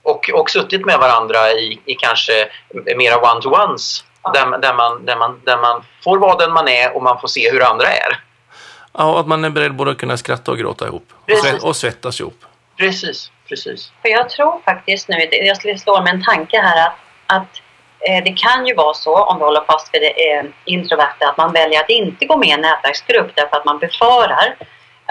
och, 0.03 0.31
och 0.35 0.51
suttit 0.51 0.87
med 0.87 0.99
varandra 0.99 1.51
i, 1.53 1.81
i 1.85 1.95
kanske 1.95 2.49
mera 2.97 3.17
one-to-ones 3.17 4.05
där, 4.33 4.59
där, 4.59 4.75
man, 4.75 5.07
där, 5.07 5.17
man, 5.17 5.41
där 5.45 5.57
man 5.57 5.85
får 6.05 6.19
vara 6.19 6.37
den 6.37 6.53
man 6.53 6.69
är 6.69 6.97
och 6.97 7.03
man 7.03 7.21
får 7.21 7.29
se 7.29 7.51
hur 7.51 7.63
andra 7.63 7.87
är. 7.87 8.21
Ja, 8.93 9.13
och 9.13 9.21
att 9.21 9.27
man 9.27 9.45
är 9.45 9.51
beredd 9.51 9.75
både 9.75 9.91
att 9.91 9.99
kunna 9.99 10.17
skratta 10.17 10.51
och 10.51 10.59
gråta 10.59 10.87
ihop 10.87 11.13
och, 11.33 11.39
svett, 11.39 11.63
och 11.63 11.77
svettas 11.77 12.21
ihop. 12.21 12.45
Precis, 12.77 13.31
precis. 13.49 13.93
För 14.03 14.09
jag 14.09 14.31
tror 14.31 14.61
faktiskt 14.65 15.09
nu, 15.09 15.29
jag 15.31 15.57
skulle 15.57 15.79
slå 15.79 16.03
med 16.03 16.15
en 16.15 16.25
tanke 16.25 16.61
här 16.61 16.87
att, 16.87 16.97
att 17.27 17.63
eh, 18.01 18.25
det 18.25 18.33
kan 18.33 18.67
ju 18.67 18.75
vara 18.75 18.95
så, 18.95 19.17
om 19.17 19.39
vi 19.39 19.45
håller 19.45 19.65
fast 19.67 19.95
vid 19.95 20.03
det 20.03 20.33
eh, 20.33 20.45
introverta, 20.65 21.29
att 21.29 21.37
man 21.37 21.53
väljer 21.53 21.81
att 21.81 21.91
inte 21.91 22.27
gå 22.27 22.37
med 22.37 22.49
i 22.49 22.53
en 22.53 22.61
nätverksgrupp 22.61 23.33
därför 23.35 23.57
att 23.57 23.65
man 23.65 23.79
befarar 23.79 24.57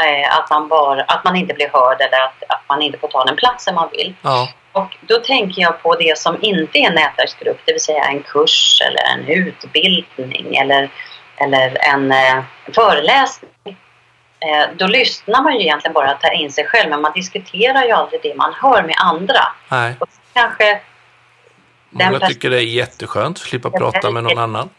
eh, 0.01 0.37
att, 0.37 0.49
man 0.49 0.67
bara, 0.67 1.03
att 1.03 1.23
man 1.23 1.35
inte 1.35 1.53
blir 1.53 1.69
hörd 1.73 2.01
eller 2.01 2.21
att, 2.23 2.43
att 2.47 2.63
man 2.69 2.81
inte 2.81 2.97
får 2.97 3.07
ta 3.07 3.25
den 3.25 3.35
platsen 3.35 3.75
man 3.75 3.89
vill. 3.91 4.15
Ja. 4.21 4.49
Och 4.71 4.97
då 5.01 5.17
tänker 5.17 5.61
jag 5.61 5.81
på 5.81 5.95
det 5.95 6.17
som 6.17 6.43
inte 6.43 6.77
är 6.77 6.87
en 6.87 6.95
nätverksgrupp, 6.95 7.59
det 7.65 7.71
vill 7.71 7.81
säga 7.81 8.03
en 8.03 8.23
kurs 8.23 8.81
eller 8.81 9.01
en 9.13 9.27
utbildning 9.27 10.55
eller, 10.55 10.89
eller 11.37 11.77
en 11.93 12.11
eh, 12.11 12.43
föreläsning. 12.75 13.77
Eh, 14.39 14.69
då 14.77 14.87
lyssnar 14.87 15.43
man 15.43 15.55
ju 15.55 15.61
egentligen 15.61 15.93
bara 15.93 16.11
att 16.11 16.21
ta 16.21 16.31
in 16.31 16.51
sig 16.51 16.65
själv 16.65 16.89
men 16.89 17.01
man 17.01 17.11
diskuterar 17.15 17.85
ju 17.85 17.91
aldrig 17.91 18.21
det 18.23 18.35
man 18.35 18.53
hör 18.53 18.83
med 18.83 18.95
andra. 18.97 19.41
Nej. 19.69 19.95
Och 19.99 20.09
kanske 20.33 20.81
Många 21.89 22.19
tycker 22.19 22.49
det 22.49 22.57
är 22.57 22.65
jätteskönt 22.65 23.37
att 23.37 23.43
slippa 23.43 23.69
prata 23.69 24.11
med 24.11 24.23
någon 24.23 24.37
annan. 24.37 24.69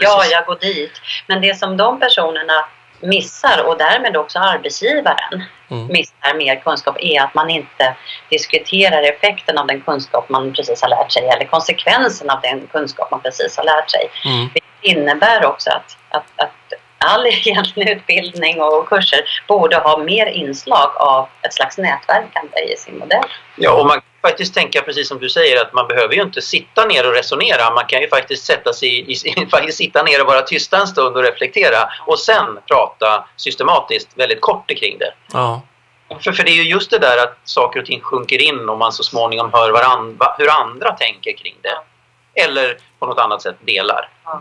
Ja, 0.00 0.24
jag 0.30 0.46
går 0.46 0.58
dit. 0.60 1.00
Men 1.26 1.40
det 1.40 1.58
som 1.58 1.76
de 1.76 2.00
personerna 2.00 2.64
missar 3.00 3.64
och 3.66 3.78
därmed 3.78 4.16
också 4.16 4.38
arbetsgivaren 4.38 5.44
mm. 5.74 5.92
missar 5.92 6.34
mer 6.36 6.56
kunskap 6.56 6.96
är 7.00 7.20
att 7.20 7.34
man 7.34 7.50
inte 7.50 7.96
diskuterar 8.30 9.02
effekten 9.02 9.58
av 9.58 9.66
den 9.66 9.80
kunskap 9.80 10.28
man 10.28 10.52
precis 10.52 10.82
har 10.82 10.88
lärt 10.88 11.12
sig 11.12 11.28
eller 11.28 11.44
konsekvensen 11.44 12.30
av 12.30 12.40
den 12.40 12.66
kunskap 12.72 13.10
man 13.10 13.20
precis 13.20 13.56
har 13.56 13.64
lärt 13.64 13.90
sig. 13.90 14.10
Mm. 14.24 14.48
Det 14.54 14.88
innebär 14.90 15.46
också 15.46 15.70
att, 15.70 15.96
att, 16.08 16.32
att 16.36 16.72
all 16.98 17.26
egentligen 17.46 17.88
utbildning 17.96 18.62
och 18.62 18.88
kurser 18.88 19.20
borde 19.48 19.76
ha 19.76 19.98
mer 19.98 20.26
inslag 20.26 20.96
av 20.96 21.28
ett 21.42 21.54
slags 21.54 21.78
nätverkande 21.78 22.60
i 22.72 22.76
sin 22.76 22.98
modell. 22.98 23.28
Ja, 23.56 23.72
och 23.72 23.86
man 23.86 24.00
faktiskt 24.26 24.54
tänka 24.54 24.82
precis 24.82 25.08
som 25.08 25.18
du 25.18 25.28
säger 25.28 25.62
att 25.62 25.72
man 25.72 25.88
behöver 25.88 26.14
ju 26.14 26.22
inte 26.22 26.42
sitta 26.42 26.84
ner 26.84 27.08
och 27.08 27.14
resonera. 27.14 27.74
Man 27.74 27.86
kan 27.86 28.00
ju 28.00 28.08
faktiskt 28.08 28.44
sätta 28.44 28.72
sig 28.72 29.12
i, 29.12 29.16
faktiskt 29.50 29.78
sitta 29.78 30.02
ner 30.02 30.20
och 30.20 30.26
vara 30.26 30.42
tysta 30.42 30.76
en 30.78 30.86
stund 30.86 31.16
och 31.16 31.22
reflektera 31.22 31.88
och 32.06 32.18
sen 32.18 32.58
prata 32.68 33.28
systematiskt 33.36 34.08
väldigt 34.14 34.40
kort 34.40 34.68
kring 34.68 34.98
det. 34.98 35.14
Ja. 35.32 35.62
För, 36.20 36.32
för 36.32 36.44
det 36.44 36.50
är 36.50 36.62
ju 36.64 36.70
just 36.70 36.90
det 36.90 36.98
där 36.98 37.22
att 37.24 37.38
saker 37.44 37.80
och 37.80 37.86
ting 37.86 38.00
sjunker 38.00 38.42
in 38.42 38.68
och 38.68 38.78
man 38.78 38.92
så 38.92 39.02
småningom 39.02 39.50
hör 39.52 39.70
varandra, 39.70 40.34
hur 40.38 40.50
andra 40.50 40.92
tänker 40.92 41.36
kring 41.36 41.56
det. 41.62 41.78
Eller 42.42 42.78
på 42.98 43.06
något 43.06 43.18
annat 43.18 43.42
sätt 43.42 43.56
delar. 43.60 44.08
Ja. 44.24 44.40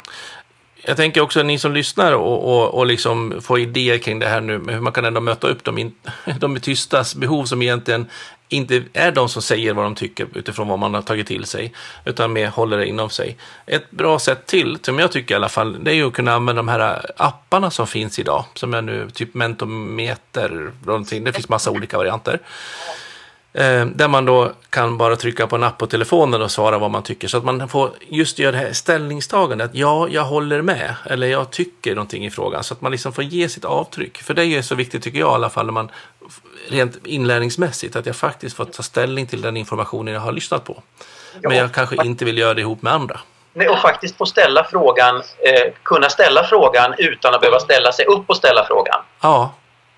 Jag 0.85 0.97
tänker 0.97 1.21
också 1.21 1.39
att 1.39 1.45
ni 1.45 1.59
som 1.59 1.73
lyssnar 1.73 2.13
och, 2.13 2.53
och, 2.53 2.73
och 2.73 2.85
liksom 2.85 3.41
får 3.41 3.59
idéer 3.59 3.97
kring 3.97 4.19
det 4.19 4.27
här 4.27 4.41
nu, 4.41 4.53
hur 4.53 4.79
man 4.79 4.93
kan 4.93 5.05
ändå 5.05 5.21
möta 5.21 5.47
upp 5.47 5.63
de, 5.63 5.77
in, 5.77 5.95
de 6.39 6.59
tystas 6.59 7.15
behov 7.15 7.45
som 7.45 7.61
egentligen 7.61 8.09
inte 8.53 8.83
är 8.93 9.11
de 9.11 9.29
som 9.29 9.41
säger 9.41 9.73
vad 9.73 9.85
de 9.85 9.95
tycker 9.95 10.27
utifrån 10.33 10.67
vad 10.67 10.79
man 10.79 10.93
har 10.93 11.01
tagit 11.01 11.27
till 11.27 11.45
sig, 11.45 11.73
utan 12.05 12.33
mer 12.33 12.47
håller 12.47 12.77
det 12.77 12.85
inom 12.85 13.09
sig. 13.09 13.37
Ett 13.65 13.91
bra 13.91 14.19
sätt 14.19 14.45
till, 14.45 14.77
som 14.81 14.99
jag 14.99 15.11
tycker 15.11 15.35
i 15.35 15.37
alla 15.37 15.49
fall, 15.49 15.83
det 15.83 15.91
är 15.91 15.95
ju 15.95 16.07
att 16.07 16.13
kunna 16.13 16.33
använda 16.33 16.59
de 16.59 16.67
här 16.67 17.05
apparna 17.17 17.71
som 17.71 17.87
finns 17.87 18.19
idag, 18.19 18.45
som 18.53 18.73
är 18.73 18.81
nu 18.81 19.09
typ 19.09 19.33
Mentometer, 19.33 20.71
någonting. 20.85 21.23
det 21.23 21.33
finns 21.33 21.49
massa 21.49 21.71
olika 21.71 21.97
varianter. 21.97 22.39
Eh, 23.55 23.85
där 23.85 24.07
man 24.07 24.25
då 24.25 24.51
kan 24.69 24.97
bara 24.97 25.15
trycka 25.15 25.47
på 25.47 25.55
en 25.55 25.63
app 25.63 25.77
på 25.77 25.87
telefonen 25.87 26.41
och 26.41 26.51
svara 26.51 26.77
vad 26.77 26.91
man 26.91 27.03
tycker. 27.03 27.27
Så 27.27 27.37
att 27.37 27.43
man 27.43 27.69
får 27.69 27.91
just 28.09 28.39
göra 28.39 28.51
det 28.51 28.57
här 28.57 28.73
ställningstagandet. 28.73 29.71
Ja, 29.73 30.07
jag 30.09 30.23
håller 30.23 30.61
med. 30.61 30.95
Eller 31.05 31.27
jag 31.27 31.51
tycker 31.51 31.95
någonting 31.95 32.25
i 32.25 32.29
frågan. 32.29 32.63
Så 32.63 32.73
att 32.73 32.81
man 32.81 32.91
liksom 32.91 33.13
får 33.13 33.23
ge 33.23 33.49
sitt 33.49 33.65
avtryck. 33.65 34.17
För 34.17 34.33
det 34.33 34.45
är 34.45 34.61
så 34.61 34.75
viktigt 34.75 35.03
tycker 35.03 35.19
jag 35.19 35.31
i 35.31 35.35
alla 35.35 35.49
fall. 35.49 35.65
När 35.65 35.73
man, 35.73 35.89
rent 36.69 37.05
inlärningsmässigt. 37.05 37.95
Att 37.95 38.05
jag 38.05 38.15
faktiskt 38.15 38.55
får 38.55 38.65
ta 38.65 38.83
ställning 38.83 39.27
till 39.27 39.41
den 39.41 39.57
informationen 39.57 40.13
jag 40.13 40.21
har 40.21 40.31
lyssnat 40.31 40.63
på. 40.63 40.81
Men 41.41 41.57
jag 41.57 41.71
kanske 41.71 42.05
inte 42.05 42.25
vill 42.25 42.37
göra 42.37 42.53
det 42.53 42.61
ihop 42.61 42.81
med 42.81 42.93
andra. 42.93 43.19
Och 43.69 43.79
faktiskt 43.79 44.17
få 44.17 44.25
ställa 44.25 44.63
frågan, 44.63 45.15
eh, 45.15 45.73
kunna 45.83 46.09
ställa 46.09 46.43
frågan 46.43 46.95
utan 46.97 47.35
att 47.35 47.41
behöva 47.41 47.59
ställa 47.59 47.91
sig 47.91 48.05
upp 48.05 48.23
och 48.27 48.37
ställa 48.37 48.65
frågan. 48.65 49.01
Ja, 49.21 49.53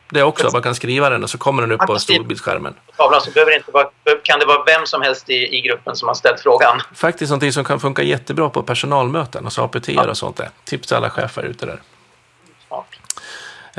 det 0.10 0.24
också. 0.24 0.50
Man 0.54 0.62
kan 0.62 0.76
skriva 0.76 1.10
den 1.10 1.24
och 1.24 1.30
så 1.30 1.38
kommer 1.38 1.62
den 1.62 1.72
upp 1.72 1.88
på 1.88 2.00
storbildsskärmen. 2.00 2.76
Tavlan 2.98 3.22
så 3.22 3.32
behöver 3.32 3.56
inte 3.56 3.72
vara, 3.72 3.88
kan 4.24 4.40
det 4.40 4.46
vara 4.46 4.64
vem 4.64 4.86
som 4.86 5.02
helst 5.02 5.30
i, 5.30 5.58
i 5.58 5.62
gruppen 5.62 5.96
som 5.96 6.08
har 6.08 6.16
ställt 6.16 6.40
frågan. 6.40 6.82
Faktiskt 6.96 7.30
någonting 7.30 7.54
som 7.54 7.64
kan 7.64 7.80
funka 7.80 8.04
jättebra 8.04 8.50
på 8.50 8.64
personalmöten, 8.64 9.46
alltså 9.46 9.62
APT 9.62 9.88
ja. 9.88 10.10
och 10.10 10.18
sånt 10.18 10.38
där. 10.38 10.50
Tips 10.66 10.88
till 10.88 10.98
alla 10.98 11.10
chefer 11.10 11.44
ute 11.44 11.66
där. 11.66 11.80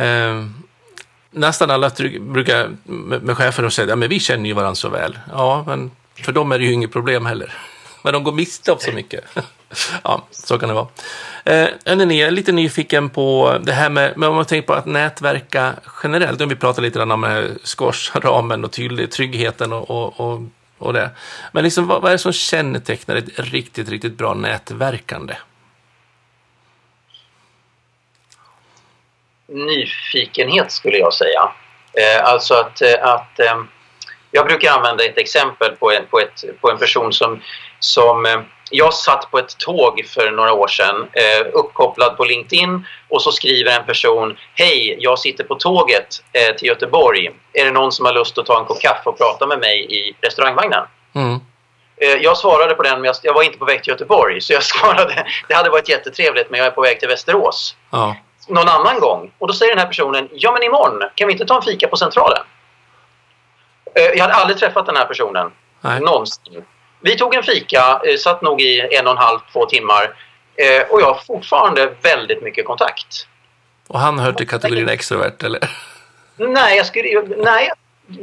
Eh, 0.04 0.44
nästan 1.36 1.70
alla 1.70 1.90
brukar 2.20 2.70
med, 2.84 3.36
chefer 3.36 3.68
säga 3.68 3.94
att 3.94 4.00
ja, 4.00 4.08
vi 4.08 4.20
känner 4.20 4.46
ju 4.46 4.52
varandra 4.52 4.74
så 4.74 4.88
väl. 4.88 5.18
Ja, 5.32 5.64
men 5.66 5.90
för 6.14 6.32
dem 6.32 6.52
är 6.52 6.58
det 6.58 6.64
ju 6.64 6.72
inget 6.72 6.92
problem 6.92 7.26
heller. 7.26 7.52
Men 8.02 8.12
de 8.12 8.24
går 8.24 8.32
miste 8.32 8.72
om 8.72 8.78
så 8.78 8.92
mycket. 8.92 9.24
ja, 10.02 10.24
så 10.30 10.58
kan 10.58 10.68
det 10.68 10.74
vara. 10.74 10.86
Eh, 11.44 11.68
jag 11.84 12.00
är 12.02 12.30
lite 12.30 12.52
nyfiken 12.52 13.10
på 13.10 13.58
det 13.62 13.72
här 13.72 13.90
med, 13.90 14.18
med 14.18 14.28
om 14.28 14.34
man 14.34 14.44
tänker 14.44 14.66
på 14.66 14.72
att 14.72 14.86
nätverka 14.86 15.74
generellt. 16.02 16.40
Om 16.40 16.48
vi 16.48 16.56
pratar 16.56 16.82
lite 16.82 16.98
grann 16.98 17.10
om 17.10 17.48
squashramen 17.64 18.64
och 18.64 18.72
tydlig, 18.72 19.10
tryggheten 19.10 19.72
och, 19.72 19.90
och, 19.90 20.20
och, 20.20 20.42
och 20.78 20.92
det. 20.92 21.10
Men 21.52 21.64
liksom, 21.64 21.86
vad, 21.86 22.02
vad 22.02 22.10
är 22.10 22.14
det 22.14 22.18
som 22.18 22.32
kännetecknar 22.32 23.16
ett 23.16 23.28
riktigt, 23.36 23.88
riktigt 23.88 24.18
bra 24.18 24.34
nätverkande? 24.34 25.34
Nyfikenhet 29.48 30.72
skulle 30.72 30.96
jag 30.96 31.14
säga. 31.14 31.50
Eh, 31.92 32.24
alltså 32.24 32.54
att, 32.54 32.82
eh, 32.82 33.04
att 33.04 33.40
eh, 33.40 33.62
jag 34.30 34.46
brukar 34.46 34.72
använda 34.72 35.04
ett 35.04 35.18
exempel 35.18 35.76
på 35.76 35.92
en, 35.92 36.06
på 36.06 36.20
ett, 36.20 36.44
på 36.60 36.70
en 36.70 36.78
person 36.78 37.12
som, 37.12 37.42
som 37.78 38.44
jag 38.70 38.94
satt 38.94 39.30
på 39.30 39.38
ett 39.38 39.58
tåg 39.58 40.06
för 40.06 40.30
några 40.30 40.52
år 40.52 40.68
sedan 40.68 41.08
uppkopplad 41.52 42.16
på 42.16 42.24
LinkedIn 42.24 42.86
och 43.08 43.22
så 43.22 43.32
skriver 43.32 43.78
en 43.78 43.86
person 43.86 44.36
Hej, 44.54 44.96
jag 44.98 45.18
sitter 45.18 45.44
på 45.44 45.54
tåget 45.54 46.08
till 46.58 46.68
Göteborg. 46.68 47.30
Är 47.52 47.64
det 47.64 47.70
någon 47.70 47.92
som 47.92 48.06
har 48.06 48.12
lust 48.12 48.38
att 48.38 48.46
ta 48.46 48.60
en 48.60 48.64
kopp 48.64 48.80
kaffe 48.80 49.10
och 49.10 49.18
prata 49.18 49.46
med 49.46 49.58
mig 49.58 49.86
i 49.90 50.16
restaurangvagnen? 50.20 50.84
Mm. 51.14 51.40
Jag 52.20 52.36
svarade 52.36 52.74
på 52.74 52.82
den, 52.82 53.00
men 53.00 53.04
jag, 53.04 53.16
jag, 53.22 53.34
var 53.34 53.42
inte 53.42 53.58
på 53.58 53.64
väg 53.64 53.82
till 53.82 53.90
Göteborg. 53.90 54.40
Så 54.40 54.52
jag 54.52 54.62
svarade, 54.74 55.26
det 55.48 55.54
hade 55.54 55.70
varit 55.70 55.88
jättetrevligt 55.88 56.50
men 56.50 56.58
jag 56.58 56.66
är 56.66 56.70
på 56.70 56.82
väg 56.82 57.00
till 57.00 57.08
Västerås. 57.08 57.76
Ja. 57.90 58.16
Någon 58.46 58.68
annan 58.68 59.00
gång. 59.00 59.32
Och 59.38 59.46
då 59.46 59.54
säger 59.54 59.72
den 59.72 59.78
här 59.78 59.86
personen, 59.86 60.28
ja 60.32 60.52
men 60.52 60.62
imorgon, 60.62 61.10
kan 61.14 61.26
vi 61.26 61.32
inte 61.32 61.46
ta 61.46 61.56
en 61.56 61.62
fika 61.62 61.88
på 61.88 61.96
Centralen? 61.96 62.42
Eh, 63.94 64.02
jag 64.02 64.22
hade 64.22 64.34
aldrig 64.34 64.58
träffat 64.58 64.86
den 64.86 64.96
här 64.96 65.04
personen. 65.04 65.50
Nej. 65.80 66.00
Någonsin. 66.00 66.64
Vi 67.00 67.16
tog 67.16 67.34
en 67.34 67.42
fika, 67.42 68.00
eh, 68.04 68.16
satt 68.16 68.42
nog 68.42 68.60
i 68.60 68.80
en 68.80 69.06
och 69.06 69.12
en 69.12 69.18
halv, 69.18 69.38
två 69.52 69.66
timmar. 69.66 70.16
Eh, 70.56 70.90
och 70.90 71.00
jag 71.00 71.06
har 71.06 71.20
fortfarande 71.26 71.94
väldigt 72.02 72.42
mycket 72.42 72.66
kontakt. 72.66 73.26
Och 73.88 74.00
han 74.00 74.18
hör 74.18 74.32
till 74.32 74.48
kategorin 74.48 74.88
extrovert, 74.88 75.42
eller? 75.42 75.70
Nej, 76.36 76.76
jag 76.76 76.86
skulle, 76.86 77.22
nej 77.36 77.70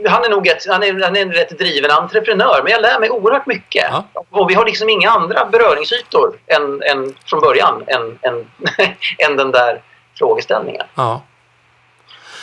han 0.08 0.24
är 0.24 0.30
nog 0.30 0.48
ett, 0.48 0.66
han 0.68 0.84
är, 0.84 1.04
han 1.04 1.16
är 1.16 1.22
en 1.22 1.32
rätt 1.32 1.58
driven 1.60 1.92
entreprenör, 1.92 2.62
men 2.64 2.72
jag 2.72 2.82
lär 2.82 3.00
mig 3.00 3.10
oerhört 3.10 3.46
mycket. 3.46 3.86
Ja. 3.92 4.06
Och 4.30 4.50
vi 4.50 4.54
har 4.54 4.66
liksom 4.66 4.90
inga 4.90 5.10
andra 5.10 5.46
beröringsytor 5.46 6.40
än, 6.48 6.82
än 6.82 7.16
från 7.26 7.40
början 7.40 7.84
än, 7.88 8.20
än, 8.22 8.52
än 9.28 9.38
den 9.38 9.52
där 9.52 9.82
frågeställningen. 10.18 10.86
Ja. 10.96 11.22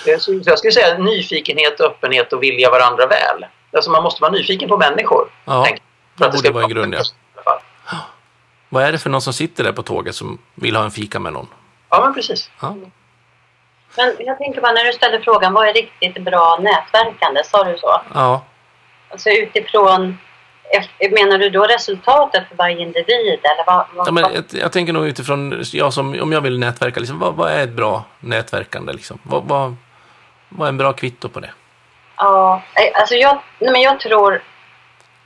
Eh, 0.06 0.18
Så 0.18 0.40
jag 0.44 0.58
skulle 0.58 0.72
säga 0.72 0.98
nyfikenhet, 0.98 1.80
öppenhet 1.80 2.32
och 2.32 2.42
vilja 2.42 2.70
varandra 2.70 3.06
väl. 3.06 3.46
Alltså 3.72 3.90
man 3.90 4.02
måste 4.02 4.22
vara 4.22 4.32
nyfiken 4.32 4.68
på 4.68 4.76
människor. 4.78 5.28
Ja, 5.44 5.66
det 5.68 5.78
för 6.18 6.24
att 6.24 6.30
borde 6.32 6.38
ska 6.38 6.52
vara 6.52 6.64
en 6.64 6.70
grund, 6.70 6.94
ja. 6.94 7.60
Vad 8.68 8.82
är 8.84 8.92
det 8.92 8.98
för 8.98 9.10
någon 9.10 9.22
som 9.22 9.32
sitter 9.32 9.64
där 9.64 9.72
på 9.72 9.82
tåget 9.82 10.14
som 10.14 10.38
vill 10.54 10.76
ha 10.76 10.84
en 10.84 10.90
fika 10.90 11.18
med 11.18 11.32
någon? 11.32 11.48
Ja, 11.88 12.00
men 12.04 12.14
precis. 12.14 12.50
Ja. 12.60 12.76
Men 13.96 14.16
jag 14.18 14.38
tänker 14.38 14.60
bara 14.60 14.72
när 14.72 14.84
du 14.84 14.92
ställer 14.92 15.20
frågan, 15.20 15.52
vad 15.52 15.68
är 15.68 15.72
riktigt 15.72 16.22
bra 16.24 16.58
nätverkande? 16.62 17.44
Sa 17.44 17.64
du 17.64 17.78
så? 17.78 18.00
Ja. 18.14 18.42
Alltså 19.08 19.30
utifrån, 19.30 20.18
menar 21.10 21.38
du 21.38 21.50
då 21.50 21.62
resultatet 21.62 22.48
för 22.48 22.56
varje 22.56 22.82
individ? 22.82 23.38
Eller 23.42 23.66
vad, 23.66 23.86
vad, 23.94 24.08
ja 24.08 24.12
men 24.12 24.24
jag, 24.34 24.44
jag 24.62 24.72
tänker 24.72 24.92
nog 24.92 25.06
utifrån, 25.06 25.64
jag 25.72 25.92
som, 25.92 26.20
om 26.22 26.32
jag 26.32 26.40
vill 26.40 26.58
nätverka, 26.58 27.00
liksom, 27.00 27.18
vad, 27.18 27.34
vad 27.34 27.52
är 27.52 27.62
ett 27.62 27.72
bra 27.72 28.04
nätverkande? 28.20 28.92
Liksom? 28.92 29.18
Vad, 29.22 29.44
vad, 29.44 29.76
vad 30.48 30.66
är 30.66 30.68
en 30.68 30.76
bra 30.76 30.92
kvitto 30.92 31.28
på 31.28 31.40
det? 31.40 31.50
Ja, 32.16 32.62
eh, 32.74 33.00
alltså 33.00 33.14
jag, 33.14 33.40
nej 33.58 33.72
men 33.72 33.80
jag 33.80 34.00
tror... 34.00 34.42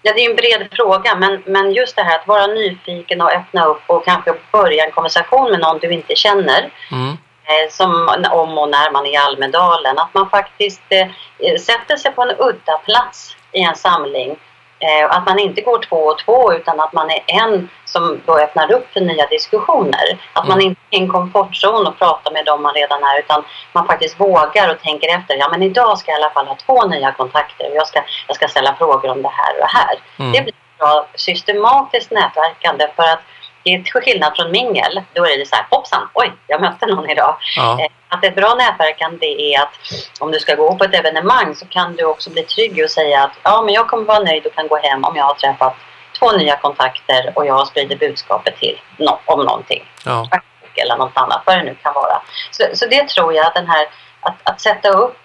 Ja, 0.06 0.12
det 0.12 0.20
är 0.24 0.30
en 0.30 0.36
bred 0.36 0.68
fråga, 0.72 1.14
men, 1.14 1.42
men 1.46 1.72
just 1.72 1.96
det 1.96 2.02
här 2.02 2.18
att 2.18 2.26
vara 2.26 2.46
nyfiken 2.46 3.20
och 3.20 3.32
öppna 3.32 3.64
upp 3.64 3.82
och 3.86 4.04
kanske 4.04 4.34
börja 4.52 4.84
en 4.84 4.92
konversation 4.92 5.50
med 5.50 5.60
någon 5.60 5.78
du 5.78 5.90
inte 5.90 6.16
känner. 6.16 6.70
Mm. 6.92 7.08
eh, 7.44 7.70
Som 7.70 8.08
om 8.30 8.58
och 8.58 8.68
när 8.68 8.90
man 8.90 9.06
är 9.06 9.12
i 9.12 9.16
Almedalen. 9.16 9.98
Att 9.98 10.14
man 10.14 10.30
faktiskt 10.30 10.82
eh, 10.88 11.06
eh, 11.38 11.58
sätter 11.60 11.96
sig 11.96 12.12
på 12.12 12.22
en 12.22 12.36
udda 12.38 12.78
plats 12.84 13.36
i 13.52 13.60
en 13.60 13.76
samling. 13.76 14.36
Eh, 14.84 15.16
Att 15.16 15.26
man 15.26 15.38
inte 15.38 15.60
går 15.60 15.78
två 15.88 15.96
och 15.96 16.18
två 16.18 16.52
utan 16.52 16.80
att 16.80 16.92
man 16.92 17.10
är 17.10 17.20
en 17.26 17.68
som 17.84 18.20
då 18.26 18.38
öppnar 18.38 18.72
upp 18.72 18.92
för 18.92 19.00
nya 19.00 19.26
diskussioner. 19.26 20.18
Att 20.32 20.48
man 20.48 20.58
Mm. 20.58 20.66
inte 20.68 20.80
är 20.90 20.98
i 20.98 21.02
en 21.02 21.08
komfortzon 21.08 21.86
och 21.86 21.98
pratar 21.98 22.32
med 22.32 22.44
dem 22.44 22.62
man 22.62 22.74
redan 22.74 23.02
är 23.02 23.18
utan 23.18 23.44
man 23.72 23.86
faktiskt 23.86 24.20
vågar 24.20 24.70
och 24.70 24.80
tänker 24.82 25.16
efter. 25.18 25.36
Ja 25.36 25.48
men 25.50 25.62
idag 25.62 25.98
ska 25.98 26.10
jag 26.10 26.20
i 26.20 26.22
alla 26.22 26.32
fall 26.32 26.46
ha 26.46 26.54
två 26.66 26.86
nya 26.86 27.12
kontakter 27.12 27.70
och 27.70 27.76
jag 27.76 27.86
ska, 27.88 28.02
jag 28.26 28.36
ska 28.36 28.48
ställa 28.48 28.74
frågor 28.74 29.10
om 29.10 29.22
det 29.22 29.28
här 29.28 29.52
och 29.54 29.60
det 29.60 29.78
här. 29.78 29.94
Mm. 30.18 30.32
Det 30.32 30.42
blir 30.42 30.54
bra 30.78 31.06
systematiskt 31.14 32.10
nätverkande 32.10 32.88
för 32.96 33.02
att 33.02 33.20
det 33.64 33.74
är 33.74 33.82
till 33.82 33.92
skillnad 33.92 34.32
från 34.36 34.50
mingel. 34.50 35.02
Då 35.12 35.26
är 35.26 35.38
det 35.38 35.46
så 35.46 35.56
här, 35.56 35.66
hoppsan, 35.70 36.08
oj, 36.14 36.32
jag 36.46 36.60
mötte 36.60 36.86
någon 36.86 37.10
idag. 37.10 37.36
Ja. 37.56 37.80
Eh, 37.80 37.86
Att 38.08 38.24
ett 38.24 38.34
bra 38.34 38.54
nätverkande 38.54 39.26
är 39.54 39.62
att 39.62 39.74
om 40.20 40.30
du 40.30 40.38
ska 40.38 40.54
gå 40.54 40.74
på 40.74 40.84
ett 40.84 40.94
evenemang 40.94 41.54
så 41.54 41.66
kan 41.66 41.96
du 41.96 42.04
också 42.04 42.30
bli 42.30 42.42
trygg 42.42 42.84
och 42.84 42.90
säga 42.90 43.24
att 43.24 43.32
ja, 43.42 43.62
men 43.62 43.74
jag 43.74 43.88
kommer 43.88 44.04
vara 44.04 44.18
nöjd 44.18 44.46
och 44.46 44.54
kan 44.54 44.68
gå 44.68 44.76
hem 44.76 45.04
om 45.04 45.16
jag 45.16 45.24
har 45.24 45.34
träffat 45.34 45.76
två 46.18 46.32
nya 46.32 46.56
kontakter 46.56 47.32
och 47.34 47.46
jag 47.46 47.54
har 47.54 47.64
spridit 47.64 47.98
budskapet 48.00 48.56
till 48.56 48.80
no 48.96 49.18
om 49.24 49.44
någonting. 49.44 49.90
Ja. 50.04 50.28
Eller 50.76 50.96
något 50.96 51.16
annat, 51.16 51.42
vad 51.46 51.58
det 51.58 51.62
nu 51.62 51.74
kan 51.82 51.94
vara. 51.94 52.22
Så, 52.50 52.64
så 52.74 52.86
det 52.86 53.08
tror 53.08 53.34
jag 53.34 53.46
att 53.46 53.54
den 53.54 53.66
här 53.66 53.86
att, 54.20 54.34
att 54.42 54.60
sätta 54.60 54.88
upp 54.88 55.16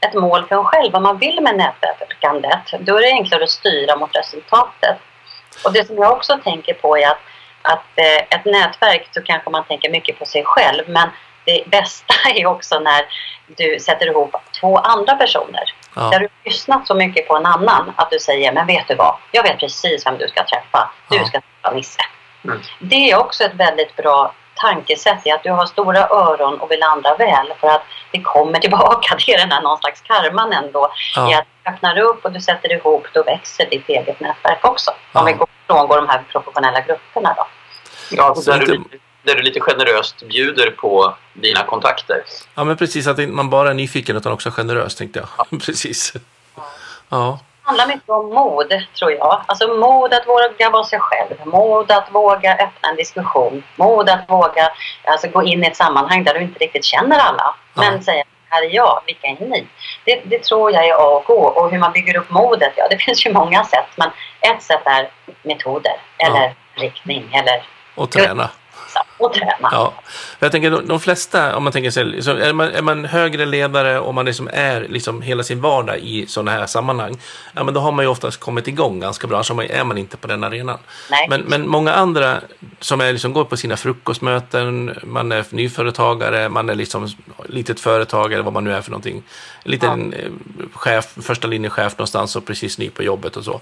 ett 0.00 0.14
mål 0.14 0.44
för 0.48 0.56
en 0.56 0.64
själv, 0.64 0.92
vad 0.92 1.02
man 1.02 1.18
vill 1.18 1.40
med 1.40 1.56
nätverkandet, 1.56 2.60
då 2.80 2.96
är 2.96 3.00
det 3.02 3.08
enklare 3.08 3.44
att 3.44 3.50
styra 3.50 3.96
mot 3.96 4.16
resultatet. 4.16 4.96
Och 5.64 5.72
det 5.72 5.86
som 5.86 5.96
jag 5.96 6.12
också 6.12 6.38
tänker 6.44 6.74
på 6.74 6.98
är 6.98 7.06
att, 7.08 7.18
att 7.64 7.84
eh, 7.94 8.38
ett 8.38 8.44
nätverk 8.44 9.08
så 9.14 9.22
kanske 9.22 9.50
man 9.50 9.64
tänker 9.64 9.90
mycket 9.90 10.18
på 10.18 10.24
sig 10.24 10.44
själv 10.44 10.82
men 10.88 11.08
det 11.44 11.62
bästa 11.66 12.14
är 12.34 12.46
också 12.46 12.78
när 12.78 13.04
du 13.46 13.78
sätter 13.80 14.06
ihop 14.06 14.36
två 14.60 14.78
andra 14.78 15.14
personer. 15.16 15.74
Ja. 15.96 16.02
Där 16.02 16.18
du 16.18 16.24
har 16.24 16.30
lyssnat 16.50 16.86
så 16.86 16.94
mycket 16.94 17.28
på 17.28 17.36
en 17.36 17.46
annan 17.46 17.92
att 17.96 18.10
du 18.10 18.18
säger 18.18 18.52
men 18.52 18.66
vet 18.66 18.88
du 18.88 18.94
vad, 18.94 19.16
jag 19.30 19.42
vet 19.42 19.58
precis 19.58 20.06
vem 20.06 20.18
du 20.18 20.28
ska 20.28 20.44
träffa. 20.44 20.90
Du 21.08 21.16
Ja. 21.16 21.24
ska 21.24 21.40
träffa 21.40 21.74
Nisse. 21.76 22.00
Mm. 22.44 22.60
Det 22.78 23.10
är 23.10 23.18
också 23.18 23.44
ett 23.44 23.54
väldigt 23.54 23.96
bra 23.96 24.32
tankesätt 24.56 25.26
i 25.26 25.30
att 25.30 25.42
du 25.42 25.50
har 25.50 25.66
stora 25.66 26.00
öron 26.08 26.60
och 26.60 26.70
vill 26.70 26.82
andra 26.82 27.14
väl 27.14 27.52
för 27.60 27.68
att 27.68 27.82
det 28.10 28.20
kommer 28.22 28.58
tillbaka. 28.60 29.16
Det 29.26 29.32
är 29.34 29.38
den 29.38 29.52
här 29.52 29.62
någon 29.62 29.78
slags 29.78 30.00
karman 30.00 30.52
ändå. 30.52 30.92
Ja. 31.16 31.30
I 31.30 31.34
att 31.34 31.44
du 31.64 31.70
öppnar 31.70 31.98
upp 31.98 32.24
och 32.24 32.32
du 32.32 32.40
sätter 32.40 32.72
ihop, 32.72 33.06
då 33.12 33.22
växer 33.22 33.66
ditt 33.70 33.88
eget 33.88 34.20
nätverk 34.20 34.64
också. 34.64 34.90
Om 35.12 35.24
vi 35.26 35.32
går 35.32 35.48
frångår 35.66 35.96
de 35.96 36.08
här 36.08 36.22
professionella 36.32 36.80
grupperna 36.80 37.34
då. 37.36 37.46
Ja, 38.10 38.34
Så 38.34 38.50
där, 38.50 38.58
du, 38.58 38.66
lite- 38.66 38.82
lite- 38.92 39.04
där 39.22 39.34
du 39.34 39.42
lite 39.42 39.60
generöst 39.60 40.22
bjuder 40.28 40.70
på 40.70 41.14
dina 41.32 41.62
kontakter. 41.64 42.22
ja, 42.54 42.64
men 42.64 42.76
precis 42.76 43.06
att 43.06 43.18
man 43.28 43.50
bara 43.50 43.70
är 43.70 43.74
nyfiken 43.74 44.16
utan 44.16 44.32
också 44.32 44.50
generös 44.50 44.94
tänkte 44.94 45.18
jag. 45.50 45.60
precis. 45.66 46.12
Ja. 47.08 47.38
Det 47.62 47.68
handlar 47.68 47.86
mycket 47.86 48.08
om 48.08 48.28
mod, 48.28 48.82
tror 48.98 49.12
jag. 49.12 49.42
Alltså 49.46 49.68
mod 49.68 50.14
att 50.14 50.28
våga 50.28 50.70
vara 50.70 50.84
sig 50.84 50.98
själv, 51.00 51.34
mod 51.46 51.90
att 51.90 52.08
våga 52.10 52.52
öppna 52.52 52.88
en 52.88 52.96
diskussion, 52.96 53.62
mod 53.76 54.08
att 54.10 54.30
våga 54.30 54.68
alltså, 55.04 55.28
gå 55.28 55.42
in 55.42 55.64
i 55.64 55.66
ett 55.66 55.76
sammanhang 55.76 56.24
där 56.24 56.34
du 56.34 56.40
inte 56.40 56.58
riktigt 56.58 56.84
känner 56.84 57.18
alla. 57.18 57.54
Men 57.74 57.94
Ja. 57.94 58.02
säga, 58.02 58.24
här 58.48 58.62
är 58.62 58.70
jag, 58.74 59.02
vilka 59.06 59.26
är 59.26 59.36
ni? 59.40 59.66
Det, 60.04 60.22
det 60.24 60.42
tror 60.42 60.72
jag 60.72 60.86
är 60.88 60.92
A 60.94 61.06
och 61.16 61.30
O. 61.30 61.42
Och 61.44 61.70
hur 61.70 61.78
man 61.78 61.92
bygger 61.92 62.16
upp 62.16 62.30
modet, 62.30 62.72
ja 62.76 62.86
det 62.90 62.98
finns 63.04 63.26
ju 63.26 63.32
många 63.32 63.64
sätt. 63.64 63.86
Men 63.96 64.10
ett 64.40 64.62
sätt 64.62 64.82
är 64.84 65.10
metoder, 65.42 65.96
eller 66.18 66.54
riktning, 66.74 67.34
eller 67.34 67.62
Och 67.94 68.10
träna. 68.10 68.50
och 69.18 69.32
träna. 69.34 69.54
Ja, 69.72 69.94
jag 70.38 70.52
tänker 70.52 70.70
de, 70.70 70.86
de 70.86 71.00
flesta, 71.00 71.56
om 71.56 71.64
man 71.64 71.72
tänker 71.72 71.90
sig, 71.90 72.22
så 72.22 72.30
är, 72.30 72.52
man, 72.52 72.68
är 72.68 72.82
man 72.82 73.04
högre 73.04 73.46
ledare 73.46 73.98
och 73.98 74.14
man 74.14 74.24
liksom 74.24 74.48
är 74.52 74.86
liksom 74.88 75.22
hela 75.22 75.42
sin 75.42 75.60
vardag 75.60 75.98
i 75.98 76.26
sådana 76.26 76.50
här 76.50 76.66
sammanhang, 76.66 77.16
ja 77.54 77.64
men 77.64 77.74
då 77.74 77.80
har 77.80 77.92
man 77.92 78.04
ju 78.04 78.08
oftast 78.10 78.40
kommit 78.40 78.68
igång 78.68 79.00
ganska 79.00 79.26
bra, 79.26 79.42
så 79.42 79.54
man- 79.54 79.66
är 79.70 79.84
man 79.84 79.98
inte 79.98 80.16
på 80.16 80.26
den 80.26 80.44
arenan. 80.44 80.78
Nej. 81.10 81.26
Men, 81.28 81.40
men 81.40 81.68
många 81.68 81.92
andra 81.94 82.40
som 82.80 83.00
är 83.00 83.12
liksom, 83.12 83.32
går 83.32 83.44
på 83.44 83.56
sina 83.56 83.76
frukostmöten, 83.76 84.98
man 85.02 85.32
är 85.32 85.44
nyföretagare, 85.50 86.48
man 86.48 86.68
är 86.70 86.74
liksom 86.74 87.08
litet 87.48 87.80
företag 87.80 88.32
eller 88.32 88.44
vad 88.44 88.52
man 88.52 88.64
nu 88.64 88.72
är 88.72 88.80
för 88.80 88.90
någonting. 88.90 89.22
En 89.64 89.70
liten 89.70 90.12
eh, 90.12 90.30
chef, 90.74 91.14
första 91.22 91.48
linjechef 91.48 91.92
någonstans 91.98 92.36
och 92.36 92.46
precis 92.46 92.78
ny 92.78 92.90
på 92.90 93.02
jobbet 93.02 93.36
och 93.36 93.44
så 93.44 93.60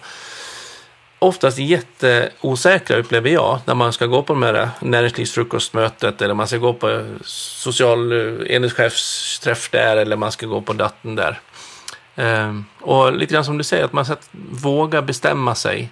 oftast 1.23 1.59
jätteosäkra 1.59 2.97
upplever 2.97 3.31
jag 3.31 3.61
när 3.65 3.75
man 3.75 3.93
ska 3.93 4.07
gå 4.07 4.23
på 4.23 4.33
de 4.33 4.43
här 4.43 4.69
näringslivsfrukostmötet 4.81 6.23
eller 6.23 6.35
man 6.35 6.49
ska 6.49 6.57
gå 6.57 6.73
på 6.73 7.05
social 7.25 8.13
eh, 8.13 8.57
enhetschefsträff 8.57 9.71
där 9.71 9.97
eller 9.97 10.17
man 10.17 10.33
ska 10.33 10.47
gå 10.47 10.61
på 10.61 10.73
datten 10.73 11.15
där. 11.15 11.41
Ehm, 12.17 12.65
och 12.81 13.13
lite 13.13 13.35
grann 13.35 13.45
som 13.45 13.59
du 13.59 13.65
säger, 13.65 13.85
att 13.85 13.93
man 13.93 14.05
ska 14.05 14.17
våga 14.51 15.03
bestämma 15.03 15.55
sig 15.55 15.91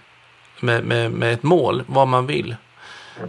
med, 0.60 0.84
med, 0.84 1.10
med 1.12 1.34
ett 1.34 1.42
mål, 1.42 1.82
vad 1.86 2.08
man 2.08 2.26
vill. 2.26 2.56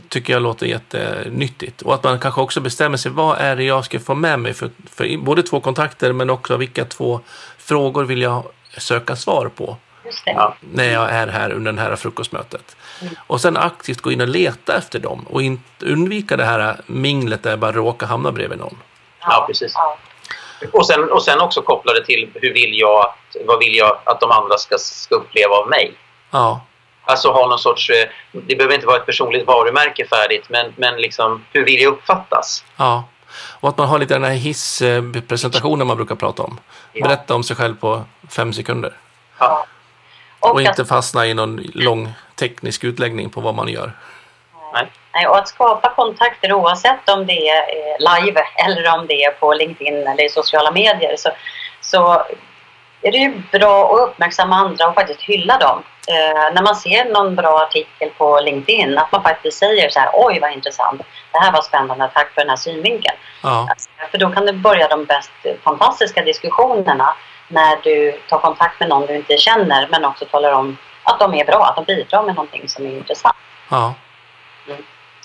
Tycker 0.09 0.33
jag 0.33 0.41
låter 0.41 0.65
jättenyttigt. 0.65 1.81
Och 1.81 1.93
att 1.93 2.03
man 2.03 2.19
kanske 2.19 2.41
också 2.41 2.61
bestämmer 2.61 2.97
sig, 2.97 3.11
vad 3.11 3.37
är 3.37 3.55
det 3.55 3.63
jag 3.63 3.85
ska 3.85 3.99
få 3.99 4.15
med 4.15 4.39
mig 4.39 4.53
för, 4.53 4.69
för 4.89 5.17
både 5.17 5.43
två 5.43 5.59
kontakter 5.59 6.13
men 6.13 6.29
också 6.29 6.57
vilka 6.57 6.85
två 6.85 7.19
frågor 7.57 8.03
vill 8.03 8.21
jag 8.21 8.43
söka 8.77 9.15
svar 9.15 9.51
på. 9.55 9.77
Ja. 10.25 10.55
när 10.59 10.93
jag 10.93 11.09
är 11.09 11.27
här 11.27 11.51
under 11.51 11.71
det 11.71 11.81
här 11.81 11.95
frukostmötet. 11.95 12.75
Och 13.27 13.41
sen 13.41 13.57
aktivt 13.57 14.01
gå 14.01 14.11
in 14.11 14.21
och 14.21 14.27
leta 14.27 14.77
efter 14.77 14.99
dem 14.99 15.25
och 15.29 15.41
in, 15.41 15.63
undvika 15.79 16.37
det 16.37 16.45
här 16.45 16.81
minglet 16.85 17.43
där 17.43 17.49
jag 17.49 17.59
bara 17.59 17.71
råkar 17.71 18.07
hamna 18.07 18.31
bredvid 18.31 18.59
någon. 18.59 18.77
Ja, 19.19 19.43
precis. 19.47 19.71
Ja. 19.75 19.97
Och 20.73 20.87
sen, 20.87 21.11
och 21.11 21.23
sen 21.23 21.41
också 21.41 21.61
koppla 21.61 21.93
det 21.93 22.05
till 22.05 22.29
hur 22.33 22.53
vill 22.53 22.79
jag 22.79 22.99
att, 23.05 23.35
vad 23.45 23.59
vill 23.59 23.75
jag 23.75 23.97
att 24.05 24.19
de 24.19 24.31
andra 24.31 24.57
ska, 24.57 24.77
ska 24.77 25.15
uppleva 25.15 25.55
av 25.55 25.69
mig. 25.69 25.93
Ja, 26.31 26.61
Alltså 27.03 27.31
ha 27.31 27.47
någon 27.47 27.59
sorts, 27.59 27.89
eh, 27.89 28.09
det 28.31 28.55
behöver 28.55 28.75
inte 28.75 28.87
vara 28.87 28.97
ett 28.97 29.05
personligt 29.05 29.47
varumärke 29.47 30.05
färdigt, 30.07 30.45
men, 30.49 30.73
men 30.77 31.01
liksom 31.01 31.45
hur 31.51 31.65
vill 31.65 31.81
jag 31.81 31.93
uppfattas? 31.93 32.65
ja. 32.77 33.03
Och 33.59 33.69
att 33.69 33.77
man 33.77 33.87
har 33.87 33.99
lite 33.99 34.13
den 34.13 34.23
här 34.23 34.31
hisspresentationen 34.31 35.87
man 35.87 35.97
brukar 35.97 36.15
prata 36.15 36.43
om. 36.43 36.59
Ja. 36.93 37.07
Berätta 37.07 37.35
om 37.35 37.43
sig 37.43 37.55
själv 37.55 37.75
på 37.75 38.03
fem 38.29 38.53
sekunder. 38.53 38.93
Ja. 39.37 39.65
Och, 40.41 40.51
Och 40.51 40.61
att, 40.61 40.67
inte 40.67 40.85
fastna 40.85 41.27
i 41.27 41.33
någon 41.33 41.55
lång 41.73 42.13
teknisk 42.35 42.83
utläggning 42.83 43.29
på 43.29 43.41
vad 43.41 43.55
man 43.55 43.67
gör. 43.67 43.91
Nej. 44.73 44.91
nej, 45.13 45.27
och 45.27 45.37
att 45.37 45.47
skapa 45.47 45.93
kontakter 45.95 46.53
oavsett 46.53 47.09
om 47.09 47.25
det 47.25 47.49
är 47.49 47.61
eh, 47.61 48.21
live 48.21 48.41
eller 48.67 48.99
om 48.99 49.07
det 49.07 49.23
är 49.23 49.31
på 49.31 49.53
LinkedIn 49.53 50.07
eller 50.07 50.25
i 50.25 50.29
sociala 50.29 50.71
medier 50.71 51.15
så, 51.17 51.29
så 51.81 52.23
är 53.01 53.11
det 53.11 53.17
ju 53.17 53.41
bra 53.51 53.93
att 53.93 54.09
uppmärksamma 54.09 54.55
andra 54.55 54.87
och 54.87 54.95
faktiskt 54.95 55.21
hylla 55.21 55.57
dem. 55.57 55.83
Eh, 56.07 56.53
när 56.53 56.61
man 56.61 56.75
ser 56.75 57.05
någon 57.05 57.35
bra 57.35 57.61
artikel 57.61 58.09
på 58.17 58.39
LinkedIn, 58.39 58.97
att 58.97 59.11
man 59.11 59.23
faktiskt 59.23 59.57
säger 59.57 59.89
så 59.89 59.99
här, 59.99 60.09
oj 60.13 60.39
vad 60.39 60.51
intressant, 60.51 61.01
det 61.31 61.39
här 61.39 61.51
var 61.51 61.61
spännande, 61.61 62.09
tack 62.13 62.31
för 62.33 62.41
den 62.41 62.49
här 62.49 62.57
synvinkeln. 62.57 63.17
Ja, 63.43 63.67
För 64.11 64.17
då 64.17 64.29
kan 64.29 64.45
det 64.45 64.53
börja 64.53 64.87
de 64.87 65.05
bäst 65.05 65.31
fantastiska 65.63 66.21
diskussionerna 66.21 67.15
när 67.51 67.77
du 67.83 68.19
tar 68.29 68.39
kontakt 68.39 68.79
med 68.79 68.89
någon 68.89 69.05
du 69.07 69.15
inte 69.15 69.37
känner 69.37 69.87
men 69.91 70.05
också 70.05 70.25
talar 70.25 70.51
om 70.51 70.77
att 71.03 71.19
de 71.19 71.33
är 71.33 71.45
bra, 71.45 71.65
att 71.65 71.75
de 71.75 71.85
bidrar 71.85 72.23
med 72.23 72.35
någonting 72.35 72.69
som 72.69 72.85
är 72.85 72.89
intressant. 72.91 73.35
ja, 73.69 73.93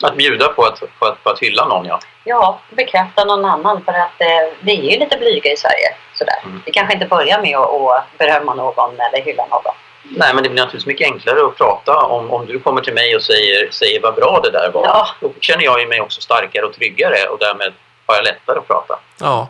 Att 0.03 0.17
bjuda 0.17 0.49
på 0.49 0.63
att, 0.63 0.83
på 0.99 1.07
att, 1.07 1.25
på 1.25 1.31
att 1.31 1.39
hylla 1.39 1.67
någon, 1.69 1.87
ja. 1.87 2.01
Ja, 2.25 2.59
bekräfta 2.71 3.25
någon 3.25 3.45
annan 3.45 3.85
för 3.85 3.93
att 3.93 4.21
eh, 4.21 4.55
vi 4.61 4.79
är 4.89 4.93
ju 4.93 4.99
lite 4.99 5.19
blyga 5.19 5.53
i 5.53 5.57
Sverige. 5.57 5.95
Sådär. 6.15 6.41
Mm. 6.45 6.63
Vi 6.67 6.73
kanske 6.73 6.95
inte 6.95 7.07
börjar 7.07 7.41
med 7.41 7.57
att, 7.57 7.71
att 7.81 8.19
berömma 8.19 8.55
någon 8.55 9.01
eller 9.01 9.25
hylla 9.25 9.47
någon. 9.47 9.75
Nej, 10.03 10.35
men 10.35 10.43
det 10.43 10.51
blir 10.51 10.63
naturligtvis 10.63 10.87
mycket 10.87 11.13
enklare 11.13 11.47
att 11.47 11.57
prata 11.57 11.97
om, 11.97 12.31
om 12.31 12.47
du 12.47 12.59
kommer 12.61 12.81
till 12.83 12.95
mig 12.95 13.17
och 13.17 13.23
säger, 13.23 13.71
säger 13.71 14.01
vad 14.03 14.15
bra 14.15 14.41
det 14.43 14.51
där 14.51 14.71
var. 14.71 14.85
Ja. 14.85 15.09
Då 15.21 15.33
känner 15.41 15.65
jag 15.65 15.81
ju 15.81 15.87
mig 15.87 16.01
också 16.01 16.21
starkare 16.21 16.65
och 16.67 16.73
tryggare 16.75 17.29
och 17.29 17.39
därmed 17.39 17.73
har 18.07 18.15
jag 18.15 18.25
lättare 18.25 18.59
att 18.59 18.69
prata. 18.69 18.99
ja. 19.21 19.49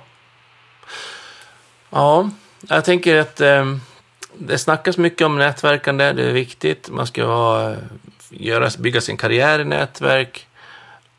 Ja, 1.90 2.30
jag 2.68 2.84
tänker 2.84 3.18
att 3.18 3.40
eh, 3.40 3.76
det 4.38 4.58
snackas 4.58 4.98
mycket 4.98 5.26
om 5.26 5.38
nätverkande. 5.38 6.12
Det 6.12 6.28
är 6.28 6.32
viktigt. 6.32 6.90
Man 6.90 7.06
ska 7.06 7.24
ha, 7.24 7.74
göra, 8.30 8.70
bygga 8.78 9.00
sin 9.00 9.16
karriär 9.16 9.58
i 9.58 9.64
nätverk. 9.64 10.46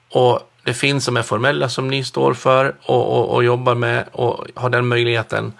Och 0.09 0.51
det 0.63 0.73
finns 0.73 1.05
som 1.05 1.17
är 1.17 1.21
formella 1.21 1.69
som 1.69 1.87
ni 1.87 2.03
står 2.03 2.33
för 2.33 2.75
och, 2.81 3.17
och, 3.17 3.35
och 3.35 3.43
jobbar 3.43 3.75
med 3.75 4.05
och 4.11 4.47
har 4.55 4.69
den 4.69 4.87
möjligheten. 4.87 5.53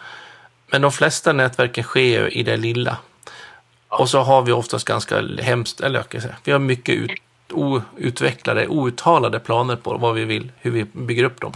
Men 0.72 0.82
de 0.82 0.92
flesta 0.92 1.34
nätverken 1.34 1.84
sker 1.84 2.02
ju 2.02 2.30
i 2.30 2.44
det 2.44 2.58
lilla. 2.58 2.98
Och 3.90 4.10
så 4.10 4.20
har 4.20 4.42
vi 4.42 4.52
oftast 4.52 4.86
ganska 4.86 5.22
hemskt, 5.40 5.82
eller 5.82 6.00
jag 6.00 6.10
kan 6.10 6.22
säga, 6.22 6.36
vi 6.44 6.52
har 6.52 6.60
mycket 6.60 6.96
ut, 6.96 7.12
outvecklade, 7.52 8.68
outtalade 8.68 9.40
planer 9.40 9.76
på 9.76 9.98
vad 9.98 10.16
vi 10.16 10.26
vill, 10.26 10.52
hur 10.60 10.72
vi 10.72 10.84
bygger 10.84 11.24
upp 11.24 11.42
dem. 11.42 11.54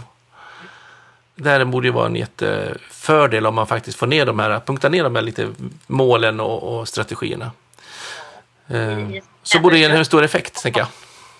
Det 1.34 1.64
borde 1.64 1.86
ju 1.86 1.92
vara 1.92 2.06
en 2.06 2.16
jättefördel 2.16 3.46
om 3.46 3.54
man 3.54 3.66
faktiskt 3.66 3.98
får 3.98 4.06
ner 4.06 4.26
de 4.26 4.38
här, 4.38 4.60
punktar 4.60 4.90
ner 4.90 5.04
de 5.04 5.14
här 5.16 5.22
lite 5.22 5.48
målen 5.86 6.40
och, 6.40 6.62
och 6.78 6.88
strategierna. 6.88 7.50
Eh, 8.70 9.22
så 9.42 9.58
borde 9.58 9.74
det 9.74 9.78
ge 9.80 9.84
en 9.90 10.04
stor 10.04 10.24
effekt, 10.24 10.62
tänker 10.62 10.80
jag. 10.80 10.88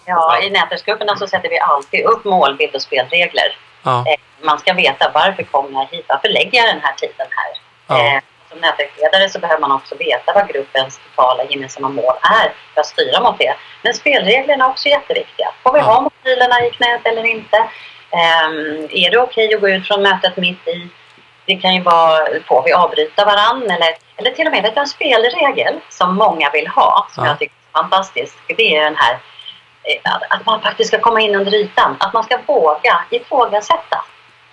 Ja, 0.04 0.42
i 0.42 0.50
nätverksgrupperna 0.50 1.16
så 1.16 1.26
sätter 1.26 1.48
vi 1.48 1.58
alltid 1.58 2.04
upp 2.04 2.24
målbild 2.24 2.74
och 2.74 2.82
spelregler. 2.82 3.56
Ja, 3.82 4.04
Eh, 4.08 4.46
Man 4.46 4.58
ska 4.58 4.72
veta 4.72 5.10
varför 5.14 5.42
kommer 5.42 5.80
jag 5.80 5.86
hit? 5.96 6.04
Varför 6.08 6.28
lägger 6.28 6.58
jag 6.58 6.68
den 6.74 6.80
här 6.82 6.94
tiden 6.94 7.26
här? 7.30 7.52
Ja. 7.86 8.16
Eh, 8.16 8.22
Som 8.50 8.58
nätverksledare 8.60 9.28
så 9.30 9.38
behöver 9.38 9.60
man 9.60 9.72
också 9.72 9.94
veta 9.94 10.32
vad 10.34 10.48
gruppens 10.48 11.00
totala 11.04 11.44
gemensamma 11.44 11.88
mål 11.88 12.14
är 12.22 12.52
för 12.74 12.80
att 12.80 12.86
styra 12.86 13.20
mot 13.20 13.38
det. 13.38 13.54
Men 13.82 13.94
spelreglerna 13.94 14.64
är 14.64 14.68
också 14.70 14.88
jätteviktiga. 14.88 15.48
Får 15.62 15.72
vi 15.72 15.78
Ja. 15.78 15.84
ha 15.84 16.00
mobilerna 16.00 16.66
i 16.66 16.70
knät 16.70 17.00
eller 17.06 17.24
inte? 17.24 17.56
Ehm, 18.12 18.88
är 18.90 19.10
det 19.10 19.18
okej 19.18 19.54
att 19.54 19.60
gå 19.60 19.68
ut 19.68 19.86
från 19.86 20.02
mötet 20.02 20.36
mitt 20.36 20.68
i? 20.68 20.88
Det 21.46 21.56
kan 21.56 21.74
ju 21.74 21.82
vara, 21.82 22.18
får 22.48 22.62
vi 22.62 22.72
avbryta 22.72 23.24
varann? 23.24 23.62
Eller, 23.70 23.94
eller 24.16 24.30
till 24.30 24.46
och 24.46 24.52
med 24.52 24.62
vet 24.62 24.76
en 24.76 24.86
spelregel 24.86 25.80
som 25.88 26.14
många 26.16 26.50
vill 26.50 26.68
ha, 26.68 27.06
som 27.14 27.24
Ja. 27.24 27.30
jag 27.30 27.38
tycker 27.38 27.54
är 27.72 27.78
fantastisk. 27.82 28.34
Det 28.56 28.76
är 28.76 28.84
den 28.84 28.96
här 28.96 29.12
eh, 29.82 30.12
att, 30.30 30.46
man 30.46 30.60
faktiskt 30.62 30.88
ska 30.88 30.98
komma 31.00 31.20
in 31.20 31.34
under 31.34 31.54
ytan. 31.54 31.96
Att 32.00 32.12
man 32.12 32.24
ska 32.24 32.38
våga 32.46 33.04
ifrågasätta. 33.10 34.04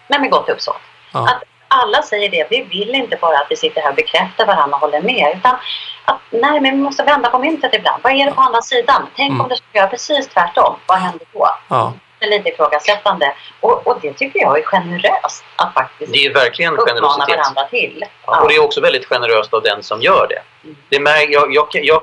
Men 0.08 0.22
med 0.22 0.32
gott 0.32 0.50
uppsåt. 0.50 0.78
ja, 1.14 1.20
Att 1.30 1.44
alla 1.68 2.02
säger 2.02 2.30
det. 2.30 2.48
Vi 2.50 2.62
vill 2.62 2.96
inte 2.96 3.16
bara 3.22 3.38
att 3.38 3.48
vi 3.50 3.56
sitter 3.56 3.82
här 3.82 3.90
och 3.90 3.96
bekräftar 3.96 4.46
varandra 4.46 4.76
och 4.76 4.82
håller 4.82 5.02
med. 5.02 5.34
Utan 5.38 5.58
att 6.06 6.20
nej, 6.30 6.60
men 6.60 6.72
vi 6.78 6.78
måste 6.84 7.04
vända 7.04 7.30
på 7.30 7.40
myntet 7.40 7.74
ibland. 7.76 8.04
Vad 8.04 8.14
är 8.14 8.26
det 8.26 8.32
på 8.32 8.42
andra 8.42 8.62
sidan? 8.62 9.08
Tänk 9.16 9.30
Mm. 9.30 9.42
om 9.42 9.50
det 9.50 9.56
skulle 9.56 9.80
göra 9.80 9.88
precis 9.90 10.28
tvärtom. 10.28 10.76
Vad 10.86 10.98
händer 10.98 11.26
då? 11.34 11.48
ja, 11.70 11.94
lite 12.28 12.50
ifrågasättande. 12.50 13.34
Och, 13.60 13.88
och 13.88 13.98
det 14.02 14.14
tycker 14.14 14.40
jag 14.40 14.60
är 14.60 14.64
generöst. 14.64 15.44
Att 15.56 15.74
faktiskt 15.74 16.14
Det 16.14 16.26
är 16.26 16.34
verkligen 16.34 16.74
uppmana 16.74 16.90
generositet. 16.90 17.38
varandra 17.38 17.64
till. 17.64 18.06
Ja, 18.26 18.42
och 18.42 18.50
det 18.50 18.56
är 18.56 18.64
också 18.64 18.82
väldigt 18.82 19.06
generöst 19.06 19.54
av 19.54 19.64
den 19.64 19.84
som 19.84 20.02
gör 20.02 20.28
det. 20.30 20.42
Mm. 20.64 20.78
det 20.90 21.00
mär, 21.00 21.32
jag, 21.32 21.54
jag, 21.54 21.68
jag, 21.74 22.02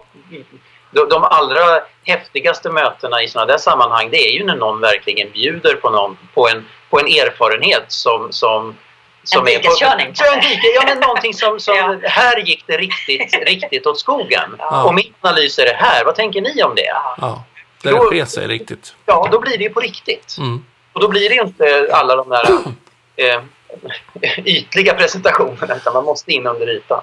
de, 1.11 1.25
allra 1.25 1.81
häftigaste 2.05 2.71
mötena 2.71 3.23
i 3.23 3.29
sådana 3.29 3.53
där 3.53 3.59
sammanhang 3.59 4.11
det 4.11 4.29
är 4.29 4.33
ju 4.33 4.45
när 4.45 4.57
någon 4.57 4.81
verkligen 4.81 5.31
bjuder 5.31 5.75
på, 5.75 5.91
någon, 5.91 6.19
på, 6.35 6.49
en, 6.49 6.67
på 6.91 7.01
en 7.01 7.07
erfarenhet 7.07 7.85
som, 7.89 8.33
som 8.33 8.77
som 9.29 9.47
En 9.47 9.47
dikeskörning, 9.47 10.13
ja, 10.75 10.83
men 10.87 10.99
någonting 11.01 11.35
som, 11.35 11.61
som 11.61 11.75
Ja. 12.03 12.09
här 12.09 12.37
gick 12.39 12.65
det 12.67 12.77
riktigt, 12.77 13.35
riktigt 13.47 13.87
åt 13.87 13.99
skogen. 13.99 14.57
Ja. 14.59 14.85
Och 14.85 14.95
min 14.95 15.15
analys 15.21 15.59
är 15.59 15.65
det 15.65 15.77
här. 15.77 16.05
Vad 16.05 16.15
tänker 16.15 16.41
ni 16.41 16.63
om 16.63 16.75
det? 16.75 16.93
Ja. 17.21 17.45
Ja. 17.83 17.91
Där 17.91 17.99
det 17.99 18.05
Då- 18.05 18.11
sker 18.11 18.25
sig 18.25 18.47
riktigt. 18.47 18.95
Ja, 19.07 19.29
då 19.33 19.41
blir 19.41 19.59
det 19.59 19.65
ju 19.65 19.71
på 19.71 19.81
riktigt. 19.81 20.37
Mm. 20.39 20.65
Och 20.93 21.01
då 21.01 21.09
blir 21.09 21.29
det 21.29 21.35
inte 21.35 21.89
alla 21.93 22.17
de 22.17 22.29
där 22.29 22.45
eh, 23.17 23.43
ytliga 24.45 24.95
presentationerna 24.95 25.77
utan 25.77 25.93
man 25.93 26.05
måste 26.05 26.33
in 26.33 26.47
under 26.47 26.69
ytan. 26.69 27.03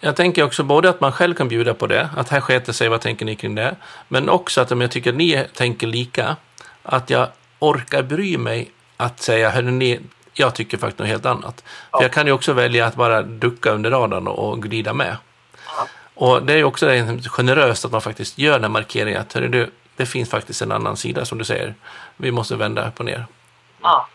Jag 0.00 0.16
tänker 0.16 0.42
också 0.42 0.62
både 0.62 0.88
att 0.88 1.00
man 1.00 1.12
själv 1.12 1.34
kan 1.34 1.48
bjuda 1.48 1.74
på 1.74 1.86
det, 1.86 2.08
att 2.16 2.28
här 2.28 2.40
sketer 2.40 2.72
sig, 2.72 2.88
vad 2.88 3.00
tänker 3.00 3.24
ni 3.24 3.36
kring 3.36 3.54
det? 3.54 3.76
Men 4.08 4.28
också 4.28 4.60
att 4.60 4.72
om 4.72 4.80
jag 4.80 4.90
tycker 4.90 5.10
att 5.10 5.16
ni 5.16 5.44
tänker 5.54 5.86
lika, 5.86 6.36
att 6.82 7.10
jag 7.10 7.28
orkar 7.58 8.02
bry 8.02 8.38
mig 8.38 8.70
att 8.96 9.20
säga, 9.20 9.50
hörni, 9.50 9.70
ni, 9.72 10.00
jag 10.32 10.54
tycker 10.54 10.78
faktiskt 10.78 10.98
något 10.98 11.08
helt 11.08 11.26
annat. 11.26 11.60
För 11.60 11.98
Ja. 11.98 12.02
jag 12.02 12.12
kan 12.12 12.26
ju 12.26 12.32
också 12.32 12.52
välja 12.52 12.86
att 12.86 12.94
bara 12.94 13.22
ducka 13.22 13.70
under 13.70 13.90
radarn 13.90 14.26
och, 14.28 14.62
glida 14.62 14.92
med. 14.92 15.16
Ja. 15.76 15.86
Och 16.14 16.42
det 16.42 16.52
är 16.52 16.56
ju 16.56 16.64
också 16.64 16.86
det 16.86 17.20
generöst 17.28 17.84
att 17.84 17.92
man 17.92 18.00
faktiskt 18.00 18.38
gör 18.38 18.58
den 18.58 18.72
markeringen 18.72 19.20
att 19.20 19.32
hörni, 19.32 19.48
du, 19.48 19.70
det 19.98 20.06
finns 20.06 20.30
faktiskt 20.30 20.62
en 20.62 20.72
annan 20.72 20.96
sida 20.96 21.24
som 21.24 21.38
du 21.38 21.44
säger. 21.44 21.74
Vi 22.16 22.30
måste 22.30 22.56
vända 22.56 22.90
på 22.90 23.02
ner. 23.02 23.26
Ja. 23.82 24.06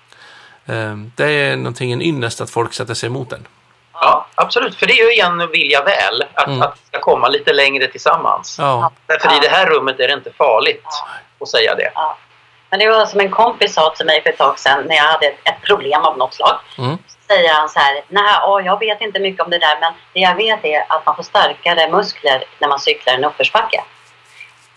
Ehm, 0.66 1.12
Det 1.16 1.26
är 1.26 1.56
någonting, 1.56 1.92
en 1.92 2.02
ynnest 2.02 2.42
att 2.42 2.50
folk 2.50 2.74
sätter 2.74 2.94
sig 2.94 3.08
emot 3.08 3.30
den. 3.30 3.48
Ja, 3.94 4.26
absolut. 4.36 4.76
För 4.76 4.86
det 4.88 4.94
är 4.94 5.04
ju 5.06 5.12
igen 5.14 5.50
vilja 5.52 5.84
väl. 5.84 6.24
Att, 6.34 6.48
Mm. 6.48 6.62
att 6.62 6.74
vi 6.82 6.88
ska 6.88 7.00
komma 7.00 7.28
lite 7.28 7.54
längre 7.54 7.88
tillsammans. 7.88 8.56
Ja, 8.60 8.92
Därför 9.06 9.30
Ja. 9.30 9.38
i 9.38 9.40
det 9.40 9.50
här 9.50 9.66
rummet 9.66 10.00
är 10.00 10.08
det 10.08 10.14
inte 10.14 10.32
farligt 10.34 10.84
Ja. 10.84 11.08
att 11.40 11.50
säga 11.50 11.76
det. 11.76 11.92
Ja. 11.96 12.18
Men 12.70 12.80
det 12.80 12.90
var 12.90 13.06
som 13.06 13.20
en 13.20 13.32
kompis 13.32 13.74
sa 13.74 13.94
till 13.98 14.06
mig 14.06 14.24
för 14.24 14.30
ett 14.30 14.38
tag 14.38 14.60
sedan 14.60 14.84
när 14.88 14.96
jag 14.96 15.04
hade 15.04 15.28
ett, 15.28 15.40
ett 15.44 15.62
problem 15.68 16.02
av 16.02 16.18
något 16.18 16.34
slag. 16.34 16.60
Mm. 16.78 16.98
Så 17.08 17.18
säger 17.28 17.54
han 17.54 17.70
så 17.70 17.80
här, 17.80 18.02
nej 18.08 18.36
åh, 18.48 18.66
jag 18.66 18.80
vet 18.80 19.02
inte 19.02 19.20
mycket 19.20 19.42
om 19.46 19.50
det 19.52 19.58
där 19.60 19.80
men 19.80 19.94
det 20.14 20.20
jag 20.20 20.36
vet 20.36 20.66
är 20.66 20.84
att 20.90 21.06
man 21.06 21.16
får 21.16 21.24
starkare 21.24 21.92
muskler 21.92 22.44
när 22.60 22.68
man 22.68 22.80
cyklar 22.80 23.14
en 23.14 23.24
uppförsbacke. 23.26 23.84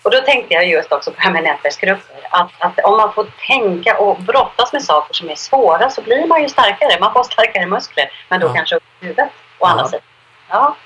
Och 0.07 0.13
då 0.13 0.21
tänkte 0.21 0.55
jag 0.55 0.69
just 0.69 0.93
också 0.93 1.11
på 1.11 1.17
det 1.17 1.23
här 1.23 1.33
med 1.33 1.43
nätverksgrupper. 1.43 2.17
Att, 2.31 2.51
att 2.59 2.79
om 2.85 2.97
man 2.97 3.13
får 3.13 3.27
tänka 3.47 3.99
och 3.99 4.21
brottas 4.23 4.73
med 4.73 4.83
saker 4.85 5.15
som 5.15 5.31
är 5.31 5.35
svåra 5.35 5.91
så 5.91 6.03
blir 6.03 6.27
man 6.27 6.43
ju 6.43 6.49
starkare. 6.49 7.01
Man 7.01 7.13
får 7.13 7.23
starkare 7.25 7.67
muskler. 7.67 8.11
Men 8.29 8.41
då 8.41 8.47
Ja. 8.47 8.53
kanske 8.55 8.77
upp 8.77 8.83
i 9.01 9.05
huvudet 9.05 9.29
å 9.59 9.67
andra 9.67 9.83
Ja. 9.85 9.89
sidan. 9.89 10.03
Ja. 10.49 10.77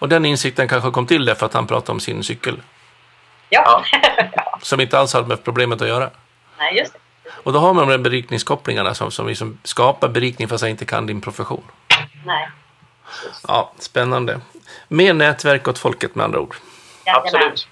och 0.00 0.08
den 0.08 0.24
insikten 0.24 0.68
kanske 0.68 0.90
kom 0.90 1.06
till 1.06 1.24
därför 1.24 1.46
att 1.46 1.54
han 1.54 1.66
pratade 1.66 1.92
om 1.92 2.00
sin 2.00 2.24
cykel. 2.24 2.62
Ja. 3.48 3.82
Som 4.62 4.80
inte 4.80 4.98
alls 4.98 5.12
hade 5.14 5.26
med 5.26 5.44
problemet 5.44 5.82
att 5.82 5.88
göra. 5.88 6.10
nej, 6.58 6.76
just 6.78 6.92
det. 6.92 6.98
Och 7.42 7.52
då 7.52 7.58
har 7.58 7.74
man 7.74 7.88
de 7.88 7.90
där 7.90 7.98
berikningskopplingarna 7.98 8.94
som, 8.94 9.10
som 9.10 9.26
liksom 9.28 9.58
skapar 9.64 10.08
berikning 10.08 10.48
fast 10.48 10.62
jag 10.62 10.70
inte 10.70 10.84
kan 10.84 11.06
din 11.06 11.20
profession. 11.20 11.64
Nej. 12.24 12.48
Ja, 13.48 13.72
spännande. 13.78 14.40
Mer 14.88 15.12
nätverk 15.12 15.68
åt 15.68 15.78
folket 15.78 16.14
med 16.14 16.24
andra 16.24 16.40
ord. 16.40 16.54
Absolut. 17.06 17.68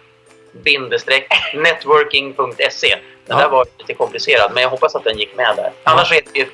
networking.se. 1.53 2.95
Den 3.27 3.37
Ja. 3.37 3.43
där 3.43 3.49
var 3.49 3.65
lite 3.77 3.93
komplicerad 3.93 4.51
men 4.53 4.63
jag 4.63 4.69
hoppas 4.69 4.95
att 4.95 5.03
den 5.03 5.17
gick 5.17 5.35
med 5.35 5.53
där. 5.55 5.71
Annars 5.83 6.11
är 6.11 6.21
det 6.33 6.39
ju 6.39 6.45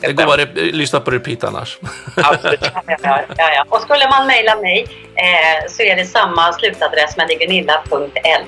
Det 0.00 0.12
går 0.12 0.40
att 0.40 0.54
lyssna 0.54 1.00
på 1.00 1.10
repeat 1.10 1.44
annars. 1.44 1.78
Absolut. 2.16 2.60
Ja, 2.62 2.82
ja, 2.86 3.20
ja, 3.36 3.52
ja. 3.54 3.64
Och 3.68 3.80
skulle 3.80 4.08
man 4.10 4.26
mejla 4.26 4.56
mig 4.56 4.86
eh, 5.14 5.70
så 5.70 5.82
är 5.82 5.96
det 5.96 6.04
samma 6.06 6.52
slutadress 6.52 7.16
men 7.16 7.26
det 7.28 7.34
är 7.34 7.38
gunilla.l. 7.38 8.42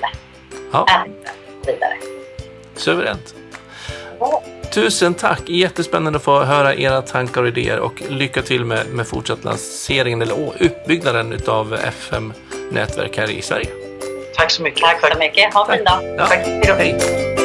Ja, 0.71 0.85
Äh, 0.89 1.11
vidare. 1.65 1.93
suveränt. 2.75 3.35
Tusen 4.73 5.13
tack! 5.13 5.41
Jättespännande 5.49 6.17
att 6.17 6.23
få 6.23 6.43
höra 6.43 6.75
era 6.75 7.01
tankar 7.01 7.41
och 7.41 7.47
idéer 7.47 7.79
och 7.79 7.93
lycka 8.09 8.41
till 8.41 8.65
med, 8.65 8.87
med 8.87 9.07
fortsatt 9.07 9.43
lanseringen 9.43 10.21
eller 10.21 10.33
å- 10.33 10.53
uppbyggnaden 10.59 11.39
av 11.47 11.73
FM 11.73 12.33
Nätverk 12.71 13.17
här 13.17 13.31
i 13.31 13.41
Sverige. 13.41 13.67
Tack 14.35 14.51
så 14.51 14.61
mycket. 14.61 14.81
Tack 14.81 15.13
så 15.13 15.19
mycket. 15.19 15.53
Ha 15.53 15.65
en 15.71 15.75
fin 15.77 15.85
dag. 15.85 16.15
Ja. 16.17 16.25
Tack. 16.27 16.39
Hej! 16.77 17.36